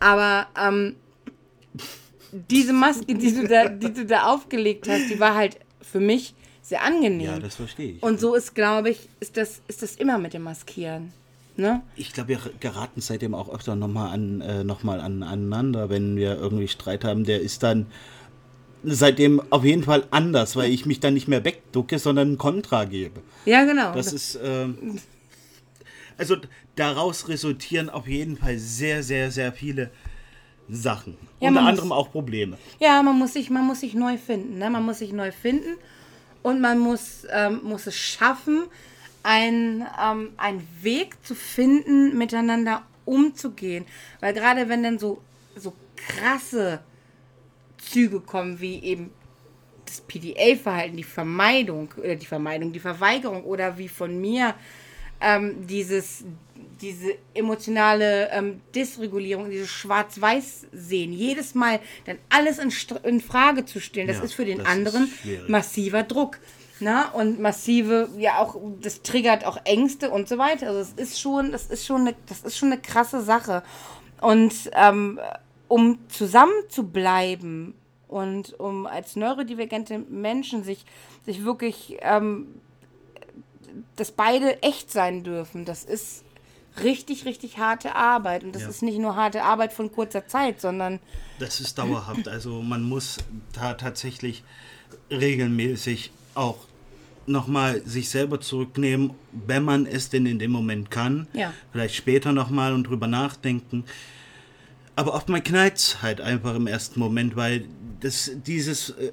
aber 0.00 0.48
ähm, 0.60 0.96
diese 2.32 2.72
Maske, 2.72 3.14
die 3.14 3.32
du, 3.32 3.46
da, 3.46 3.68
die 3.68 3.92
du 3.92 4.04
da 4.04 4.24
aufgelegt 4.32 4.88
hast, 4.88 5.08
die 5.08 5.20
war 5.20 5.36
halt 5.36 5.58
für 5.80 6.00
mich 6.00 6.34
sehr 6.62 6.82
angenehm. 6.82 7.26
Ja, 7.26 7.38
das 7.38 7.56
verstehe 7.56 7.92
ich. 7.92 8.02
Und 8.02 8.18
so 8.18 8.34
ist, 8.34 8.54
glaube 8.54 8.90
ich, 8.90 9.08
ist 9.20 9.36
das, 9.36 9.60
ist 9.68 9.82
das 9.82 9.94
immer 9.96 10.18
mit 10.18 10.34
dem 10.34 10.42
Maskieren. 10.42 11.12
Ne? 11.60 11.82
Ich 11.94 12.14
glaube, 12.14 12.30
wir 12.30 12.40
geraten 12.58 13.02
seitdem 13.02 13.34
auch 13.34 13.52
öfter 13.52 13.76
nochmal 13.76 14.14
an, 14.14 14.40
äh, 14.40 14.64
noch 14.64 14.82
an, 14.84 15.22
aneinander, 15.22 15.90
wenn 15.90 16.16
wir 16.16 16.36
irgendwie 16.36 16.68
Streit 16.68 17.04
haben. 17.04 17.24
Der 17.24 17.40
ist 17.40 17.62
dann 17.62 17.86
seitdem 18.82 19.42
auf 19.50 19.62
jeden 19.62 19.84
Fall 19.84 20.04
anders, 20.10 20.56
weil 20.56 20.70
ich 20.70 20.86
mich 20.86 21.00
dann 21.00 21.12
nicht 21.12 21.28
mehr 21.28 21.44
wegducke, 21.44 21.98
sondern 21.98 22.32
ein 22.32 22.38
Kontra 22.38 22.86
gebe. 22.86 23.20
Ja, 23.44 23.64
genau. 23.64 23.92
Das 23.92 24.12
ist. 24.12 24.36
Äh, 24.36 24.68
also 26.16 26.36
daraus 26.76 27.28
resultieren 27.28 27.90
auf 27.90 28.08
jeden 28.08 28.36
Fall 28.36 28.58
sehr, 28.58 29.02
sehr, 29.02 29.30
sehr 29.30 29.52
viele 29.52 29.90
Sachen. 30.70 31.16
Ja, 31.40 31.48
Unter 31.48 31.62
anderem 31.62 31.88
muss, 31.88 31.98
auch 31.98 32.10
Probleme. 32.10 32.56
Ja, 32.78 33.02
man 33.02 33.18
muss 33.18 33.34
sich, 33.34 33.50
man 33.50 33.66
muss 33.66 33.80
sich 33.80 33.94
neu 33.94 34.16
finden. 34.16 34.58
Ne? 34.58 34.70
Man 34.70 34.84
muss 34.84 34.98
sich 34.98 35.12
neu 35.12 35.30
finden 35.30 35.76
und 36.42 36.60
man 36.60 36.78
muss, 36.78 37.26
ähm, 37.30 37.60
muss 37.64 37.86
es 37.86 37.96
schaffen, 37.96 38.64
ein, 39.22 39.86
ähm, 40.02 40.30
ein 40.36 40.66
Weg 40.82 41.24
zu 41.24 41.34
finden, 41.34 42.16
miteinander 42.16 42.82
umzugehen. 43.04 43.84
Weil 44.20 44.34
gerade 44.34 44.68
wenn 44.68 44.82
dann 44.82 44.98
so, 44.98 45.20
so 45.56 45.74
krasse 45.96 46.80
Züge 47.78 48.20
kommen, 48.20 48.60
wie 48.60 48.82
eben 48.82 49.10
das 49.84 50.00
PDA-Verhalten, 50.02 50.96
die 50.96 51.04
Vermeidung 51.04 51.92
oder 51.96 52.14
die 52.14 52.26
Vermeidung, 52.26 52.72
die 52.72 52.80
Verweigerung 52.80 53.44
oder 53.44 53.76
wie 53.76 53.88
von 53.88 54.20
mir 54.20 54.54
ähm, 55.20 55.66
dieses, 55.66 56.24
diese 56.80 57.16
emotionale 57.34 58.30
ähm, 58.30 58.60
Dysregulierung, 58.74 59.50
dieses 59.50 59.70
Schwarz-Weiß-Sehen, 59.70 61.12
jedes 61.12 61.54
Mal 61.54 61.80
dann 62.06 62.18
alles 62.28 62.58
in, 62.58 62.72
in 63.02 63.20
Frage 63.20 63.64
zu 63.64 63.80
stellen, 63.80 64.06
das 64.06 64.18
ja, 64.18 64.24
ist 64.24 64.34
für 64.34 64.44
den 64.44 64.64
anderen 64.64 65.12
massiver 65.48 66.02
Druck. 66.02 66.38
Na, 66.80 67.10
und 67.10 67.38
massive, 67.40 68.08
ja 68.16 68.38
auch, 68.38 68.56
das 68.80 69.02
triggert 69.02 69.44
auch 69.44 69.58
Ängste 69.64 70.10
und 70.10 70.28
so 70.28 70.38
weiter. 70.38 70.68
Also 70.68 70.80
es 70.80 70.92
ist 70.92 71.20
schon, 71.20 71.52
das 71.52 71.66
ist 71.66 71.86
schon 71.86 72.02
eine, 72.02 72.14
das 72.26 72.40
ist 72.40 72.56
schon 72.56 72.72
eine 72.72 72.80
krasse 72.80 73.22
Sache. 73.22 73.62
Und 74.20 74.54
ähm, 74.72 75.20
um 75.68 75.98
zusammen 76.08 76.52
zu 76.68 76.88
bleiben 76.88 77.74
und 78.08 78.58
um 78.58 78.86
als 78.86 79.14
neurodivergente 79.14 79.98
Menschen 79.98 80.64
sich, 80.64 80.84
sich 81.26 81.44
wirklich, 81.44 81.98
ähm, 82.00 82.48
dass 83.96 84.10
beide 84.10 84.62
echt 84.62 84.90
sein 84.90 85.22
dürfen, 85.22 85.64
das 85.64 85.84
ist 85.84 86.24
richtig, 86.82 87.24
richtig 87.24 87.58
harte 87.58 87.94
Arbeit. 87.94 88.42
Und 88.42 88.54
das 88.54 88.62
ja. 88.62 88.68
ist 88.68 88.82
nicht 88.82 88.98
nur 88.98 89.16
harte 89.16 89.42
Arbeit 89.42 89.72
von 89.72 89.92
kurzer 89.92 90.26
Zeit, 90.26 90.60
sondern. 90.60 90.98
Das 91.38 91.60
ist 91.60 91.78
dauerhaft. 91.78 92.28
Also 92.28 92.62
man 92.62 92.82
muss 92.82 93.18
da 93.52 93.74
tatsächlich 93.74 94.42
regelmäßig 95.10 96.10
auch 96.34 96.56
nochmal 97.30 97.82
sich 97.84 98.08
selber 98.08 98.40
zurücknehmen, 98.40 99.12
wenn 99.32 99.64
man 99.64 99.86
es 99.86 100.10
denn 100.10 100.26
in 100.26 100.38
dem 100.38 100.50
Moment 100.50 100.90
kann. 100.90 101.26
Ja. 101.32 101.52
Vielleicht 101.72 101.94
später 101.94 102.32
nochmal 102.32 102.72
und 102.72 102.84
drüber 102.84 103.06
nachdenken. 103.06 103.84
Aber 104.96 105.14
oft 105.14 105.28
mal 105.28 105.40
knallt 105.40 105.76
es 105.76 106.02
halt 106.02 106.20
einfach 106.20 106.54
im 106.54 106.66
ersten 106.66 107.00
Moment, 107.00 107.36
weil 107.36 107.64
das, 108.00 108.30
dieses 108.46 108.90
äh, 108.90 109.12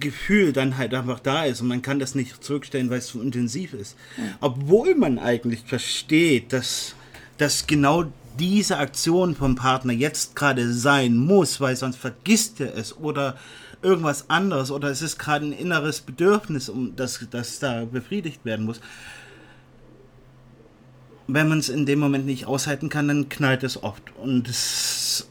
Gefühl 0.00 0.52
dann 0.52 0.76
halt 0.76 0.94
einfach 0.94 1.20
da 1.20 1.44
ist 1.44 1.60
und 1.60 1.68
man 1.68 1.82
kann 1.82 1.98
das 1.98 2.14
nicht 2.14 2.42
zurückstellen, 2.42 2.90
weil 2.90 2.98
es 2.98 3.08
so 3.08 3.20
intensiv 3.20 3.74
ist. 3.74 3.96
Ja. 4.16 4.24
Obwohl 4.40 4.94
man 4.94 5.18
eigentlich 5.18 5.60
versteht, 5.66 6.52
dass, 6.52 6.94
dass 7.38 7.66
genau 7.66 8.06
diese 8.38 8.78
Aktion 8.78 9.34
vom 9.34 9.56
Partner 9.56 9.92
jetzt 9.92 10.36
gerade 10.36 10.72
sein 10.72 11.16
muss, 11.16 11.60
weil 11.60 11.76
sonst 11.76 11.96
vergisst 11.96 12.60
er 12.60 12.76
es 12.76 12.96
oder 12.96 13.36
irgendwas 13.86 14.28
anderes 14.28 14.72
oder 14.72 14.90
es 14.90 15.00
ist 15.00 15.16
gerade 15.16 15.46
ein 15.46 15.52
inneres 15.52 16.00
Bedürfnis, 16.00 16.68
um 16.68 16.96
das, 16.96 17.24
das 17.30 17.60
da 17.60 17.84
befriedigt 17.84 18.44
werden 18.44 18.66
muss. 18.66 18.80
Wenn 21.28 21.48
man 21.48 21.60
es 21.60 21.68
in 21.68 21.86
dem 21.86 22.00
Moment 22.00 22.26
nicht 22.26 22.46
aushalten 22.46 22.88
kann, 22.88 23.06
dann 23.06 23.28
knallt 23.28 23.62
es 23.62 23.82
oft. 23.82 24.02
Und 24.16 24.48
es 24.48 25.28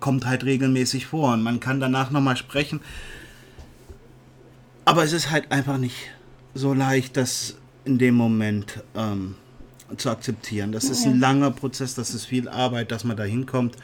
kommt 0.00 0.24
halt 0.26 0.44
regelmäßig 0.44 1.06
vor 1.06 1.34
und 1.34 1.42
man 1.42 1.60
kann 1.60 1.80
danach 1.80 2.10
nochmal 2.10 2.36
sprechen. 2.36 2.80
Aber 4.86 5.04
es 5.04 5.12
ist 5.12 5.30
halt 5.30 5.52
einfach 5.52 5.76
nicht 5.76 5.96
so 6.54 6.72
leicht, 6.72 7.16
das 7.16 7.56
in 7.84 7.98
dem 7.98 8.14
Moment 8.14 8.82
ähm, 8.94 9.36
zu 9.98 10.10
akzeptieren. 10.10 10.72
Das 10.72 10.84
ist 10.84 11.04
ein 11.04 11.20
langer 11.20 11.50
Prozess, 11.50 11.94
das 11.94 12.14
ist 12.14 12.24
viel 12.24 12.48
Arbeit, 12.48 12.90
dass 12.90 13.04
man 13.04 13.16
da 13.16 13.24
hinkommt. 13.24 13.76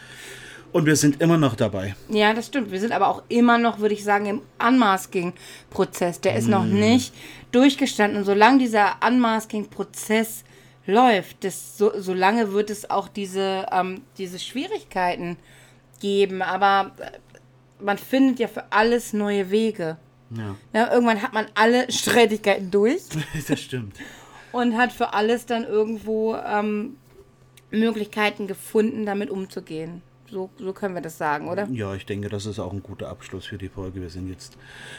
Und 0.72 0.86
wir 0.86 0.96
sind 0.96 1.20
immer 1.22 1.36
noch 1.38 1.54
dabei. 1.54 1.94
Ja, 2.08 2.34
das 2.34 2.46
stimmt. 2.46 2.70
Wir 2.70 2.80
sind 2.80 2.92
aber 2.92 3.08
auch 3.08 3.22
immer 3.28 3.58
noch, 3.58 3.78
würde 3.78 3.94
ich 3.94 4.04
sagen, 4.04 4.26
im 4.26 4.42
Unmasking-Prozess. 4.58 6.20
Der 6.20 6.36
ist 6.36 6.48
noch 6.48 6.64
nicht 6.64 7.14
durchgestanden. 7.52 8.18
Und 8.18 8.24
solange 8.24 8.58
dieser 8.58 8.96
Unmasking-Prozess 9.06 10.44
läuft, 10.86 11.44
das, 11.44 11.78
so, 11.78 11.92
solange 11.96 12.52
wird 12.52 12.70
es 12.70 12.90
auch 12.90 13.08
diese, 13.08 13.66
ähm, 13.72 14.02
diese 14.18 14.38
Schwierigkeiten 14.38 15.36
geben. 16.00 16.42
Aber 16.42 16.92
äh, 16.98 17.10
man 17.82 17.98
findet 17.98 18.38
ja 18.38 18.48
für 18.48 18.64
alles 18.70 19.12
neue 19.12 19.50
Wege. 19.50 19.96
Ja, 20.30 20.56
Ja, 20.72 20.92
irgendwann 20.92 21.22
hat 21.22 21.32
man 21.32 21.46
alle 21.54 21.90
Streitigkeiten 21.92 22.70
durch 22.70 23.02
das 23.48 23.60
stimmt. 23.60 23.96
und 24.52 24.76
hat 24.76 24.92
für 24.92 25.14
alles 25.14 25.46
dann 25.46 25.64
irgendwo 25.64 26.34
ähm, 26.36 26.96
Möglichkeiten 27.70 28.46
gefunden, 28.46 29.06
damit 29.06 29.30
umzugehen. 29.30 30.02
So, 30.30 30.50
so 30.58 30.72
können 30.72 30.94
wir 30.94 31.02
das 31.02 31.18
sagen, 31.18 31.48
oder? 31.48 31.68
Ja, 31.70 31.94
ich 31.94 32.04
denke, 32.04 32.28
das 32.28 32.46
ist 32.46 32.58
auch 32.58 32.72
ein 32.72 32.82
guter 32.82 33.08
Abschluss 33.08 33.46
für 33.46 33.58
die 33.58 33.68
Folge. 33.68 34.00
Wir 34.00 34.10
sind 34.10 34.28
jetzt 34.28 34.56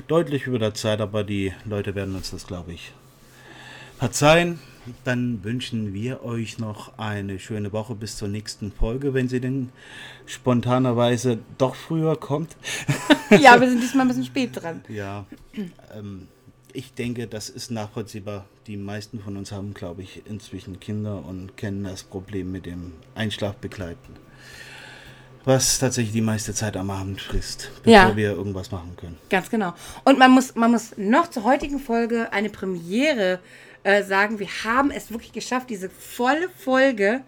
deutlich 0.08 0.48
über 0.48 0.60
der 0.60 0.74
Zeit, 0.74 1.02
aber 1.02 1.24
die 1.24 1.54
Leute 1.66 1.96
werden 1.96 2.16
uns 2.16 2.32
das, 2.32 2.48
glaube 2.48 2.74
ich, 2.74 2.94
verzeihen. 3.98 4.60
Dann 5.04 5.44
wünschen 5.44 5.94
wir 5.94 6.24
euch 6.24 6.60
noch 6.60 6.98
eine 6.98 7.40
schöne 7.40 7.74
Woche 7.74 7.94
bis 7.94 8.16
zur 8.16 8.30
nächsten 8.30 8.72
Folge, 8.72 9.14
wenn 9.14 9.28
sie 9.28 9.42
denn 9.42 9.70
spontanerweise 10.26 11.40
doch 11.58 11.76
früher 11.76 12.16
kommt. 12.16 12.56
Ja, 13.30 13.60
wir 13.60 13.68
sind 13.68 13.84
diesmal 13.84 14.06
ein 14.06 14.08
bisschen 14.08 14.24
spät 14.24 14.52
dran. 14.54 14.86
Ja, 14.88 15.26
ähm, 15.94 16.30
ich 16.72 16.94
denke, 16.94 17.28
das 17.28 17.50
ist 17.50 17.72
nachvollziehbar. 17.72 18.46
Die 18.68 18.78
meisten 18.78 19.20
von 19.20 19.36
uns 19.36 19.52
haben, 19.52 19.74
glaube 19.74 20.02
ich, 20.02 20.22
inzwischen 20.26 20.80
Kinder 20.80 21.26
und 21.26 21.58
kennen 21.58 21.84
das 21.84 22.04
Problem 22.04 22.54
mit 22.54 22.66
dem 22.66 22.94
Einschlafbegleiten. 23.16 24.27
Was 25.48 25.80
tatsächlich 25.80 26.12
die 26.12 26.20
meiste 26.22 26.54
Zeit 26.54 26.76
am 26.76 26.90
Abend 26.92 27.22
frisst, 27.22 27.72
bevor 27.84 27.92
Ja. 27.94 28.16
wir 28.18 28.32
irgendwas 28.32 28.70
machen 28.70 28.98
können. 28.98 29.18
Ganz 29.30 29.50
genau. 29.50 29.74
Und 30.04 30.20
man 30.20 30.32
muss, 30.32 30.56
man 30.56 30.72
muss 30.72 30.92
noch 30.98 31.30
zur 31.30 31.46
heutigen 31.46 31.80
Folge 31.80 32.34
eine 32.34 32.50
Premiere 32.50 33.40
äh, 33.84 34.04
sagen. 34.04 34.40
Wir 34.40 34.50
haben 34.66 34.92
es 34.92 35.10
wirklich 35.10 35.32
geschafft, 35.32 35.70
diese 35.70 35.90
volle 35.90 36.50
Folge 36.50 37.22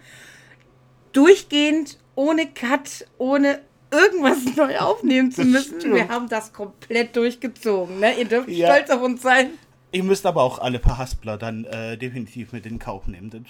durchgehend, 1.14 1.98
ohne 2.16 2.48
Cut, 2.48 3.06
ohne 3.18 3.62
irgendwas 3.92 4.40
neu 4.58 4.78
aufnehmen 4.80 5.32
zu 5.32 5.44
müssen. 5.46 5.94
Wir 5.94 6.10
haben 6.10 6.28
das 6.30 6.52
komplett 6.54 7.16
durchgezogen. 7.16 8.00
Ne? 8.00 8.14
Ihr 8.20 8.26
dürft 8.26 8.50
Ja. 8.50 8.76
stolz 8.76 8.90
auf 8.90 9.02
uns 9.02 9.22
sein. 9.22 9.52
Ihr 9.92 10.04
müsst 10.04 10.26
aber 10.26 10.44
auch 10.44 10.60
alle 10.60 10.80
Verhaspler 10.80 11.38
dann 11.38 11.64
äh, 11.66 11.98
definitiv 11.98 12.52
mit 12.52 12.66
in 12.66 12.78
Kauf 12.80 13.08
nehmen. 13.08 13.30
Das 13.30 13.42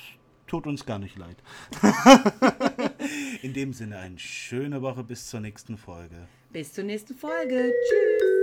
tut 0.50 0.68
uns 0.68 0.86
gar 0.86 1.00
nicht 1.00 1.18
leid. 1.18 1.38
in 3.42 3.54
dem 3.54 3.72
Sinne, 3.72 4.00
eine 4.00 4.20
schöne 4.20 4.82
Woche 4.82 5.04
bis 5.04 5.30
zur 5.30 5.40
nächsten 5.40 5.78
Folge. 5.78 6.28
Bis 6.52 6.74
zur 6.74 6.84
nächsten 6.84 7.16
Folge. 7.16 7.72
Tschüss. 7.88 8.39